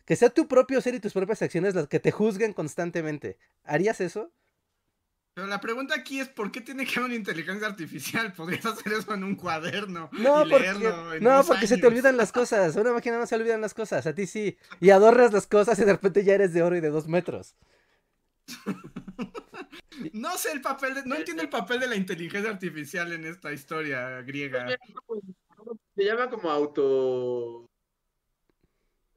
[0.10, 3.38] que sea tu propio ser y tus propias acciones las que te juzguen constantemente.
[3.64, 4.34] ¿Harías eso?
[5.36, 8.34] Pero la pregunta aquí es ¿por qué tiene que haber una inteligencia artificial?
[8.36, 11.78] Podrías hacer eso en un cuaderno No, y porque, leerlo en no, dos porque se
[11.78, 12.76] te olvidan las cosas.
[12.76, 14.58] A una máquina no se olvidan las cosas, a ti sí.
[14.80, 17.56] Y adornas las cosas y de repente ya eres de oro y de dos metros.
[20.14, 23.52] No sé el papel, de- no entiendo el papel de la inteligencia artificial en esta
[23.52, 24.66] historia griega.
[25.94, 27.69] Se llama como auto.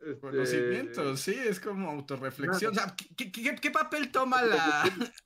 [0.05, 2.73] Este, Conocimiento, sí, es como autorreflexión.
[2.73, 4.85] O sea, ¿qué, qué- qué papel toma la...?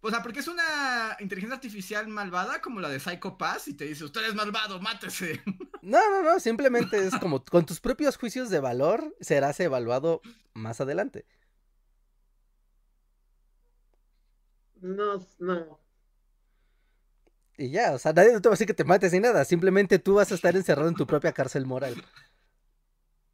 [0.00, 3.84] O sea, porque es una inteligencia artificial malvada como la de Psycho Pass y te
[3.84, 5.42] dice, usted es malvado, mátese.
[5.82, 10.20] No, no, no, simplemente es como con tus propios juicios de valor serás evaluado
[10.54, 11.24] más adelante.
[14.80, 15.78] No, no.
[17.56, 19.98] Y ya, o sea, nadie te va a decir que te mates ni nada, simplemente
[19.98, 21.94] tú vas a estar encerrado en tu propia cárcel moral.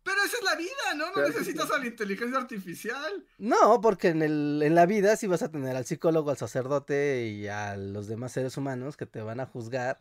[0.04, 1.10] Pero esa es la vida, ¿no?
[1.12, 3.26] No necesitas a la inteligencia artificial.
[3.38, 7.26] No, porque en, el, en la vida sí vas a tener al psicólogo, al sacerdote
[7.26, 9.98] y a los demás seres humanos que te van a juzgar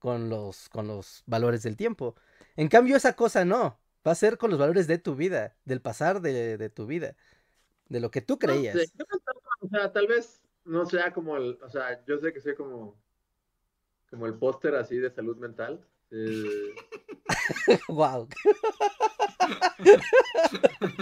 [0.00, 2.16] con los, con los valores del tiempo.
[2.56, 5.80] En cambio, esa cosa no, va a ser con los valores de tu vida, del
[5.80, 7.14] pasar de, de tu vida,
[7.88, 8.74] de lo que tú creías.
[8.74, 8.92] No sé,
[9.60, 13.00] o sea, tal vez no sea como el, o sea, yo sé que soy como,
[14.10, 15.84] como el póster así de salud mental.
[16.10, 16.74] Eh,
[17.88, 18.28] wow.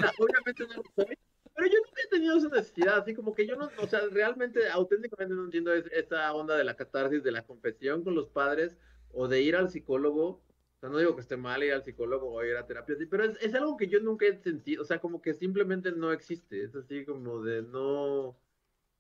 [0.01, 1.17] sea, obviamente no lo soy,
[1.55, 4.69] pero yo nunca he tenido esa necesidad, así como que yo no, o sea, realmente,
[4.69, 8.77] auténticamente no entiendo es- esta onda de la catarsis, de la confesión con los padres
[9.11, 10.43] o de ir al psicólogo
[10.77, 13.25] O sea, no digo que esté mal ir al psicólogo o ir a terapia, pero
[13.25, 16.63] es, es algo que yo nunca he sentido, o sea, como que simplemente no existe.
[16.63, 18.39] Es así como de no,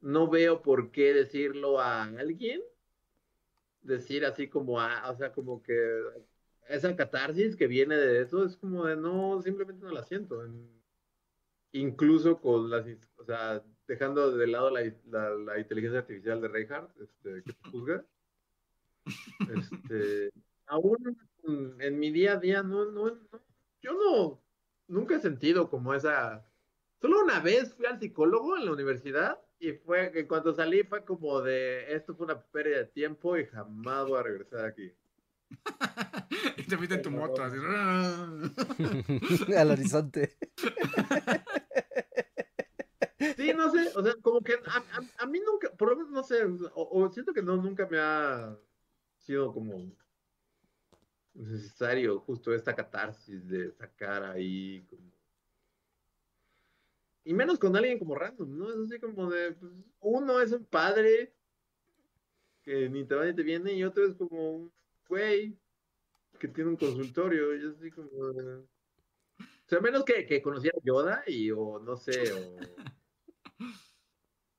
[0.00, 2.62] no veo por qué decirlo a alguien.
[3.86, 5.74] Decir así como a, o sea, como que
[6.68, 10.44] esa catarsis que viene de eso es como de no, simplemente no la siento.
[10.44, 10.82] En-
[11.72, 12.86] incluso con las,
[13.16, 17.70] o sea, dejando de lado la, la- la inteligencia artificial de Reinhardt, este, que te
[17.70, 18.06] juzga.
[19.90, 20.30] Este,
[20.66, 20.96] aún
[21.44, 23.46] en- en mi día a día, no, no, no,
[23.80, 24.44] yo no,
[24.88, 26.50] nunca he sentido como esa.
[27.00, 31.04] Solo una vez fui al psicólogo en la universidad y fue que cuando salí fue
[31.04, 34.92] como de esto fue una pérdida de tiempo y jamás voy a regresar aquí.
[36.56, 37.56] y te fuiste en tu moto así.
[39.56, 40.36] Al horizonte.
[43.36, 46.10] Sí, no sé, o sea, como que a, a- a mí nunca, por lo menos
[46.12, 48.56] no sé, o, o siento que no, nunca me ha
[49.18, 49.92] sido como
[51.34, 55.15] necesario justo esta catarsis de sacar ahí como...
[57.26, 58.70] Y menos con alguien como random, ¿no?
[58.70, 61.34] Es así como de, pues, uno es un padre
[62.62, 64.72] que ni te va ni te viene y otro es como un
[65.08, 65.58] güey
[66.38, 68.58] que tiene un consultorio y así como de...
[68.58, 72.56] O sea, menos que, que conociera a Yoda y o no sé, o...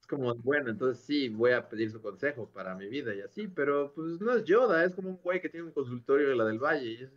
[0.02, 3.48] Es como, bueno, entonces sí, voy a pedir su consejo para mi vida y así,
[3.48, 6.46] pero pues no es Yoda, es como un güey que tiene un consultorio en la
[6.46, 6.92] del Valle.
[6.92, 7.10] Y.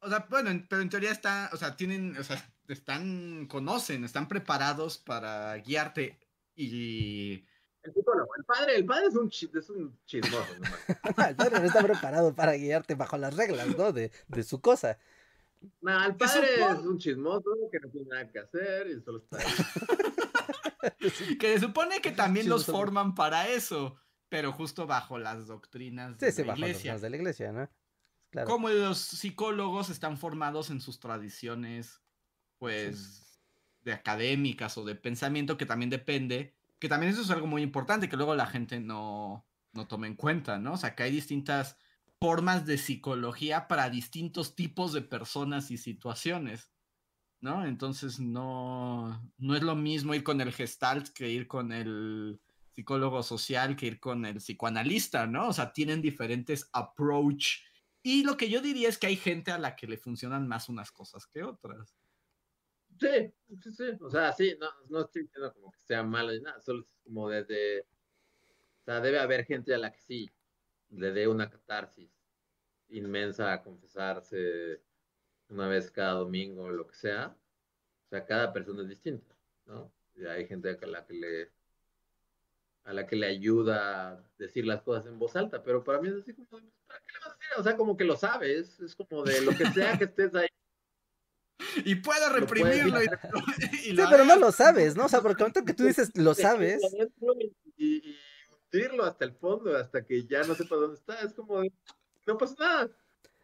[0.00, 2.36] O sea, bueno, en- pero en teoría está, o sea, tienen, o sea,
[2.74, 6.18] están, conocen, están preparados para guiarte
[6.54, 7.44] y...
[7.82, 10.54] El psicólogo, el padre, el padre es un, es un chismoso.
[10.54, 10.80] nomás.
[11.30, 13.92] El padre no está preparado para guiarte bajo las reglas, ¿no?
[13.92, 14.98] De, de su cosa.
[15.80, 19.18] No, el ¿Qué padre es un chismoso que no tiene nada que hacer y solo
[19.18, 19.46] está ahí.
[21.38, 23.96] Que se supone que también Sí, los forman para eso,
[24.28, 26.90] pero justo bajo las doctrinas Sí, de sí, la bajo las iglesia.
[26.92, 27.70] normas de la iglesia, ¿no?
[28.30, 28.48] Claro.
[28.48, 32.02] Como los psicólogos están formados en sus tradiciones,
[32.58, 33.40] pues,
[33.84, 38.08] de académicas o de pensamiento, que también depende, que también eso es algo muy importante,
[38.08, 40.74] que luego la gente no, no toma en cuenta, ¿no?
[40.74, 41.76] O sea, que hay distintas
[42.18, 46.72] formas de psicología para distintos tipos de personas y situaciones,
[47.40, 47.64] ¿no?
[47.66, 52.40] Entonces no, no es lo mismo ir con el gestalt que ir con el
[52.74, 55.48] psicólogo social, que ir con el psicoanalista, ¿no?
[55.48, 57.60] O sea, tienen diferentes approach.
[58.02, 60.68] Y lo que yo diría es que hay gente a la que le funcionan más
[60.68, 61.96] unas cosas que otras.
[62.98, 63.32] Sí,
[63.62, 63.84] sí, sí.
[64.00, 66.88] O sea, sí, no, no estoy diciendo como que sea malo ni nada, solo es
[67.04, 67.82] como desde.
[67.82, 70.30] O sea, debe haber gente a la que sí
[70.90, 72.10] le dé una catarsis
[72.88, 74.82] inmensa a confesarse
[75.48, 77.36] una vez cada domingo o lo que sea.
[78.06, 79.36] O sea, cada persona es distinta,
[79.66, 79.92] ¿no?
[80.14, 81.52] Y hay gente a la que le
[82.84, 86.08] a la que le ayuda a decir las cosas en voz alta, pero para mí
[86.08, 86.48] es así como,
[86.86, 87.48] ¿para qué le vas a decir?
[87.58, 90.46] O sea, como que lo sabes, es como de lo que sea que estés ahí.
[91.84, 93.02] Y puedo reprimirlo.
[93.02, 93.06] y-
[93.90, 95.06] y Sí, pero no lo sabes, ¿no?
[95.06, 96.80] O sea, porque ahorita que tú dices lo sabes.
[97.76, 98.16] Y, y
[98.72, 101.20] hundirlo hasta el fondo, hasta que ya no sepa dónde está.
[101.20, 101.72] Es como, de,
[102.26, 102.90] no pasa nada.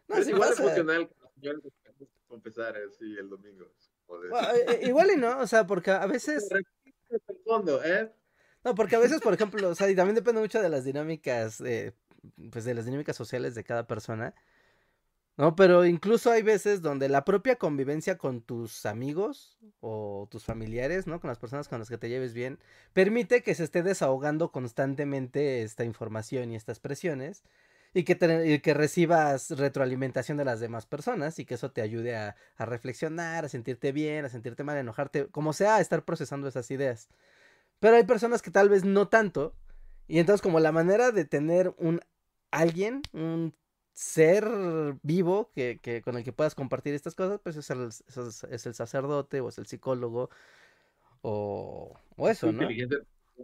[0.07, 0.63] No, es igual pasa.
[0.63, 1.09] emocional
[1.41, 3.71] que los confesar así el domingo.
[4.07, 6.43] Bueno, eh, eh, igual y no, o sea, porque a veces.
[6.43, 8.11] hasta el fondo, ¿eh?
[8.63, 11.61] No, porque a veces, por ejemplo, o sea, y también depende mucho de las dinámicas,
[11.61, 11.93] eh,
[12.51, 14.33] pues de las dinámicas sociales de cada persona.
[15.35, 21.07] No, pero incluso hay veces donde la propia convivencia con tus amigos o tus familiares,
[21.07, 21.19] ¿no?
[21.19, 22.59] Con las personas con las que te lleves bien,
[22.93, 27.43] permite que se esté desahogando constantemente esta información y estas presiones
[27.95, 32.35] y que, que recibas retroalimentación de las demás personas y que eso te ayude a,
[32.55, 36.47] a reflexionar, a sentirte bien, a sentirte mal, a enojarte, como sea, a estar procesando
[36.47, 37.09] esas ideas.
[37.79, 39.55] Pero hay personas que tal vez no tanto.
[40.07, 42.01] Y entonces como la manera de tener un
[42.51, 43.55] alguien, un
[43.93, 44.45] ser
[45.03, 48.51] vivo que, que con el que puedas compartir estas cosas, pues es el, es el-
[48.53, 50.29] es el sacerdote o es el psicólogo
[51.21, 52.67] o, o eso, ¿no?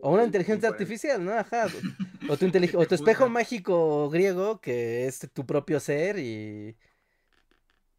[0.02, 1.34] O una inteligencia Bueno, artificial, ¿no?
[1.34, 1.68] Ajá.
[2.28, 2.48] O tu,
[2.78, 6.78] o tu espejo mágico griego que es tu propio ser y,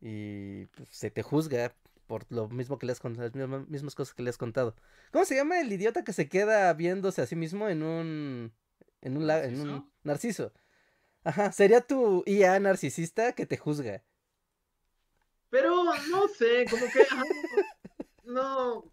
[0.01, 1.75] y pues, se te juzga
[2.07, 4.75] por lo mismo que le has contado, las mismas, cosas que le has contado.
[5.13, 8.53] ¿Cómo se llama el idiota que se queda viéndose a sí mismo en un
[9.03, 10.53] en un en un ¿Narciso?
[11.25, 14.03] Ajá, sería tu IA narcisista que te juzga.
[15.51, 17.25] Pero no sé, como que ajá,
[18.25, 18.85] no,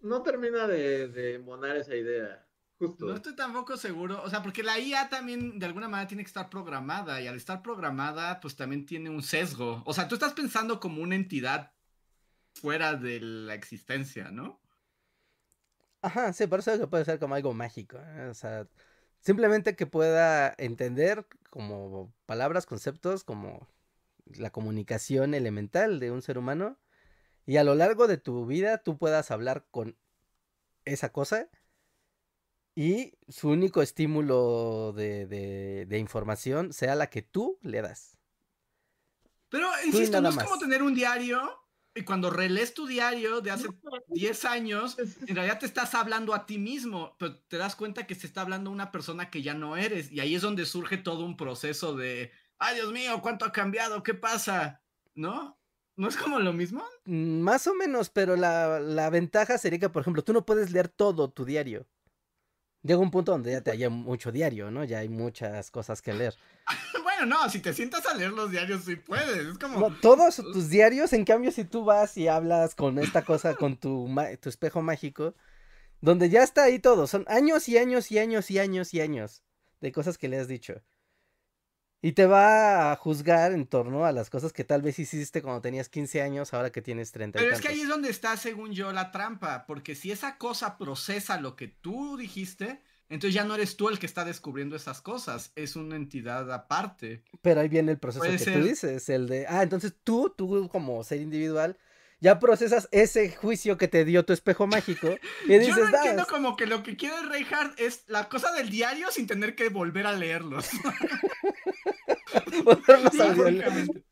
[0.00, 2.42] no termina de, de embonar esa idea.
[2.78, 3.06] Justo.
[3.06, 6.28] No estoy tampoco seguro, o sea, porque la IA también de alguna manera tiene que
[6.28, 9.82] estar programada y al estar programada pues también tiene un sesgo.
[9.86, 11.72] O sea, tú estás pensando como una entidad
[12.54, 14.60] fuera de la existencia, ¿no?
[16.02, 17.98] Ajá, sí, por eso es que puede ser como algo mágico.
[17.98, 18.28] ¿eh?
[18.30, 18.68] O sea,
[19.20, 23.66] Simplemente que pueda entender como palabras, conceptos, como
[24.24, 26.78] la comunicación elemental de un ser humano.
[27.44, 29.96] Y a lo largo de tu vida tú puedas hablar con
[30.84, 31.48] esa cosa.
[32.74, 38.18] Y su único estímulo de, de, de información sea la que tú le das.
[39.48, 41.65] Pero, insisto, no es como tener un diario
[41.96, 43.68] y cuando relees tu diario de hace
[44.08, 48.14] 10 años, en realidad te estás hablando a ti mismo, pero te das cuenta que
[48.14, 50.12] se está hablando a una persona que ya no eres.
[50.12, 54.02] Y ahí es donde surge todo un proceso de, ay Dios mío, ¿cuánto ha cambiado?
[54.02, 54.82] ¿Qué pasa?
[55.14, 55.58] ¿No?
[55.96, 56.84] ¿No es como lo mismo?
[57.06, 60.70] Mm, más o menos, pero la, la ventaja sería que, por ejemplo, tú no puedes
[60.72, 61.86] leer todo tu diario.
[62.82, 64.84] Llega un punto donde ya te haya mucho diario, ¿no?
[64.84, 66.34] Ya hay muchas cosas que leer.
[67.18, 69.46] bueno, no, si te sientas a leer los diarios sí puedes.
[69.46, 69.92] Es como.
[69.96, 74.08] todos tus diarios, en cambio, si tú vas y hablas con esta cosa, con tu,
[74.40, 75.34] tu espejo mágico,
[76.00, 77.06] donde ya está ahí todo.
[77.06, 79.42] Son años y años y años y años y años
[79.80, 80.82] de cosas que le has dicho.
[82.02, 85.62] Y te va a juzgar en torno a las cosas que tal vez hiciste cuando
[85.62, 88.72] tenías 15 años, ahora que tienes 30 Pero es que ahí es donde está, según
[88.72, 89.66] yo, la trampa.
[89.66, 93.98] Porque si esa cosa procesa lo que tú dijiste, entonces ya no eres tú el
[93.98, 95.52] que está descubriendo esas cosas.
[95.54, 97.22] Es una entidad aparte.
[97.42, 101.02] Pero ahí viene el proceso que tú dices, el de, ah, entonces tú, tú como
[101.04, 101.78] ser individual,
[102.20, 105.08] ya procesas ese juicio que te dio tu espejo mágico
[105.44, 108.70] y dices, Yo no entiendo como que lo que quiere Reinhardt es la cosa del
[108.70, 110.68] diario sin tener que volver a leerlos.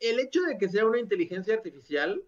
[0.00, 2.22] el hecho de que sea una inteligencia artificial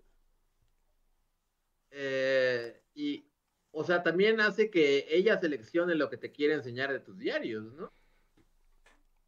[1.90, 3.26] eh, y,
[3.72, 7.72] o sea, también hace que ella seleccione lo que te quiere enseñar de tus diarios,
[7.74, 7.92] ¿no?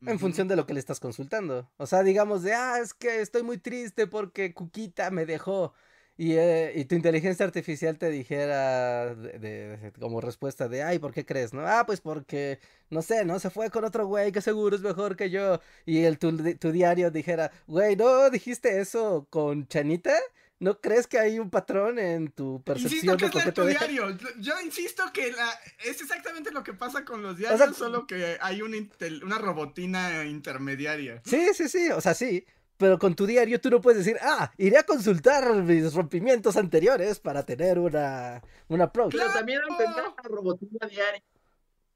[0.06, 1.70] En función de lo que le estás consultando.
[1.78, 5.72] O sea, digamos de, ah, es que estoy muy triste porque Cuquita me dejó.
[6.16, 11.24] Y, eh, y tu inteligencia artificial te dijera de, como respuesta de, ay, ¿por qué
[11.24, 11.52] crees?
[11.52, 11.66] ¿No?
[11.66, 12.60] Ah, pues porque,
[12.90, 13.40] no sé, ¿no?
[13.40, 15.60] Se fue con otro güey que seguro es mejor que yo.
[15.86, 20.14] Y el, tu, tu diario dijera, güey, ¿no dijiste eso con Chanita?
[20.60, 24.16] ¿No crees que hay un patrón en tu percepción insisto que de tu diario.
[24.38, 25.50] Yo insisto que la,
[25.84, 28.76] es exactamente lo que pasa con los diarios, solo que hay una,
[29.24, 31.20] una robotina intermediaria.
[31.24, 32.46] Sí, sí, sí, o sea, sí.
[32.76, 37.20] Pero con tu diario tú no puedes decir, ah, iré a consultar mis rompimientos anteriores
[37.20, 39.12] para tener una, una approach.
[39.12, 41.22] Pero también al tener la robotina diario,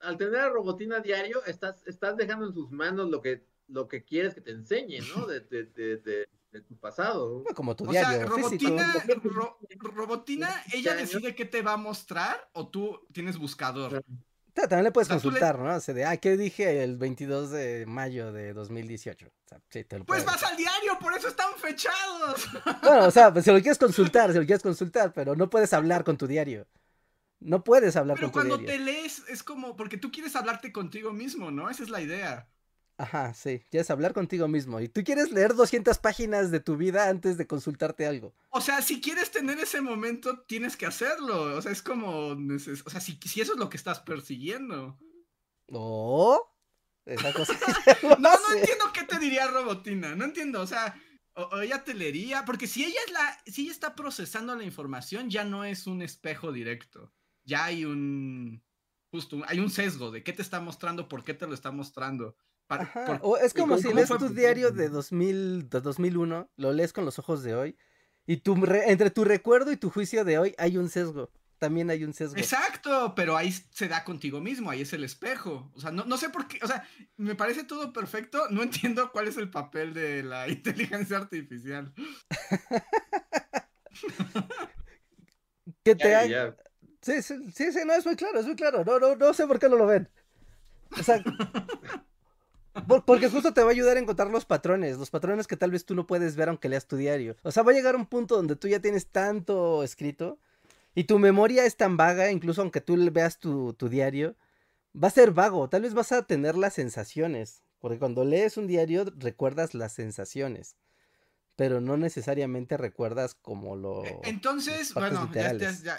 [0.01, 4.05] al tener la robotina diario, estás, estás dejando en sus manos lo que, lo que
[4.05, 5.27] quieres que te enseñe, ¿no?
[5.27, 7.45] De, de, de, tu pasado.
[7.55, 8.27] como tu diario.
[8.27, 9.05] robotina,
[9.81, 14.03] robotina, ella decide qué te va a mostrar o tú tienes buscador.
[14.67, 15.77] También le puedes consultar, ¿no?
[15.77, 19.27] O sea, de, ah, ¿qué dije el 22 de mayo de 2018?
[19.27, 22.49] O sea, sí, te lo pues vas al diario, por eso están fechados.
[22.83, 25.73] Bueno, o sea, pues, si lo quieres consultar, si lo quieres consultar, pero no puedes
[25.73, 26.67] hablar con tu diario.
[27.41, 28.57] No puedes hablar con tu diario.
[28.57, 31.71] Pero cuando te lees es como, porque tú quieres hablarte contigo mismo, ¿no?
[31.71, 32.49] Esa es la idea.
[33.01, 37.09] Ajá, sí, quieres hablar contigo mismo y tú quieres leer 200 páginas de tu vida
[37.09, 38.35] antes de consultarte algo.
[38.51, 41.57] O sea, si quieres tener ese momento, tienes que hacerlo.
[41.57, 44.99] O sea, es como, o sea, si, si eso es lo que estás persiguiendo.
[45.69, 46.41] No,
[47.07, 47.55] esa cosa.
[48.19, 51.01] no, no entiendo qué te diría Robotina, no entiendo, o sea,
[51.35, 55.31] o, ella te leería, porque si ella es la, si ella está procesando la información,
[55.31, 57.13] ya no es un espejo directo,
[57.45, 58.61] ya hay un,
[59.13, 62.37] justo, hay un sesgo de qué te está mostrando, por qué te lo está mostrando
[63.23, 67.19] o es como si lees tu diario de, 2000, de 2001, lo lees con los
[67.19, 67.77] ojos de hoy,
[68.27, 68.55] y tu,
[68.87, 71.31] entre tu recuerdo y tu juicio de hoy hay un sesgo.
[71.59, 72.37] También hay un sesgo.
[72.37, 75.73] Exacto, pero ahí se da contigo mismo, ahí es el espejo.
[75.75, 76.87] O sea, no, no sé por qué, o sea,
[77.17, 81.93] me parece todo perfecto, no entiendo cuál es el papel de la inteligencia artificial.
[85.83, 86.55] ¿Qué te
[87.01, 88.85] Sí, sí, sí, sí, no, es muy claro, es muy claro.
[88.85, 90.09] No, no, no sé por qué no lo ven.
[90.99, 91.23] O sea,
[92.87, 95.85] porque justo te va a ayudar a encontrar los patrones, los patrones que tal vez
[95.85, 97.37] tú no puedes ver aunque leas tu diario.
[97.43, 100.39] O sea, va a llegar un punto donde tú ya tienes tanto escrito
[100.95, 104.37] y tu memoria es tan vaga, incluso aunque tú veas tu, diario,
[105.01, 105.69] va a ser vago.
[105.69, 110.77] Tal vez vas a tener las sensaciones, porque cuando lees un diario recuerdas las sensaciones
[111.57, 114.05] pero no necesariamente recuerdas como lo.
[114.05, 115.53] E, entonces, bueno, ya,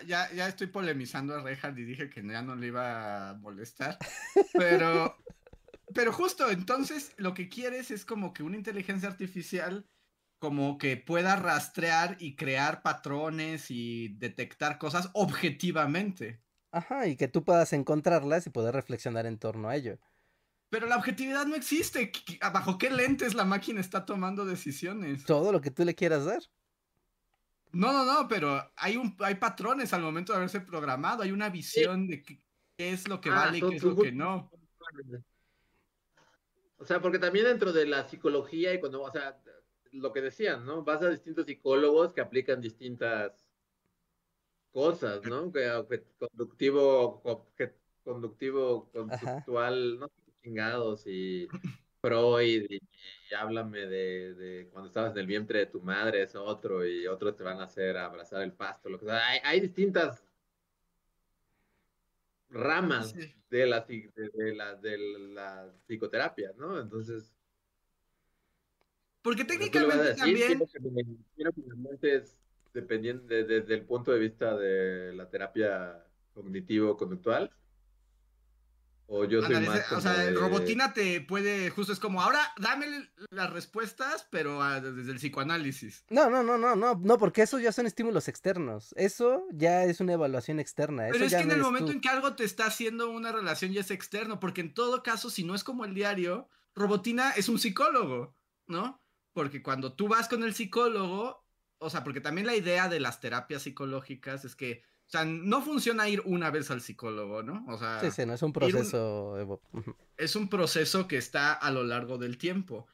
[0.05, 3.97] ya, ya, estoy polemizando a Reinhardt y dije que ya no le iba a molestar.
[4.53, 5.17] Pero
[5.93, 9.85] pero justo, entonces lo que quieres es como que una inteligencia artificial
[10.39, 16.41] como que pueda rastrear y crear patrones y detectar cosas objetivamente.
[16.71, 19.99] Ajá, y que tú puedas encontrarlas y poder reflexionar en torno a ello.
[20.69, 22.11] Pero la objetividad no existe.
[22.53, 25.25] ¿Bajo qué lentes la máquina está tomando decisiones?
[25.25, 26.41] Todo lo que tú le quieras dar.
[27.71, 31.49] No, no, no, pero hay, un, hay patrones al momento de haberse programado, hay una
[31.49, 32.41] visión de que
[32.77, 34.49] qué es lo que Ah, vale y qué es lo que no.
[36.79, 39.41] O sea, porque también dentro de la psicología y cuando, o sea,
[39.91, 40.83] lo que decían, ¿no?
[40.83, 43.51] Vas a distintos psicólogos que aplican distintas
[44.71, 45.51] cosas, ¿no?
[45.51, 45.67] Que
[46.17, 51.55] conductivo, obje- conductivo, conductual, no sé qué chingados, y
[52.01, 56.35] Freud, y, y háblame de, de cuando estabas en el vientre de tu madre, es
[56.35, 59.27] otro, y otros te van a hacer abrazar el pasto, lo que sea.
[59.27, 60.28] Hay, hay distintas
[62.49, 63.33] ramas Sí.
[63.49, 64.97] de la, de, de la, de
[65.33, 66.79] la psicoterapia, ¿no?
[66.79, 67.33] Entonces,
[69.21, 70.47] Porque técnicamente también.
[70.59, 72.39] quiero que me- quiero que me montes
[72.73, 77.51] dependiendo de- de- desde el punto de vista de la terapia cognitivo-conductual.
[79.11, 82.21] O yo soy Ándale, más ese- o sea, de- Robotina te puede, justo es como,
[82.21, 82.85] ahora dame
[83.31, 86.05] las respuestas, pero ah, desde el psicoanálisis.
[86.11, 88.93] No, no, no, no, no, no, porque esos ya son estímulos externos.
[88.95, 91.05] Eso ya es una evaluación externa.
[91.07, 91.93] Pero eso es ya que en el momento tú.
[91.93, 95.31] en que algo te está haciendo una relación ya es externo, porque en todo caso,
[95.31, 98.35] si no es como el diario, Robotina es un psicólogo,
[98.67, 99.01] ¿no?
[99.33, 101.43] Porque cuando tú vas con el psicólogo,
[101.79, 105.63] o sea, porque también la idea de las terapias psicológicas es que, o sea, no
[105.63, 107.65] funciona ir una vez al psicólogo, ¿no?
[107.67, 109.65] O sea, Sí, sí, no es un proceso.
[110.15, 112.85] Es un proceso que está a lo largo del tiempo,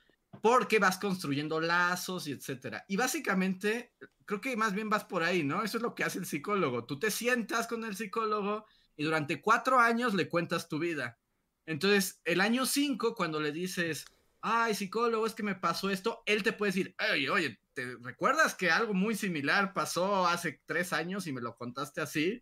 [0.42, 2.86] porque vas construyendo lazos y etcétera.
[2.88, 3.92] Y básicamente,
[4.24, 5.62] creo que más bien vas por ahí, ¿no?
[5.62, 6.86] Eso es lo que hace el psicólogo.
[6.86, 8.66] Tú te sientas con el psicólogo
[8.96, 11.20] y durante cuatro años le cuentas tu vida.
[11.66, 14.06] Entonces, el año cinco, cuando le dices,
[14.40, 18.56] ay, psicólogo, es que me pasó esto, él te puede decir, oye, oye, ¿te recuerdas
[18.56, 22.42] que algo muy similar pasó hace tres años y me lo contaste así?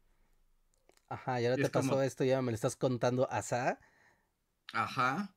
[1.10, 3.80] Ajá, y ahora Y te es como- pasó esto, ya me lo estás contando asá.
[4.72, 5.35] Ajá.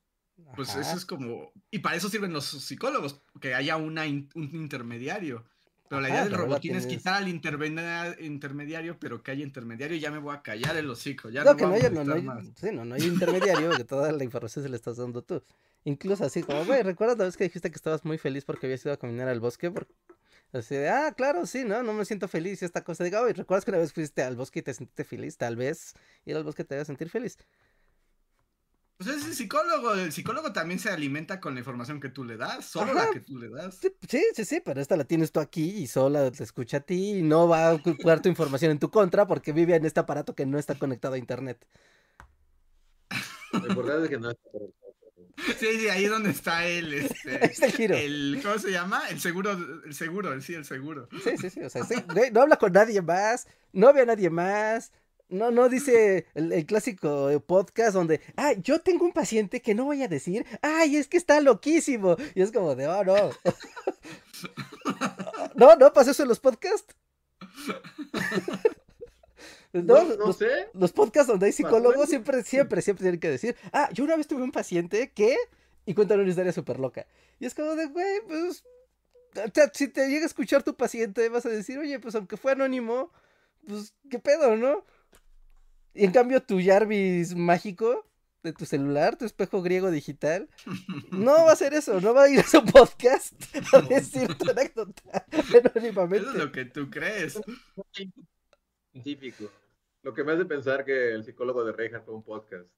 [0.55, 0.81] Pues Ajá.
[0.81, 1.51] eso es como.
[1.71, 5.45] Y para eso sirven los psicólogos, que haya una in- un intermediario.
[5.89, 10.11] Pero la idea del robotín es quitar al intermediario, pero que haya intermediario y ya
[10.11, 11.29] me voy a callar el hocico.
[11.29, 12.45] Ya No, no, que no haya, no, no, hay, más.
[12.55, 15.41] sí, no, no hay intermediario, que toda la información se la estás dando tú.
[15.87, 18.83] Incluso así como, güey, ¿recuerdas la vez que dijiste que estabas muy feliz porque habías
[18.83, 19.71] ido a caminar al bosque?
[19.71, 19.87] Por-
[20.51, 23.05] Así de, ah, claro, sí, no, no me siento feliz y esta cosa.
[23.05, 25.37] Digo, oye, ¿recuerdas que una vez fuiste al bosque y te sentiste feliz?
[25.37, 25.93] Tal vez
[26.25, 27.37] ir al bosque te haga sentir feliz.
[28.97, 29.93] Pues es el psicólogo.
[29.93, 33.05] El psicólogo también se alimenta con la información que tú le das, solo Ajá.
[33.05, 33.79] la que tú le das.
[34.09, 37.19] Sí, sí, sí, pero esta la tienes tú aquí y sola te escucha a ti
[37.19, 40.35] y no va a ocupar tu información en tu contra porque vive en este aparato
[40.35, 41.65] que no está conectado a internet.
[43.53, 44.37] Lo importante es que no es
[45.37, 47.95] Sí, sí, ahí es donde está el, este, giro.
[47.95, 49.03] el, ¿cómo se llama?
[49.09, 49.51] El seguro,
[49.85, 51.07] el seguro, sí, el seguro.
[51.23, 51.95] Sí, sí, sí, o sea, sí,
[52.31, 54.91] no habla con nadie más, no ve a nadie más,
[55.29, 59.85] no, no dice el, el clásico podcast donde, ah, yo tengo un paciente que no
[59.85, 63.29] voy a decir, ay, es que está loquísimo, y es como de, oh, no.
[65.55, 66.95] no, no pasa eso en los podcasts.
[69.73, 70.69] No, No, no los, sé.
[70.73, 74.27] los podcasts donde hay psicólogos siempre, siempre, siempre tienen que decir, ah, yo una vez
[74.27, 75.37] tuve un paciente que,
[75.85, 77.05] y cuentan una historia súper loca.
[77.39, 78.63] Y es como de, güey, pues,
[79.35, 82.37] o sea, si te llega a escuchar tu paciente, vas a decir, oye, pues aunque
[82.37, 83.11] fue anónimo,
[83.67, 84.85] pues, ¿qué pedo, no?
[85.93, 88.07] Y en cambio tu Jarvis mágico
[88.43, 90.47] de tu celular, tu espejo griego digital,
[91.11, 93.33] no va a hacer eso, no va a ir a su podcast
[93.73, 95.25] a decir tu anécdota
[95.73, 96.29] anónimamente.
[96.29, 97.39] Eso es lo que tú crees.
[99.03, 99.51] Científico.
[100.03, 102.69] Lo que me hace pensar que el psicólogo de Reinhardt fue un podcast.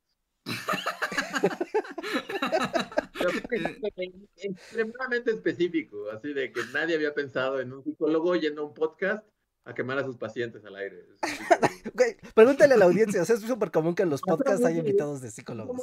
[3.19, 8.73] Fue extremadamente específico, así de que nadie había pensado en un psicólogo yendo a un
[8.73, 9.25] podcast
[9.65, 11.05] a quemar a sus pacientes al aire.
[11.93, 14.79] Güey, pregúntale a la audiencia, o sea, es súper común que en los podcasts haya
[14.79, 15.81] invitados de psicólogos.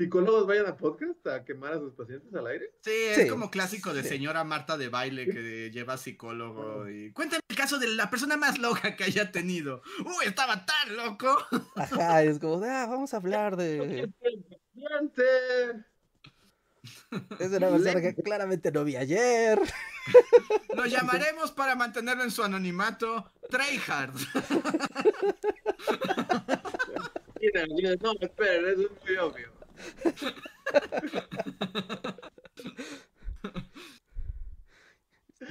[0.00, 2.72] ¿Psicólogos vayan a podcast a quemar a sus pacientes al aire?
[2.80, 7.42] Sí, es Sí, como clásico de señora Marta de baile que lleva psicólogo y cuéntame
[7.46, 9.82] el caso de la persona más loca que haya tenido.
[9.98, 11.36] Uy, estaba tan loco.
[11.76, 14.10] Ajá, es como, de, ah, vamos a hablar de...
[14.74, 15.22] Paciente.
[17.38, 19.60] Es una persona que claramente no vi ayer.
[20.74, 24.14] Lo llamaremos para mantenerlo en su anonimato Treyhard.
[28.00, 29.59] No, esperen, eso es muy obvio.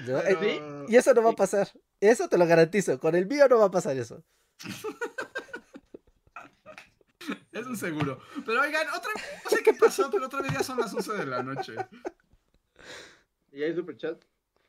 [0.07, 1.69] Eh, y eso no va a pasar.
[1.99, 2.99] Eso te lo garantizo.
[2.99, 4.23] Con el mío no va a pasar eso.
[7.51, 8.19] Es un seguro.
[8.45, 9.11] Pero oigan, otra
[9.43, 11.75] no sé qué pasó, pero otra vez ya son las 11 de la noche.
[13.51, 14.23] ¿Y hay superchat?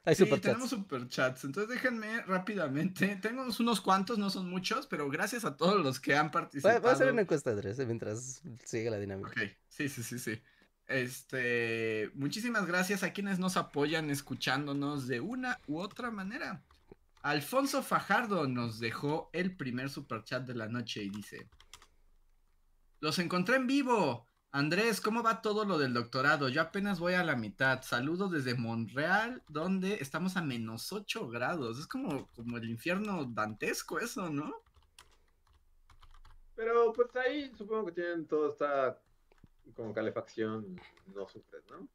[0.05, 0.43] Hay Sí, superchats.
[0.55, 1.45] tenemos superchats.
[1.45, 3.17] Entonces déjenme rápidamente.
[3.23, 6.81] Tengo unos cuantos, no son muchos, pero gracias a todos los que han participado.
[6.81, 9.31] voy a hacer una encuesta, Andrés, eh, mientras sigue la dinámica.
[9.31, 10.41] Ok, sí, sí, sí, sí.
[10.87, 16.65] Este, muchísimas gracias a quienes nos apoyan escuchándonos de una u otra manera.
[17.23, 21.49] Alfonso Fajardo nos dejó el primer superchat de la noche y dice:
[23.01, 24.27] Los encontré en vivo.
[24.53, 26.49] Andrés, ¿cómo va todo lo del doctorado?
[26.49, 27.83] Yo apenas voy a la mitad.
[27.83, 31.79] Saludos desde Montreal, donde estamos a menos 8 grados.
[31.79, 34.53] Es como, como el infierno dantesco eso, ¿no?
[36.57, 39.01] Pero pues ahí supongo que tienen todo está
[39.77, 40.81] como calefacción,
[41.15, 41.89] no sufres, ¿no?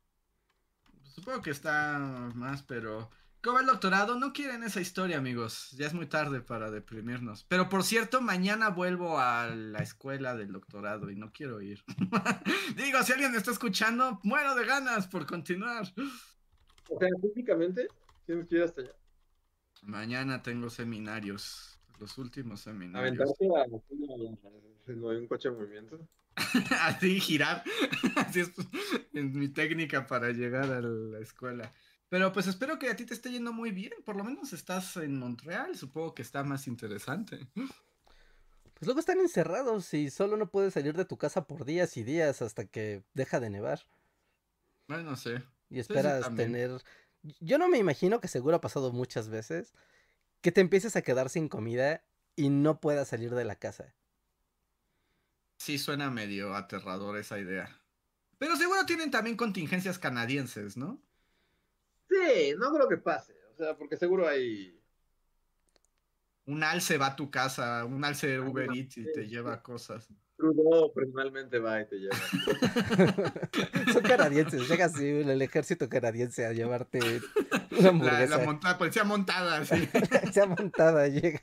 [1.04, 3.10] Supongo que está más, pero
[3.46, 4.18] ¿Cómo el doctorado?
[4.18, 5.70] No quieren esa historia, amigos.
[5.78, 7.44] Ya es muy tarde para deprimirnos.
[7.44, 11.84] Pero por cierto, mañana vuelvo a la escuela del doctorado y no quiero ir.
[12.76, 15.84] Digo, si alguien me está escuchando, muero de ganas por continuar.
[16.90, 17.88] O sea, físicamente
[18.26, 18.96] tienes que ir hasta allá.
[19.84, 23.20] Mañana tengo seminarios, los últimos seminarios.
[23.20, 26.00] Aventarte a, un coche de movimiento.
[26.82, 27.64] Así girar.
[28.16, 28.52] Así es,
[29.14, 31.72] es mi técnica para llegar a la escuela.
[32.10, 33.94] Pero pues espero que a ti te esté yendo muy bien.
[34.06, 35.76] Por lo menos estás en Montreal.
[35.76, 37.48] Supongo que está más interesante.
[37.54, 42.04] Pues luego están encerrados y solo no puedes salir de tu casa por días y
[42.04, 43.82] días hasta que deja de nevar.
[44.88, 45.44] Bueno, no sé.
[45.70, 46.72] Y esperas tener.
[47.40, 49.74] Yo no me imagino que seguro ha pasado muchas veces
[50.42, 52.04] que te empieces a quedar sin comida
[52.36, 53.96] y no puedas salir de la casa.
[55.58, 57.82] Sí, suena medio aterrador esa idea.
[58.38, 61.02] Pero seguro tienen también contingencias canadienses, ¿no?
[62.10, 63.34] Sí, no creo que pase.
[63.54, 64.80] O sea, porque seguro hay.
[66.46, 70.08] Un alce va a tu casa, un alce de Uber Eats y te lleva cosas.
[70.38, 72.16] Trudeau personalmente va y te lleva.
[73.94, 77.00] Son canadienses, llega así el ejército canadiense a llevarte
[77.80, 78.38] una hamburguesa.
[78.38, 79.90] La, la, policía montada, sí.
[79.92, 81.40] la policía montada llega.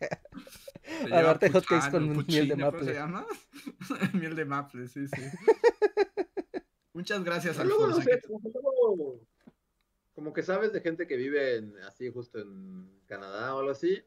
[1.10, 2.78] a darte hotcakes con miel de maple.
[2.78, 3.26] ¿Cómo se llama?
[4.12, 5.22] miel de maple, sí, sí.
[6.92, 7.98] Muchas gracias, Alfonso.
[7.98, 9.31] No
[10.22, 14.00] como que sabes de gente que vive así justo en Canadá o algo así,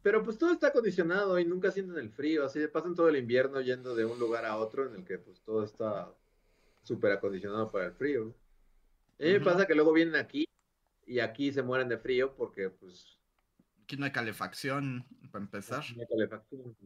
[0.00, 3.60] pero pues todo está acondicionado y nunca sienten el frío, así pasan todo el invierno
[3.60, 6.14] yendo de un lugar a otro en el que pues todo está
[6.84, 8.32] súper acondicionado para el frío.
[9.18, 10.46] Y me pasa que luego vienen aquí
[11.06, 13.18] y aquí se mueren de frío porque pues...
[13.82, 15.84] Aquí no hay calefacción, para empezar.
[15.96, 16.76] No hay calefacción.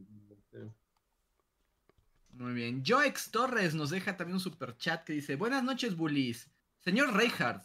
[2.31, 2.83] Muy bien.
[2.83, 6.49] Joex Torres nos deja también un super chat que dice, buenas noches, bullies.
[6.79, 7.63] Señor Reinhardt,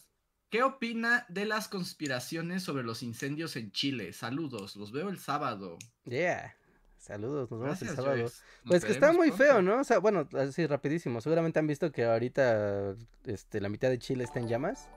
[0.53, 4.13] ¿Qué opina de las conspiraciones sobre los incendios en Chile?
[4.13, 5.79] Saludos, los veo el sábado.
[6.05, 6.55] Yeah.
[6.99, 8.27] Saludos, nos vemos el sábado.
[8.67, 9.81] pues que está muy feo, ¿no?
[9.81, 11.23] O sea, bueno, así rapidísimo.
[11.23, 14.91] Seguramente han visto que ahorita este, la mitad de Chile está en llamas.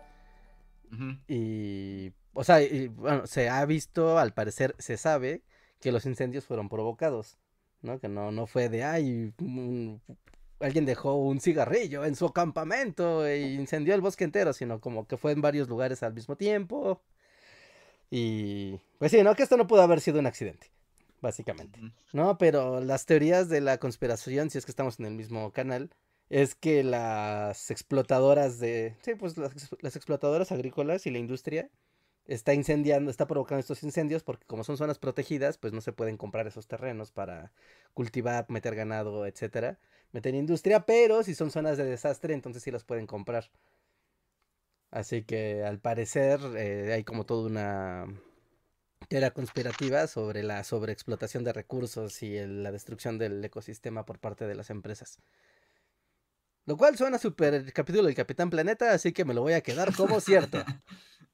[1.30, 2.60] Y, o sea,
[2.92, 5.42] bueno, se ha visto, al parecer, se sabe
[5.80, 7.38] que los incendios fueron provocados,
[7.82, 8.02] ¿no?
[8.02, 9.34] Que no, no fue de, ay,
[10.66, 15.18] alguien dejó un cigarrillo en su campamento e incendió el bosque entero, sino como que
[15.18, 17.02] fue en varios lugares al mismo tiempo.
[18.10, 19.36] Y pues sí, ¿no?
[19.36, 20.72] Que esto no pudo haber sido un accidente,
[21.22, 21.80] básicamente.
[22.14, 25.92] No, pero las teorías de la conspiración, si es que estamos en el mismo canal,
[26.30, 28.96] es que las explotadoras de...
[29.04, 31.70] Sí, pues las, las explotadoras agrícolas y la industria
[32.26, 36.18] está incendiando, está provocando estos incendios porque como son zonas protegidas, pues no se pueden
[36.18, 37.52] comprar esos terrenos para
[37.94, 39.80] cultivar, meter ganado, etcétera,
[40.16, 43.52] meter industria, pero si son zonas de desastre, entonces sí las pueden comprar.
[44.90, 48.08] Así que al parecer eh, hay como toda una
[49.10, 54.56] teoría conspirativa sobre la sobreexplotación de recursos y la destrucción del ecosistema por parte de
[54.56, 55.20] las empresas.
[56.66, 59.62] Lo cual suena súper el capítulo del Capitán Planeta, así que me lo voy a
[59.62, 60.64] quedar como cierto.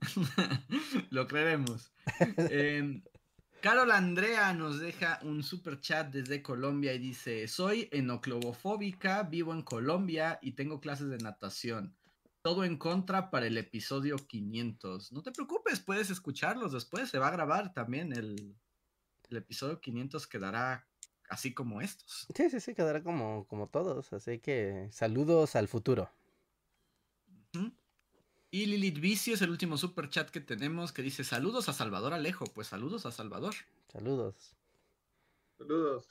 [1.11, 1.93] Lo creeremos.
[2.49, 3.03] Em,
[3.61, 9.61] Carol Andrea nos deja un super chat desde Colombia y dice: Soy enoclobofóbica, vivo en
[9.61, 11.95] Colombia y tengo clases de natación.
[12.41, 15.11] Todo en contra para el episodio 500.
[15.11, 17.11] No te preocupes, puedes escucharlos después.
[17.11, 18.57] Se va a grabar también el,
[19.29, 20.87] el episodio 500 quedará
[21.29, 22.27] así como estos.
[22.35, 24.11] Sí, sí, sí, quedará como, como todos.
[24.11, 26.09] Así que saludos al futuro.
[28.53, 32.13] Y Lilith Vicio es el último super chat que tenemos que dice saludos a Salvador
[32.13, 32.43] Alejo.
[32.53, 33.55] Pues saludos a Salvador.
[33.91, 34.53] Saludos.
[35.57, 36.09] Saludos.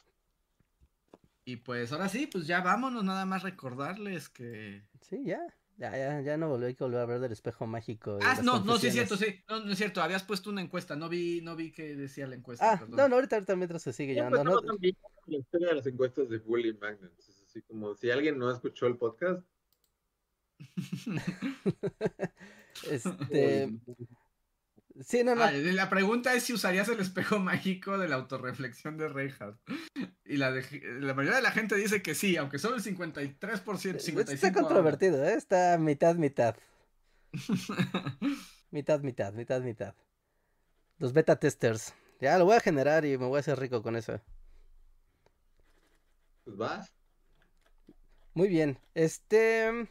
[1.44, 4.84] Y pues ahora sí, pues ya vámonos, nada más recordarles que...
[5.02, 5.40] Sí, ya.
[5.76, 8.18] Ya, ya, ya no volví, hay que volver a ver del espejo mágico.
[8.22, 9.42] Ah, no, no, sí es cierto, sí.
[9.48, 12.36] No, no es cierto, habías puesto una encuesta, no vi, no vi qué decía la
[12.36, 12.72] encuesta.
[12.72, 14.44] Ah, no, no, ahorita, ahorita mientras se sigue llamando.
[14.44, 14.78] No, no,
[15.26, 17.28] la historia de las encuestas de Bully Magnets.
[17.28, 19.42] Es así como si alguien no escuchó el podcast,
[22.90, 23.70] este.
[25.00, 25.44] Sí, no, no.
[25.44, 29.58] Ah, la pregunta es si usarías el espejo mágico de la autorreflexión de Reinhardt.
[30.24, 33.98] Y la, la mayoría de la gente dice que sí, aunque solo el 53%.
[33.98, 35.34] 55 está controvertido, ¿eh?
[35.34, 36.56] Está mitad, mitad.
[38.70, 39.94] mitad, mitad, mitad, mitad.
[40.98, 41.94] Los beta testers.
[42.20, 44.20] Ya lo voy a generar y me voy a hacer rico con eso.
[46.44, 46.92] Pues vas.
[48.34, 48.78] Muy bien.
[48.94, 49.88] Este.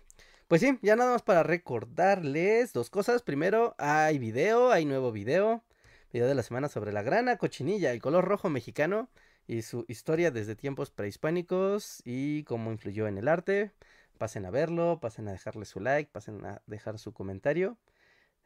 [0.49, 3.21] Pues sí, ya nada más para recordarles dos cosas.
[3.21, 5.63] Primero, hay video, hay nuevo video.
[6.11, 9.09] Video de la semana sobre la grana, cochinilla, el color rojo mexicano
[9.47, 13.71] y su historia desde tiempos prehispánicos y cómo influyó en el arte.
[14.17, 17.77] Pasen a verlo, pasen a dejarle su like, pasen a dejar su comentario.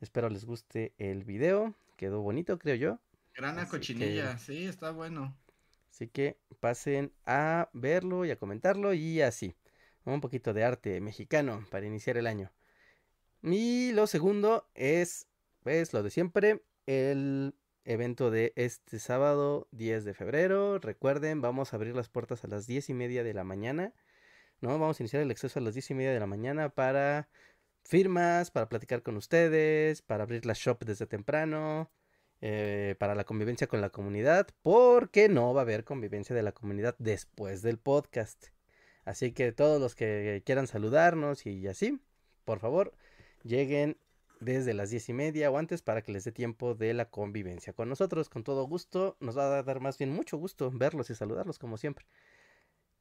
[0.02, 1.74] Espero les guste el video.
[1.96, 3.00] Quedó bonito, creo yo.
[3.34, 5.34] Grana Así cochinilla, que- sí, está bueno.
[5.90, 9.56] Así que pasen a verlo y a comentarlo y así.
[10.06, 12.52] Un poquito de arte mexicano para iniciar el año.
[13.42, 15.28] Y lo segundo es,
[15.64, 17.56] pues, lo de siempre, el
[17.86, 20.80] evento de este sábado 10 de febrero.
[20.80, 23.94] Recuerden, vamos a abrir las puertas a las 10 y media de la mañana.
[24.62, 24.70] ¿no?
[24.80, 27.30] Vamos a iniciar el acceso a las 10 y media de la mañana para
[27.84, 31.92] firmas, para platicar con ustedes, para abrir la shop desde temprano,
[32.42, 36.54] eh, para la convivencia con la comunidad, porque no va a haber convivencia de la
[36.54, 38.53] comunidad después del podcast.
[39.06, 42.00] Así que todos los que quieran saludarnos y así,
[42.46, 42.94] por favor,
[43.44, 43.98] lleguen
[44.40, 47.74] desde las diez y media o antes para que les dé tiempo de la convivencia
[47.74, 48.30] con nosotros.
[48.30, 51.78] Con todo gusto, nos va a dar más bien mucho gusto verlos y saludarlos como
[51.78, 52.06] siempre.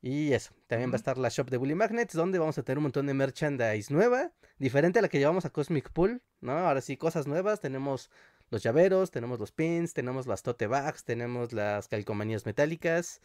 [0.01, 2.79] Y eso, también va a estar la shop de Bully Magnets, donde vamos a tener
[2.79, 6.53] un montón de merchandise nueva, diferente a la que llevamos a Cosmic Pool, ¿no?
[6.53, 8.11] Ahora sí, cosas nuevas, tenemos
[8.51, 13.21] los llaveros, tenemos los pins, tenemos las tote bags, tenemos las calcomanías metálicas,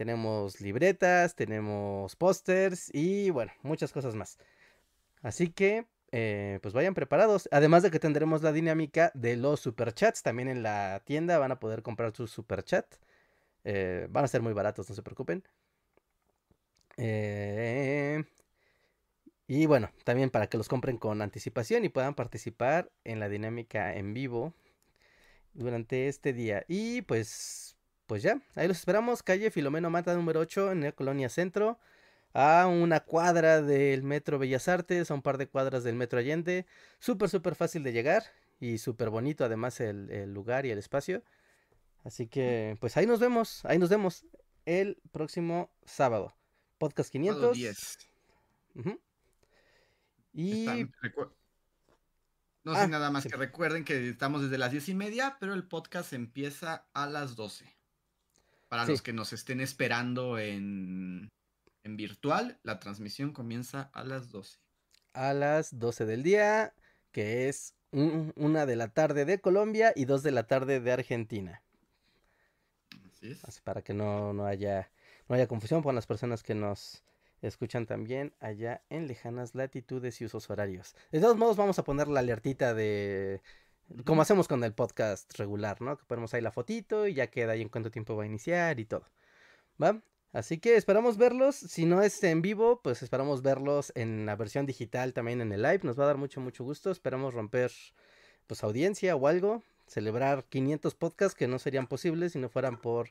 [0.00, 4.38] tenemos libretas, tenemos pósters y bueno, muchas cosas más.
[5.20, 7.50] Así que, eh, pues vayan preparados.
[7.52, 11.60] Además de que tendremos la dinámica de los superchats, también en la tienda van a
[11.60, 12.86] poder comprar su superchat.
[13.64, 15.44] Eh, van a ser muy baratos, no se preocupen.
[16.96, 18.24] Eh,
[19.46, 23.94] y bueno, también para que los compren con anticipación y puedan participar en la dinámica
[23.94, 24.54] en vivo
[25.52, 26.64] durante este día.
[26.68, 27.76] Y pues,
[28.10, 29.22] pues ya, ahí los esperamos.
[29.22, 31.78] Calle Filomeno Mata número 8 en la Colonia Centro.
[32.34, 36.66] A una cuadra del Metro Bellas Artes, a un par de cuadras del Metro Allende.
[36.98, 38.24] Súper, súper fácil de llegar
[38.58, 41.22] y súper bonito además el, el lugar y el espacio.
[42.02, 44.26] Así que, pues ahí nos vemos, ahí nos vemos
[44.66, 46.34] el próximo sábado.
[46.78, 47.56] Podcast Sábado 500.
[47.56, 47.98] 10.
[48.74, 49.00] Ujú.
[50.32, 50.92] Y Están-
[52.64, 53.28] No Ah, sé nada más sí.
[53.30, 57.36] que recuerden que estamos desde las diez y media, pero el podcast empieza a las
[57.36, 57.72] 12.
[58.70, 58.92] Para Sí.
[58.92, 61.28] los que nos estén esperando en,
[61.82, 64.58] en virtual, la transmisión comienza a las 12.
[65.12, 66.72] a las 12 del día,
[67.10, 70.92] que es un- una de la tarde de Colombia y dos de la tarde de
[70.92, 71.64] Argentina.
[73.08, 73.44] Así es.
[73.44, 74.92] Así para que no, no haya,
[75.28, 77.02] no haya confusión con las personas que nos
[77.42, 80.94] escuchan también allá en lejanas latitudes y usos horarios.
[81.10, 83.42] De todos modos, vamos a poner la alertita de.
[84.04, 85.96] Como hacemos con el podcast regular, ¿no?
[85.96, 88.78] Que ponemos ahí la fotito y ya queda ahí en cuánto tiempo va a iniciar
[88.78, 89.04] y todo.
[89.82, 90.00] ¿Va?
[90.32, 91.56] Así que esperamos verlos.
[91.56, 95.62] Si no es en vivo, pues esperamos verlos en la versión digital también en el
[95.62, 95.80] live.
[95.82, 96.90] Nos va a dar mucho, mucho gusto.
[96.90, 97.72] Esperamos romper
[98.46, 99.62] pues audiencia o algo.
[99.86, 103.10] Celebrar 500 podcasts que no serían posibles si no fueran por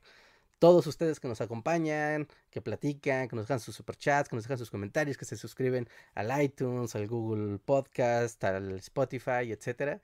[0.59, 4.57] todos ustedes que nos acompañan, que platican, que nos dejan sus superchats, que nos dejan
[4.57, 10.01] sus comentarios, que se suscriben al iTunes, al Google Podcast, al Spotify, etcétera.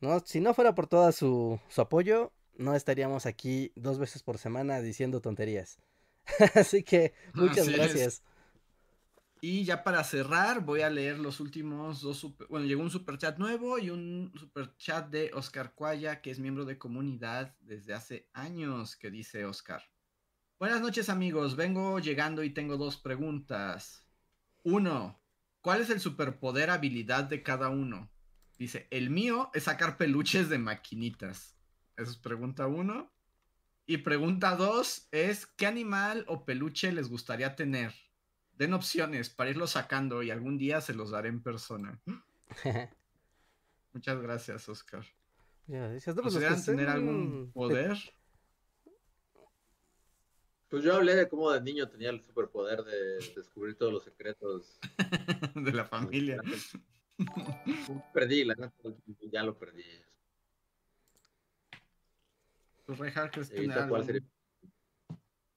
[0.00, 0.20] ¿No?
[0.20, 4.80] Si no fuera por todo su, su apoyo, no estaríamos aquí dos veces por semana
[4.80, 5.78] diciendo tonterías.
[6.54, 7.76] Así que muchas Así es.
[7.76, 8.22] gracias.
[9.40, 12.18] Y ya para cerrar, voy a leer los últimos dos.
[12.18, 16.64] super- Bueno, llegó un superchat nuevo y un superchat de Oscar Cuaya, que es miembro
[16.64, 19.82] de comunidad desde hace años, que dice Oscar.
[20.58, 21.54] Buenas noches, amigos.
[21.56, 24.04] Vengo llegando y tengo dos preguntas.
[24.64, 25.20] Uno,
[25.60, 28.10] ¿cuál es el superpoder habilidad de cada uno?
[28.58, 31.56] Dice, el mío es sacar peluches de maquinitas.
[31.96, 33.10] Esa es pregunta uno.
[33.86, 37.94] Y pregunta dos es, ¿qué animal o peluche les gustaría tener?
[38.54, 42.00] Den opciones para irlos sacando y algún día se los daré en persona.
[43.92, 45.04] Muchas gracias, Oscar.
[45.66, 47.96] Ya, no, pues los que ¿Consideran tener algún de- poder?
[50.68, 54.78] Pues yo hablé de cómo de niño tenía el superpoder de descubrir todos los secretos.
[55.54, 56.42] de la familia.
[58.12, 58.54] Perdí, la
[59.32, 59.84] ya lo perdí.
[62.86, 64.28] ¿Tú, Rejar, crees Y tener ahorita, ¿cuál algún sería?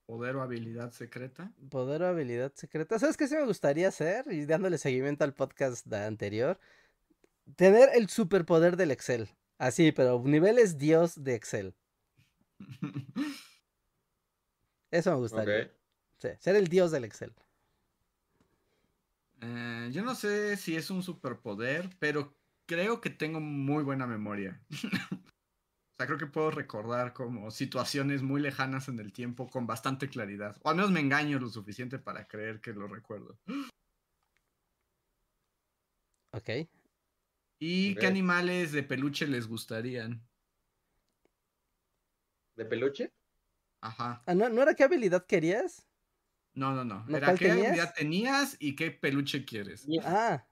[0.06, 1.50] poder o habilidad secreta?
[1.70, 2.98] Poder o habilidad secreta.
[2.98, 4.30] ¿Sabes qué sí me gustaría hacer?
[4.30, 6.58] Y dándole seguimiento al podcast de anterior.
[7.56, 9.30] Tener el superpoder del Excel.
[9.56, 11.74] Así, pero niveles dios de Excel.
[14.90, 15.72] Eso me gustaría.
[16.18, 17.32] Sí, ser el dios del Excel.
[19.42, 24.62] Eh, yo no sé si es un superpoder, pero creo que tengo muy buena memoria.
[25.10, 30.08] o sea, creo que puedo recordar como situaciones muy lejanas en el tiempo con bastante
[30.08, 30.56] claridad.
[30.62, 33.36] O al menos me engaño lo suficiente para creer que lo recuerdo.
[36.32, 36.68] Ok.
[37.60, 40.28] ¿Y qué animales de peluche les gustarían?
[42.56, 43.12] ¿De peluche?
[43.80, 44.22] Ajá.
[44.26, 45.86] Ah, ¿no, ¿No era qué habilidad querías?
[46.54, 47.04] No, no, no.
[47.06, 47.66] ¿No, Era qué tenías?
[47.66, 49.86] habilidad tenías y qué peluche quieres.
[50.04, 50.46] Ah.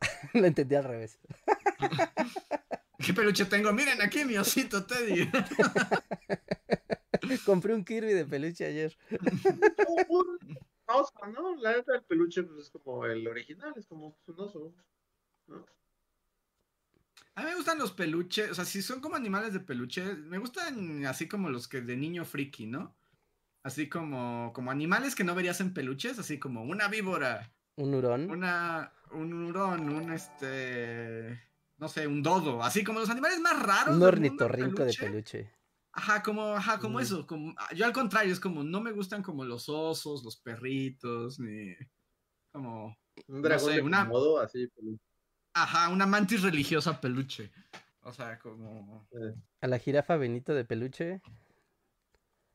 [0.34, 1.18] Lo entendí al revés.
[2.98, 3.72] ¿Qué peluche tengo?
[3.72, 5.30] Miren aquí mi osito Teddy.
[7.44, 8.96] Compré un Kirby de peluche ayer.
[10.08, 10.38] un
[10.86, 11.56] oso, ¿no?
[11.56, 14.74] La neta, el peluche pues, es como el original, es como un oso.
[15.48, 15.66] ¿no?
[17.34, 20.38] A mí me gustan los peluches, o sea, si son como animales de peluche, me
[20.38, 22.96] gustan así como los que de niño friki, ¿no?
[23.64, 28.30] Así como, como animales que no verías en peluches, así como una víbora, Un hurón.
[28.30, 31.40] una, un hurón, un este,
[31.78, 33.96] no sé, un dodo, así como los animales más raros.
[33.96, 35.50] Un ornitorrinco de peluche.
[35.92, 37.02] Ajá, como, ajá, como Mm.
[37.02, 41.38] eso, como, yo al contrario, es como, no me gustan como los osos, los perritos,
[41.40, 41.74] ni
[42.52, 42.94] como,
[43.28, 44.66] Un dragón sé, de una- Komodo, así.
[44.68, 45.02] peluche.
[45.54, 47.50] ajá, una mantis religiosa peluche.
[48.02, 51.22] O sea, como, Eh, A la jirafa Benito de peluche.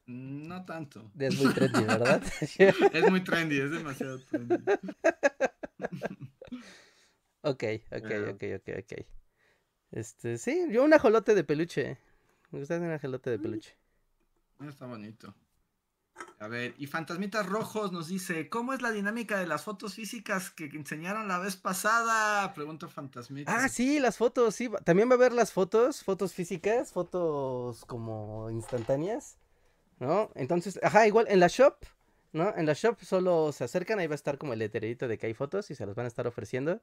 [0.10, 1.12] No tanto.
[1.18, 2.22] Es muy trendy, ¿verdad?
[2.94, 4.56] Es muy trendy, es demasiado trendy.
[7.42, 8.32] ok, ok, Ah.
[8.34, 9.06] ok, ok, ok.
[9.92, 11.98] Este, sí, yo un ajolote de peluche.
[12.52, 13.34] Me gusta un ajolote Mm.
[13.34, 13.78] de peluche.
[14.68, 15.34] Está bonito.
[16.40, 20.50] A ver, y Fantasmitas Rojos nos dice, ¿cómo es la dinámica de las fotos físicas
[20.52, 22.54] que enseñaron la vez pasada?
[22.54, 23.54] Pregunta Fantasmitas.
[23.58, 24.70] Ah, sí, las fotos, sí.
[24.84, 29.38] También va a haber las fotos, fotos físicas, fotos como instantáneas,
[30.00, 30.32] ¿no?
[30.36, 31.76] Entonces, ajá, igual en la shop,
[32.34, 32.54] ¿no?
[32.56, 35.28] En la shop solo se acercan, ahí va a estar como el letrerito de que
[35.28, 36.82] hay fotos y se las van a estar ofreciendo.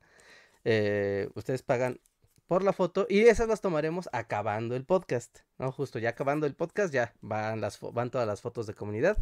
[0.65, 2.01] Eh, ustedes pagan
[2.47, 5.73] por la foto y esas las tomaremos acabando el podcast, ¿no?
[5.73, 9.19] Justo ya acabando el podcast ya van las van todas las fotos de comunidad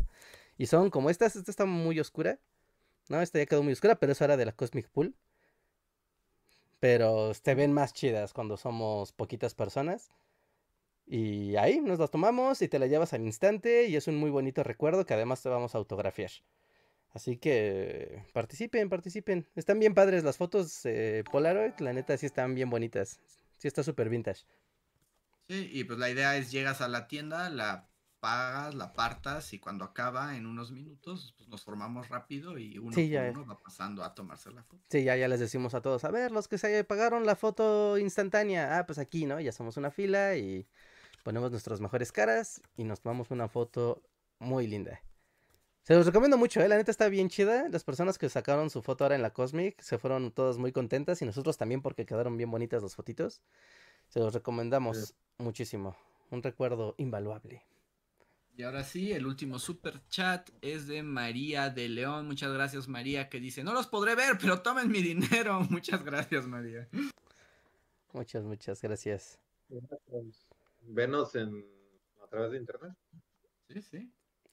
[0.58, 2.38] y son como estas, esta está muy oscura,
[3.08, 3.20] ¿no?
[3.20, 5.14] Esta ya quedó muy oscura, pero eso era de la Cosmic Pool.
[6.80, 10.10] Pero se ven más chidas cuando somos poquitas personas.
[11.06, 14.30] Y ahí nos las tomamos y te la llevas al instante y es un muy
[14.30, 16.30] bonito recuerdo que además te vamos a autografiar.
[17.12, 19.46] Así que participen, participen.
[19.54, 23.20] Están bien padres las fotos eh, Polaroid, la neta sí están bien bonitas.
[23.56, 24.44] Sí está súper vintage.
[25.48, 27.88] Sí, y pues la idea es llegas a la tienda, la
[28.24, 32.92] pagas, la apartas y cuando acaba en unos minutos, pues nos formamos rápido y uno
[32.92, 34.82] Sí, por uno va pasando a tomarse la foto.
[34.88, 37.98] Sí, ya, ya les decimos a todos, a ver, los que se pagaron la foto
[37.98, 39.40] instantánea, ah, pues aquí, ¿no?
[39.40, 40.66] Ya somos una fila y
[41.24, 44.00] ponemos nuestras mejores caras y nos tomamos una foto
[44.38, 45.02] muy linda.
[45.82, 46.68] Se los recomiendo mucho, ¿eh?
[46.68, 47.68] La neta está bien chida.
[47.68, 51.20] Las personas que sacaron su foto ahora en la Cosmic se fueron todas muy contentas
[51.20, 53.42] y nosotros también porque quedaron bien bonitas las fotitos.
[54.08, 55.96] Se los recomendamos muchísimo.
[56.30, 57.64] Un recuerdo invaluable.
[58.56, 62.26] Y ahora sí, el último super chat es de María de León.
[62.26, 65.60] Muchas gracias, María, que dice, no los podré ver, pero tomen mi dinero.
[65.70, 66.88] Muchas gracias, María.
[68.12, 69.38] Muchas, muchas gracias.
[70.86, 71.64] Venos en,
[72.22, 72.92] a través de internet.
[73.68, 74.12] Sí, sí.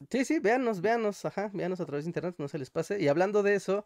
[0.09, 2.99] Sí, sí, véanos, véanos, ajá, véanos a través de internet, no se les pase.
[2.99, 3.85] Y hablando de eso,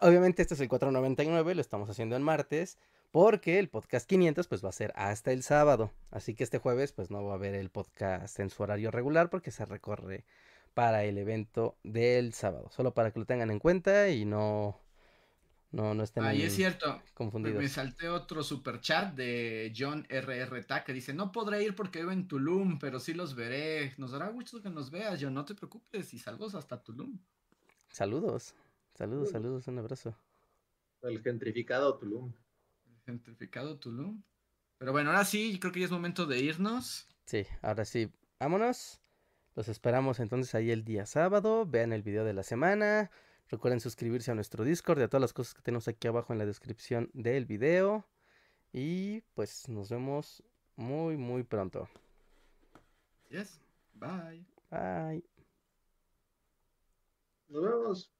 [0.00, 2.78] obviamente este es el 499, lo estamos haciendo en martes,
[3.10, 5.92] porque el podcast 500 pues va a ser hasta el sábado.
[6.10, 9.28] Así que este jueves pues no va a haber el podcast en su horario regular
[9.28, 10.24] porque se recorre
[10.74, 12.70] para el evento del sábado.
[12.70, 14.80] Solo para que lo tengan en cuenta y no,
[15.72, 16.96] no, no estén Ah, y es cierto.
[16.96, 17.58] Me, confundidos.
[17.58, 22.12] me salté otro super chat de John RRTA que dice, no podré ir porque vivo
[22.12, 23.94] en Tulum, pero sí los veré.
[23.98, 26.12] Nos dará gusto que nos veas, John, no te preocupes.
[26.14, 27.18] Y saludos hasta Tulum.
[27.88, 28.54] Saludos,
[28.94, 29.30] saludos, Saludos.
[29.30, 30.16] saludos, un abrazo.
[31.02, 32.32] El gentrificado Tulum.
[33.06, 34.22] Gentrificado Tulum.
[34.78, 37.06] Pero bueno, ahora sí, creo que ya es momento de irnos.
[37.26, 39.00] Sí, ahora sí, vámonos.
[39.54, 41.66] Los esperamos entonces ahí el día sábado.
[41.66, 43.10] Vean el video de la semana.
[43.50, 46.38] Recuerden suscribirse a nuestro Discord y a todas las cosas que tenemos aquí abajo en
[46.38, 48.06] la descripción del video.
[48.72, 50.42] Y pues nos vemos
[50.76, 51.88] muy, muy pronto.
[53.28, 53.60] Yes.
[53.94, 54.46] Bye.
[54.70, 55.24] Bye.
[57.48, 58.19] Nos vemos.